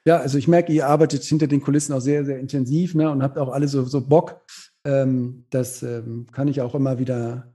[0.05, 3.22] Ja, also ich merke, ihr arbeitet hinter den Kulissen auch sehr, sehr intensiv ne, und
[3.22, 4.40] habt auch alle so, so Bock.
[4.84, 7.55] Ähm, das ähm, kann ich auch immer wieder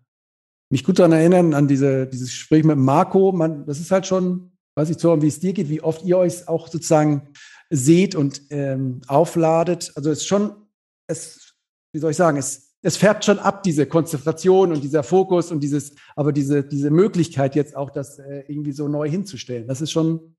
[0.69, 3.31] mich gut daran erinnern, an diese, dieses Gespräch mit Marco.
[3.31, 6.17] Man, das ist halt schon, weiß ich so, wie es dir geht, wie oft ihr
[6.17, 7.29] euch auch sozusagen
[7.69, 9.91] seht und ähm, aufladet.
[9.95, 10.55] Also es ist schon,
[11.07, 11.55] es,
[11.93, 15.61] wie soll ich sagen, es, es färbt schon ab, diese Konzentration und dieser Fokus und
[15.61, 19.67] dieses, aber diese, diese Möglichkeit jetzt auch, das äh, irgendwie so neu hinzustellen.
[19.67, 20.35] Das ist schon,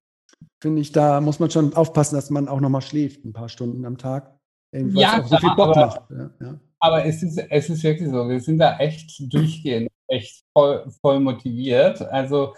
[0.61, 3.85] finde ich, da muss man schon aufpassen, dass man auch nochmal schläft, ein paar Stunden
[3.85, 4.39] am Tag.
[4.73, 6.01] Irgendwas ja, auch so viel Bock aber, macht.
[6.11, 6.61] Ja, ja.
[6.79, 11.21] Aber es ist, es ist wirklich so, wir sind da echt durchgehend echt voll, voll
[11.21, 12.03] motiviert.
[12.03, 12.55] Also,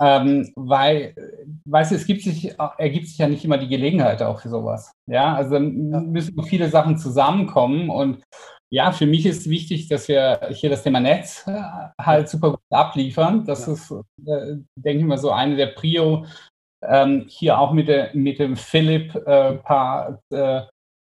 [0.00, 1.14] ähm, weil,
[1.64, 4.92] weißt du, es gibt sich, ergibt sich ja nicht immer die Gelegenheit auch für sowas.
[5.06, 8.22] Ja, also müssen viele Sachen zusammenkommen und
[8.70, 11.62] ja, für mich ist wichtig, dass wir hier das Thema Netz äh,
[12.00, 13.44] halt super gut abliefern.
[13.44, 13.72] Das ja.
[13.72, 13.90] ist,
[14.26, 16.26] äh, denke ich mal, so eine der Prio
[16.84, 20.62] ähm, hier auch mit, der, mit dem Philipp äh, paar äh,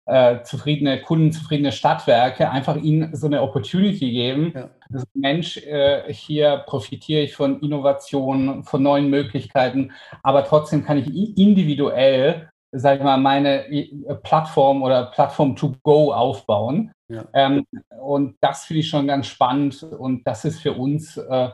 [0.08, 4.52] äh, zufriedene Kunden, zufriedene Stadtwerke, einfach ihnen so eine Opportunity geben.
[4.54, 4.70] Ja.
[4.90, 11.06] Also, Mensch, äh, hier profitiere ich von Innovationen, von neuen Möglichkeiten, aber trotzdem kann ich
[11.38, 16.90] individuell, sage ich mal, meine äh, Plattform oder Plattform to go aufbauen.
[17.08, 17.26] Ja.
[17.34, 17.64] Ähm,
[18.00, 21.50] und das finde ich schon ganz spannend und das ist für uns äh,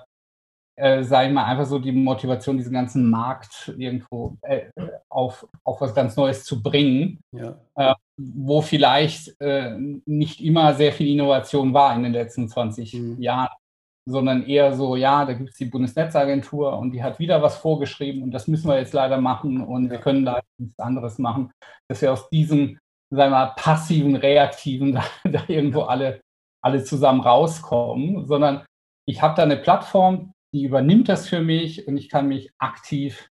[0.77, 4.67] äh, sage ich mal, einfach so die Motivation, diesen ganzen Markt irgendwo äh,
[5.09, 7.61] auf, auf was ganz Neues zu bringen, ja.
[7.77, 9.77] äh, wo vielleicht äh,
[10.07, 13.23] nicht immer sehr viel Innovation war in den letzten 20 mhm.
[13.23, 13.55] Jahren,
[14.07, 18.23] sondern eher so, ja, da gibt es die Bundesnetzagentur und die hat wieder was vorgeschrieben
[18.23, 19.91] und das müssen wir jetzt leider machen und ja.
[19.93, 21.53] wir können da nichts anderes machen,
[21.89, 22.79] dass wir aus diesem,
[23.11, 26.21] sagen wir mal, passiven, reaktiven da, da irgendwo alle,
[26.63, 28.65] alle zusammen rauskommen, sondern
[29.07, 33.29] ich habe da eine Plattform, die übernimmt das für mich und ich kann mich aktiv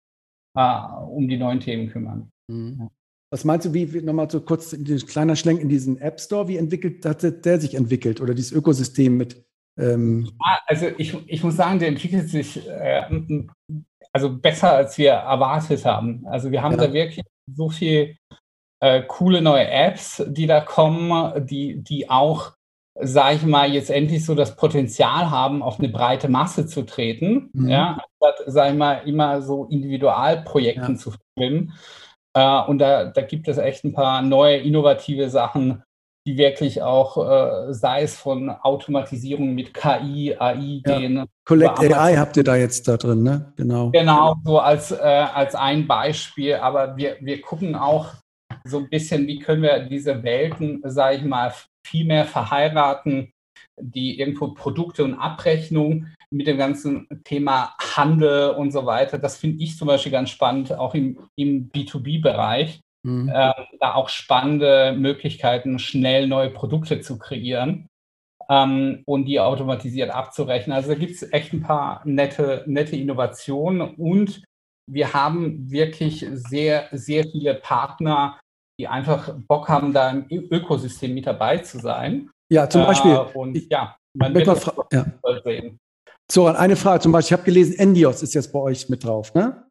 [0.56, 2.32] äh, um die neuen Themen kümmern.
[2.48, 2.88] Mhm.
[3.30, 6.56] Was meinst du, wie, nochmal so kurz ein kleiner Schlenk in diesen App Store, wie
[6.56, 9.44] entwickelt hat der sich entwickelt oder dieses Ökosystem mit?
[9.78, 10.32] Ähm
[10.66, 13.02] also ich, ich muss sagen, der entwickelt sich äh,
[14.12, 16.26] also besser, als wir erwartet haben.
[16.26, 16.86] Also wir haben ja.
[16.86, 18.16] da wirklich so viel
[18.80, 22.54] äh, coole neue Apps, die da kommen, die, die auch
[23.02, 27.50] sage ich mal, jetzt endlich so das Potenzial haben, auf eine breite Masse zu treten,
[27.52, 27.68] mhm.
[27.68, 30.98] ja, anstatt, sage ich mal, immer so Individualprojekten ja.
[30.98, 31.72] zu filmen.
[32.34, 35.82] Äh, und da, da gibt es echt ein paar neue, innovative Sachen,
[36.26, 40.98] die wirklich auch, äh, sei es von Automatisierung mit KI, AI ja.
[40.98, 41.24] gehen.
[41.44, 43.52] Collect AI habt ihr da jetzt da drin, ne?
[43.56, 43.90] Genau.
[43.90, 46.56] Genau, so als, äh, als ein Beispiel.
[46.56, 48.14] Aber wir, wir gucken auch
[48.64, 51.52] so ein bisschen, wie können wir diese Welten, sage ich mal,
[51.86, 53.32] viel mehr verheiraten,
[53.80, 59.18] die irgendwo Produkte und Abrechnung mit dem ganzen Thema Handel und so weiter.
[59.18, 62.80] Das finde ich zum Beispiel ganz spannend, auch im, im B2B-Bereich.
[63.02, 63.28] Mhm.
[63.28, 67.86] Äh, da auch spannende Möglichkeiten, schnell neue Produkte zu kreieren
[68.50, 70.76] ähm, und die automatisiert abzurechnen.
[70.76, 74.42] Also da gibt es echt ein paar nette, nette Innovationen und
[74.86, 78.38] wir haben wirklich sehr, sehr viele Partner,
[78.80, 82.30] die einfach Bock haben, da im Ökosystem mit dabei zu sein.
[82.50, 83.12] Ja, zum Beispiel.
[83.12, 85.04] Äh, und ich, ja, man wird das ja.
[85.44, 85.78] sehen.
[86.32, 89.34] Soran, eine Frage zum Beispiel, ich habe gelesen, Endios ist jetzt bei euch mit drauf,
[89.34, 89.66] ne?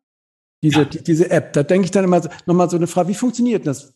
[0.64, 0.86] Diese, ja.
[0.86, 1.54] die, diese App.
[1.54, 3.94] Da denke ich dann immer nochmal so eine Frage, wie funktioniert das?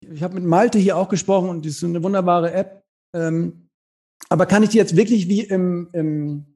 [0.00, 2.82] Ich habe mit Malte hier auch gesprochen und die ist eine wunderbare App.
[3.14, 3.68] Ähm,
[4.30, 6.46] aber kann ich die jetzt wirklich wie im, im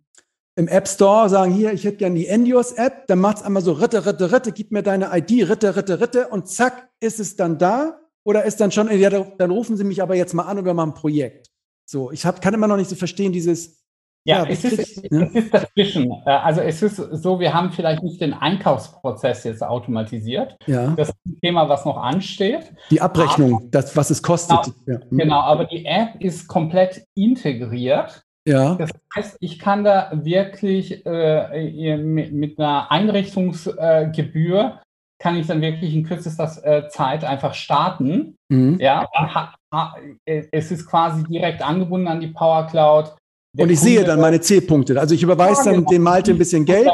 [0.56, 3.72] im App Store sagen, hier, ich hätte gerne die Endios-App, dann macht es einmal so
[3.72, 7.58] Ritte, Ritte, Ritte, gib mir deine ID, Ritte, Ritte, Ritte und zack, ist es dann
[7.58, 7.98] da?
[8.24, 10.74] Oder ist dann schon, ja, dann rufen Sie mich aber jetzt mal an und wir
[10.74, 11.50] machen ein Projekt.
[11.86, 13.82] So, ich hab, kann immer noch nicht so verstehen, dieses.
[14.24, 15.28] Ja, ja es, ist, ne?
[15.34, 16.12] es ist dazwischen.
[16.24, 20.56] Äh, also es ist so, wir haben vielleicht nicht den Einkaufsprozess jetzt automatisiert.
[20.66, 20.94] Ja.
[20.96, 22.72] Das ist ein Thema, was noch ansteht.
[22.90, 24.72] Die Abrechnung, aber, das, was es kostet.
[24.86, 25.06] Genau, ja.
[25.10, 28.74] genau, aber die App ist komplett integriert ja.
[28.74, 34.82] Das heißt, ich kann da wirklich äh, mit, mit, einer Einrichtungsgebühr äh,
[35.22, 38.34] kann ich dann wirklich in kürzester äh, Zeit einfach starten.
[38.48, 38.78] Mhm.
[38.80, 43.14] Ja, ha, ha, äh, es ist quasi direkt angebunden an die Power Cloud.
[43.56, 44.98] Der und ich Kunde, sehe dann meine C-Punkte.
[44.98, 45.90] Also ich überweise ja, dann genau.
[45.90, 46.90] dem Malte ein bisschen Geld.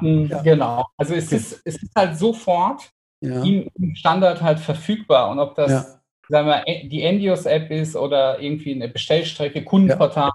[0.00, 0.42] Ja.
[0.42, 0.86] Genau.
[0.96, 1.36] Also es, okay.
[1.36, 2.90] ist, es ist halt sofort
[3.20, 3.42] ja.
[3.42, 5.30] im Standard halt verfügbar.
[5.30, 5.98] Und ob das
[6.28, 10.30] sagen wir, die Endios-App ist oder irgendwie eine Bestellstrecke, Kundenportal,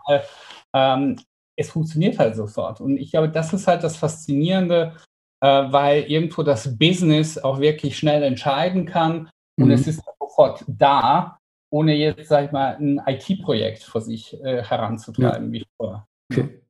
[0.75, 1.19] ähm,
[1.55, 2.79] es funktioniert halt sofort.
[2.81, 4.95] Und ich glaube, das ist halt das Faszinierende,
[5.41, 9.29] äh, weil irgendwo das Business auch wirklich schnell entscheiden kann
[9.59, 9.71] und mhm.
[9.71, 11.37] es ist sofort da,
[11.71, 15.59] ohne jetzt, sag ich mal, ein IT-Projekt vor sich äh, heranzutreiben ja.
[15.59, 16.07] wie vorher.
[16.31, 16.61] Okay.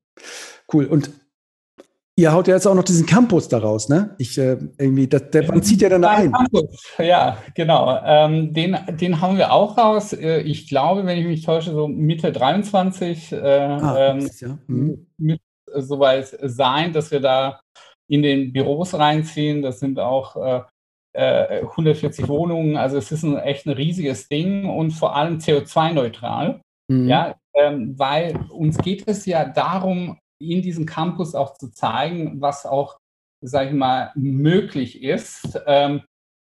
[0.72, 0.86] Cool.
[0.86, 1.12] Und
[2.20, 4.14] Ihr haut ja jetzt auch noch diesen Campus daraus, ne?
[4.18, 6.34] Ich äh, irgendwie, das, der, wann zieht ja dann ein?
[6.34, 7.98] Campus, ja, genau.
[8.04, 10.12] Ähm, den, den haben wir auch raus.
[10.12, 14.58] Äh, ich glaube, wenn ich mich täusche, so Mitte 23 äh, ah, ähm, ja.
[14.68, 15.08] mhm.
[15.18, 15.40] mit
[15.74, 17.62] soweit sein, dass wir da
[18.10, 19.62] in den Büros reinziehen.
[19.62, 20.36] Das sind auch
[21.16, 22.76] äh, 140 äh, Wohnungen.
[22.76, 26.60] Also es ist ein, echt ein riesiges Ding und vor allem CO2-neutral.
[26.90, 27.08] Mhm.
[27.08, 32.66] Ja, ähm, weil uns geht es ja darum, in diesem Campus auch zu zeigen, was
[32.66, 32.98] auch,
[33.42, 35.60] sage ich mal, möglich ist.
[35.68, 36.02] Ähm,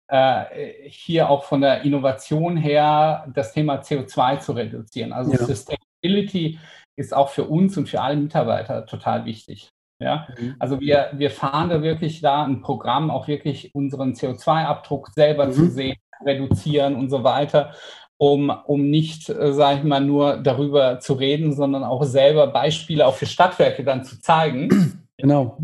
[0.08, 0.46] äh,
[0.90, 5.14] hier auch von der Innovation her das Thema CO2 zu reduzieren.
[5.14, 5.38] Also ja.
[5.38, 6.60] Sustainability
[6.96, 9.70] ist auch für uns und für alle Mitarbeiter total wichtig.
[10.02, 10.56] Ja, mhm.
[10.60, 15.52] also wir, wir fahren da wirklich da ein Programm, auch wirklich unseren CO2-Abdruck selber mhm.
[15.52, 17.74] zu sehen, reduzieren und so weiter
[18.20, 23.08] um, um nicht, äh, sage ich mal, nur darüber zu reden, sondern auch selber Beispiele
[23.08, 24.70] auch für Stadtwerke dann zu zeigen.
[25.22, 25.58] Genau.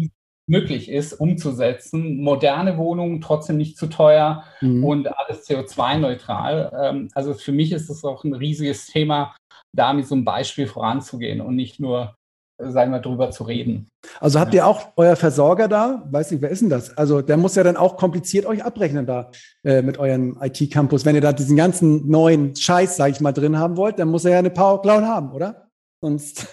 [0.47, 2.17] möglich ist, umzusetzen.
[2.17, 4.83] Moderne Wohnungen, trotzdem nicht zu teuer mhm.
[4.83, 6.73] und alles CO2-neutral.
[6.77, 9.33] Ähm, also für mich ist es auch ein riesiges Thema,
[9.71, 12.17] da mit so einem Beispiel voranzugehen und nicht nur
[12.57, 13.87] sagen wir, drüber zu reden.
[14.19, 16.03] Also habt ihr auch euer Versorger da?
[16.09, 16.97] Weiß nicht, wer ist denn das?
[16.97, 19.29] Also der muss ja dann auch kompliziert euch abrechnen da
[19.63, 21.05] äh, mit eurem IT-Campus.
[21.05, 24.25] Wenn ihr da diesen ganzen neuen Scheiß, sage ich mal, drin haben wollt, dann muss
[24.25, 25.69] er ja eine Power Cloud haben, oder?
[26.01, 26.47] Sonst.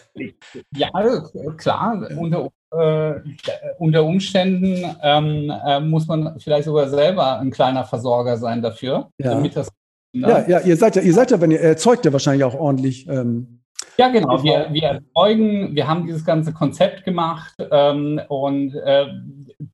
[0.74, 0.88] Ja,
[1.56, 2.08] klar.
[2.16, 3.20] Unter, äh,
[3.78, 9.34] unter Umständen ähm, äh, muss man vielleicht sogar selber ein kleiner Versorger sein dafür, ja.
[9.34, 9.68] damit das.
[10.14, 10.28] Ne?
[10.28, 13.08] Ja, ja, ihr seid ja, ihr seid ja, wenn ihr erzeugt ja wahrscheinlich auch ordentlich.
[13.08, 13.61] Ähm,
[14.02, 14.42] ja, genau.
[14.42, 19.06] Wir, wir erzeugen, wir haben dieses ganze Konzept gemacht ähm, und äh,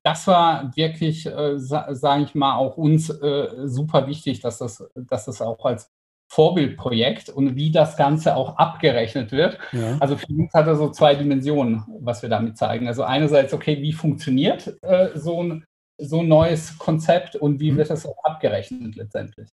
[0.03, 4.87] das war wirklich, äh, sa sage ich mal, auch uns äh, super wichtig, dass das,
[4.95, 5.89] dass das auch als
[6.31, 9.57] Vorbildprojekt und wie das Ganze auch abgerechnet wird.
[9.71, 9.97] Ja.
[9.99, 12.87] Also für uns hat er so zwei Dimensionen, was wir damit zeigen.
[12.87, 15.65] Also einerseits, okay, wie funktioniert äh, so, ein,
[15.97, 17.77] so ein neues Konzept und wie mhm.
[17.77, 19.49] wird das auch abgerechnet letztendlich.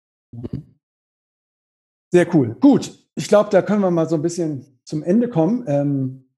[2.12, 2.56] Sehr cool.
[2.60, 5.64] Gut, ich glaube, da können wir mal so ein bisschen zum Ende kommen.
[5.68, 6.30] Ähm,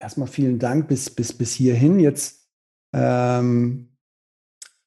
[0.00, 2.00] erstmal vielen Dank bis, bis, bis hierhin.
[2.00, 2.48] Jetzt
[2.92, 3.96] ähm,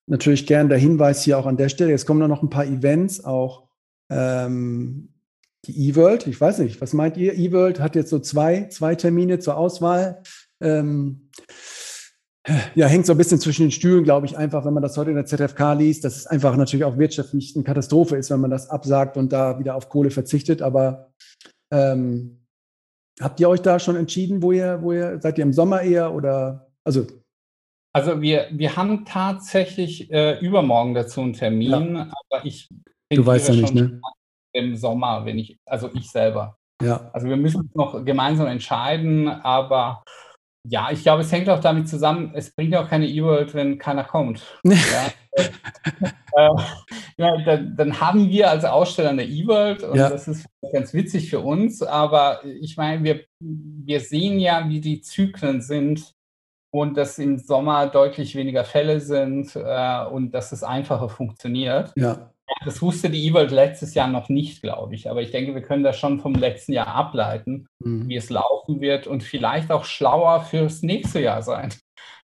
[0.07, 1.91] natürlich gern der Hinweis hier auch an der Stelle.
[1.91, 3.69] Jetzt kommen noch ein paar Events, auch
[4.09, 5.13] ähm,
[5.65, 7.37] die eWorld, ich weiß nicht, was meint ihr?
[7.37, 10.23] eWorld hat jetzt so zwei, zwei Termine zur Auswahl.
[10.59, 11.29] Ähm,
[12.75, 15.11] ja, hängt so ein bisschen zwischen den Stühlen, glaube ich, einfach, wenn man das heute
[15.11, 18.51] in der ZFK liest, dass es einfach natürlich auch wirtschaftlich eine Katastrophe ist, wenn man
[18.51, 20.61] das absagt und da wieder auf Kohle verzichtet.
[20.61, 21.11] Aber
[21.71, 22.45] ähm,
[23.19, 26.13] habt ihr euch da schon entschieden, wo ihr, wo ihr, seid ihr im Sommer eher
[26.13, 27.05] oder also
[27.93, 32.11] also wir, wir haben tatsächlich äh, übermorgen dazu einen Termin, ja.
[32.29, 32.69] aber ich
[33.15, 33.99] Du weißt ja nicht, ne?
[34.53, 36.57] Im Sommer, wenn ich, also ich selber.
[36.81, 37.09] Ja.
[37.13, 40.03] Also wir müssen uns noch gemeinsam entscheiden, aber
[40.67, 43.77] ja, ich glaube, es hängt auch damit zusammen, es bringt ja auch keine E-World, wenn
[43.77, 44.43] keiner kommt.
[44.63, 44.73] ja.
[45.37, 46.49] äh,
[47.17, 50.09] ja, dann, dann, haben wir als Aussteller eine E-World und ja.
[50.09, 55.01] das ist ganz witzig für uns, aber ich meine, wir, wir sehen ja, wie die
[55.01, 56.13] Zyklen sind
[56.71, 61.91] und dass im Sommer deutlich weniger Fälle sind äh, und dass es einfacher funktioniert.
[61.95, 62.30] Ja.
[62.63, 65.09] Das wusste die E-World letztes Jahr noch nicht, glaube ich.
[65.09, 68.07] Aber ich denke, wir können das schon vom letzten Jahr ableiten, mhm.
[68.07, 71.73] wie es laufen wird und vielleicht auch schlauer fürs nächste Jahr sein.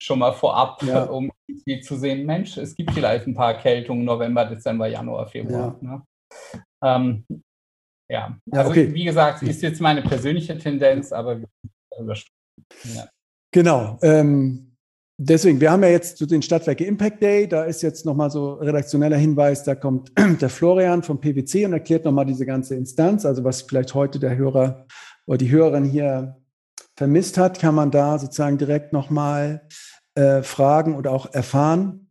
[0.01, 1.05] Schon mal vorab, ja.
[1.05, 1.31] um
[1.83, 5.79] zu sehen, Mensch, es gibt vielleicht ein paar Erkältungen November, Dezember, Januar, Februar.
[5.81, 5.89] Ja.
[5.89, 6.03] Ne?
[6.83, 7.25] Ähm,
[8.11, 8.37] ja.
[8.47, 8.93] ja, also okay.
[8.93, 11.41] wie gesagt, ist jetzt meine persönliche Tendenz, aber
[12.95, 13.09] ja.
[13.53, 13.99] Genau.
[14.03, 14.74] Ähm,
[15.17, 18.55] Deswegen, wir haben ja jetzt so den Stadtwerke Impact Day, da ist jetzt nochmal so
[18.55, 20.11] redaktioneller Hinweis, da kommt
[20.41, 24.37] der Florian vom PwC und erklärt nochmal diese ganze Instanz, also was vielleicht heute der
[24.37, 24.87] Hörer
[25.27, 26.37] oder die Hörerin hier
[26.97, 29.69] vermisst hat, kann man da sozusagen direkt nochmal
[30.17, 32.11] äh, fragen oder auch erfahren.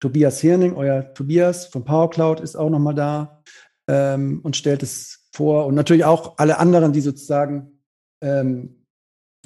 [0.00, 3.42] Tobias Hirning, euer Tobias von PowerCloud ist auch nochmal da
[3.88, 5.66] ähm, und stellt es vor.
[5.66, 7.78] Und natürlich auch alle anderen, die sozusagen
[8.20, 8.81] ähm,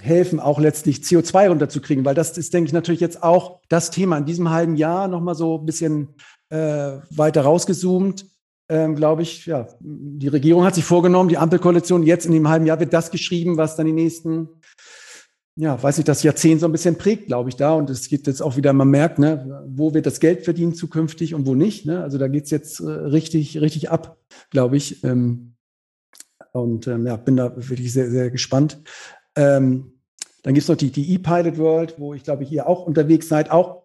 [0.00, 4.18] helfen, auch letztlich CO2 runterzukriegen, weil das ist, denke ich, natürlich jetzt auch das Thema
[4.18, 6.08] in diesem halben Jahr nochmal so ein bisschen
[6.50, 8.26] äh, weiter rausgezoomt.
[8.68, 12.66] Ähm, glaube ich, ja, die Regierung hat sich vorgenommen, die Ampelkoalition, jetzt in dem halben
[12.66, 14.48] Jahr wird das geschrieben, was dann die nächsten,
[15.56, 17.74] ja, weiß ich, das Jahrzehnt so ein bisschen prägt, glaube ich, da.
[17.74, 21.34] Und es geht jetzt auch wieder, man merkt, ne, wo wird das Geld verdient zukünftig
[21.34, 21.86] und wo nicht.
[21.86, 22.02] Ne?
[22.02, 24.18] Also da geht's jetzt äh, richtig, richtig ab,
[24.50, 25.02] glaube ich.
[25.04, 25.54] Ähm,
[26.52, 28.80] und ähm, ja, bin da wirklich sehr, sehr gespannt.
[29.36, 29.92] Ähm,
[30.42, 33.50] dann gibt es noch die, die E-Pilot World, wo ich glaube, ihr auch unterwegs seid,
[33.50, 33.82] auch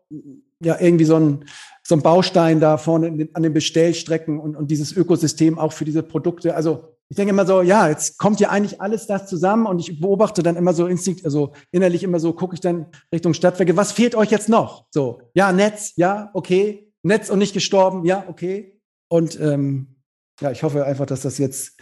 [0.64, 1.46] ja irgendwie so ein,
[1.84, 6.04] so ein Baustein da vorne an den Bestellstrecken und, und dieses Ökosystem auch für diese
[6.04, 6.56] Produkte.
[6.56, 10.00] Also ich denke immer so, ja, jetzt kommt ja eigentlich alles das zusammen und ich
[10.00, 13.92] beobachte dann immer so instinkt, also innerlich immer so, gucke ich dann Richtung Stadtwerke, was
[13.92, 14.86] fehlt euch jetzt noch?
[14.92, 18.80] So, ja, Netz, ja, okay, Netz und nicht gestorben, ja, okay.
[19.10, 19.98] Und ähm,
[20.40, 21.74] ja, ich hoffe einfach, dass das jetzt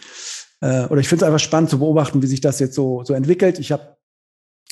[0.61, 3.13] äh, oder ich finde es einfach spannend zu beobachten, wie sich das jetzt so, so
[3.13, 3.59] entwickelt.
[3.59, 3.97] Ich habe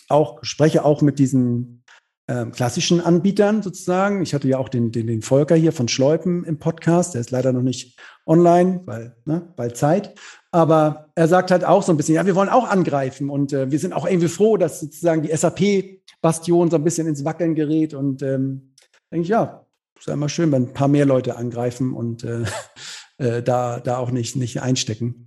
[0.09, 1.83] auch, spreche auch mit diesen
[2.29, 4.21] ähm, klassischen Anbietern sozusagen.
[4.21, 7.13] Ich hatte ja auch den, den, den Volker hier von Schleupen im Podcast.
[7.13, 10.15] Der ist leider noch nicht online, weil, ne, weil Zeit.
[10.51, 13.71] Aber er sagt halt auch so ein bisschen, ja, wir wollen auch angreifen und äh,
[13.71, 17.93] wir sind auch irgendwie froh, dass sozusagen die SAP-Bastion so ein bisschen ins Wackeln gerät.
[17.93, 18.73] Und ähm,
[19.11, 19.65] denke ich, ja,
[19.97, 22.43] ist ja immer schön, wenn ein paar mehr Leute angreifen und äh,
[23.17, 25.26] äh, da, da auch nicht, nicht einstecken.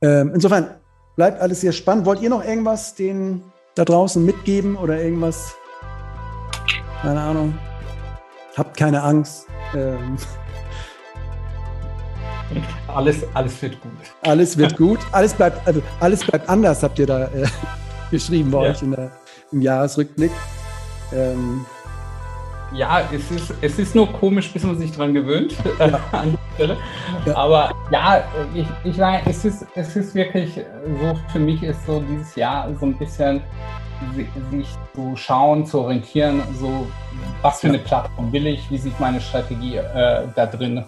[0.00, 0.68] Ähm, insofern
[1.16, 2.06] bleibt alles sehr spannend.
[2.06, 3.42] Wollt ihr noch irgendwas den
[3.74, 5.54] da draußen mitgeben oder irgendwas?
[7.02, 7.58] Keine Ahnung.
[8.56, 9.46] Habt keine Angst.
[9.74, 10.16] Ähm.
[12.88, 13.92] Alles, alles wird gut.
[14.22, 14.98] Alles wird gut.
[15.12, 17.24] Alles bleibt, also alles bleibt anders, habt ihr da.
[17.26, 17.46] Äh,
[18.10, 18.70] geschrieben bei ja.
[18.70, 19.10] euch der,
[19.52, 20.30] im Jahresrückblick.
[21.12, 21.66] Ähm,
[22.72, 26.00] ja, es ist, es ist nur komisch, bis man sich dran gewöhnt ja.
[26.12, 26.76] an der Stelle.
[27.26, 27.36] Ja.
[27.36, 28.24] Aber ja,
[28.54, 30.54] ich, ich meine, es ist, es ist wirklich
[31.00, 33.42] so, für mich ist so dieses Jahr so ein bisschen
[34.50, 36.86] sich zu schauen, zu orientieren, so
[37.42, 40.84] was für eine Plattform will ich, wie sieht meine Strategie äh, da drin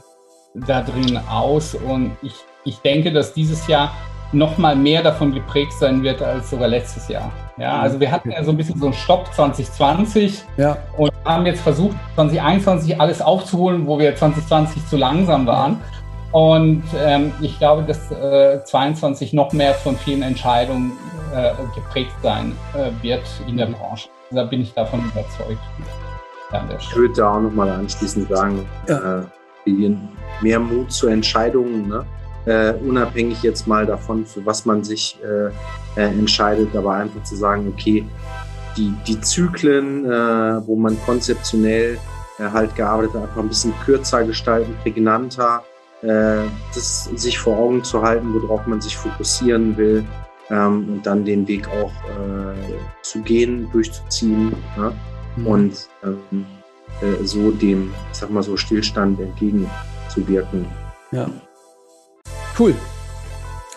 [0.55, 1.74] da drin aus.
[1.74, 2.35] Und ich,
[2.65, 3.94] ich denke, dass dieses Jahr
[4.32, 7.31] noch mal mehr davon geprägt sein wird als sogar letztes Jahr.
[7.57, 7.82] Ja, mhm.
[7.82, 10.77] also wir hatten ja so ein bisschen so einen Stopp 2020 ja.
[10.97, 15.81] und haben jetzt versucht, 2021 alles aufzuholen, wo wir 2020 zu langsam waren.
[16.32, 20.93] Und ähm, ich glaube, dass äh, 22 noch mehr von vielen Entscheidungen
[21.35, 24.09] äh, geprägt sein äh, wird in der Branche.
[24.31, 25.59] Da bin ich davon überzeugt.
[26.78, 29.23] ich würde da auch nochmal anschließend sagen, ja.
[29.66, 29.97] äh,
[30.40, 32.05] mehr Mut zu Entscheidungen, ne?
[32.46, 35.48] Äh, unabhängig jetzt mal davon, für was man sich äh,
[36.00, 38.04] äh, entscheidet, aber einfach zu sagen, okay,
[38.76, 41.98] die, die Zyklen, äh, wo man konzeptionell
[42.38, 45.62] äh, halt gearbeitet hat, einfach ein bisschen kürzer gestalten, prägnanter,
[46.02, 50.02] das sich vor Augen zu halten, worauf man sich fokussieren will
[50.48, 51.92] ähm, und dann den Weg auch
[53.02, 54.94] zu gehen, durchzuziehen ja?
[55.36, 55.46] mhm.
[55.46, 56.46] und ähm,
[57.22, 60.64] so dem, ich sag mal so, Stillstand entgegenzuwirken.
[61.12, 61.28] Ja.
[62.61, 62.74] Cool.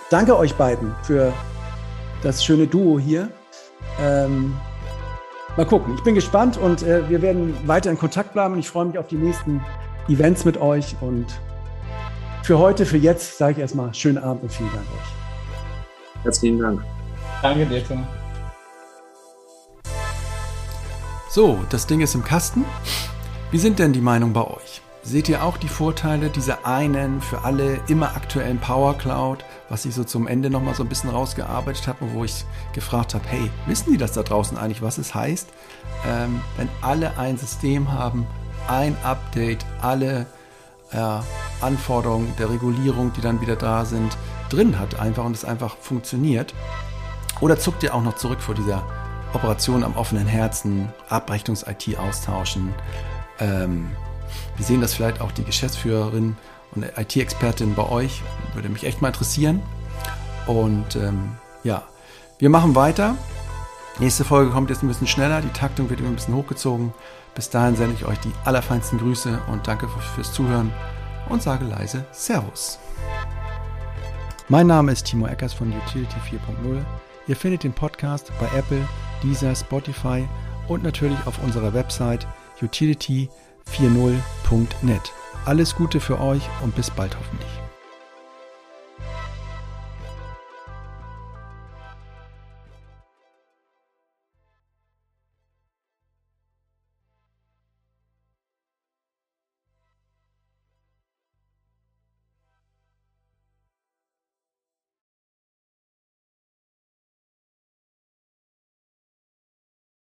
[0.09, 1.31] Danke euch beiden für
[2.21, 3.29] das schöne Duo hier.
[4.01, 4.53] Ähm,
[5.55, 5.95] mal gucken.
[5.95, 8.59] Ich bin gespannt und äh, wir werden weiter in Kontakt bleiben.
[8.59, 9.63] Ich freue mich auf die nächsten
[10.09, 10.97] Events mit euch.
[10.99, 11.27] Und
[12.43, 16.23] für heute, für jetzt, sage ich erstmal schönen Abend und vielen Dank euch.
[16.23, 16.83] Herzlichen Dank.
[17.41, 18.05] Danke dir, Tim.
[21.29, 22.65] So, das Ding ist im Kasten.
[23.49, 24.82] Wie sind denn die Meinungen bei euch?
[25.05, 29.93] Seht ihr auch die Vorteile dieser einen für alle immer aktuellen Power Cloud, was ich
[29.93, 33.51] so zum Ende nochmal so ein bisschen rausgearbeitet habe und wo ich gefragt habe, hey,
[33.65, 35.49] wissen die das da draußen eigentlich, was es heißt,
[36.07, 38.25] ähm, wenn alle ein System haben,
[38.69, 40.25] ein Update, alle
[40.93, 41.19] äh,
[41.59, 44.15] Anforderungen der Regulierung, die dann wieder da sind,
[44.49, 46.53] drin hat einfach und es einfach funktioniert?
[47.41, 48.83] Oder zuckt ihr auch noch zurück vor dieser
[49.33, 52.73] Operation am offenen Herzen, Abrechnungs-IT austauschen?
[53.39, 53.91] Ähm,
[54.57, 56.35] wir sehen das vielleicht auch die Geschäftsführerin
[56.75, 58.21] und IT-Expertin bei euch.
[58.53, 59.61] Würde mich echt mal interessieren.
[60.47, 61.83] Und ähm, ja,
[62.39, 63.15] wir machen weiter.
[63.99, 65.41] Nächste Folge kommt jetzt ein bisschen schneller.
[65.41, 66.93] Die Taktung wird immer ein bisschen hochgezogen.
[67.35, 70.71] Bis dahin sende ich euch die allerfeinsten Grüße und danke fürs Zuhören
[71.29, 72.79] und sage leise Servus.
[74.49, 76.83] Mein Name ist Timo Eckers von Utility 4.0.
[77.27, 78.87] Ihr findet den Podcast bei Apple,
[79.23, 80.27] Deezer, Spotify
[80.67, 82.27] und natürlich auf unserer Website
[82.61, 85.13] utility.4.0 40.net.
[85.45, 87.62] Alles Gute für euch und bis bald hoffentlich.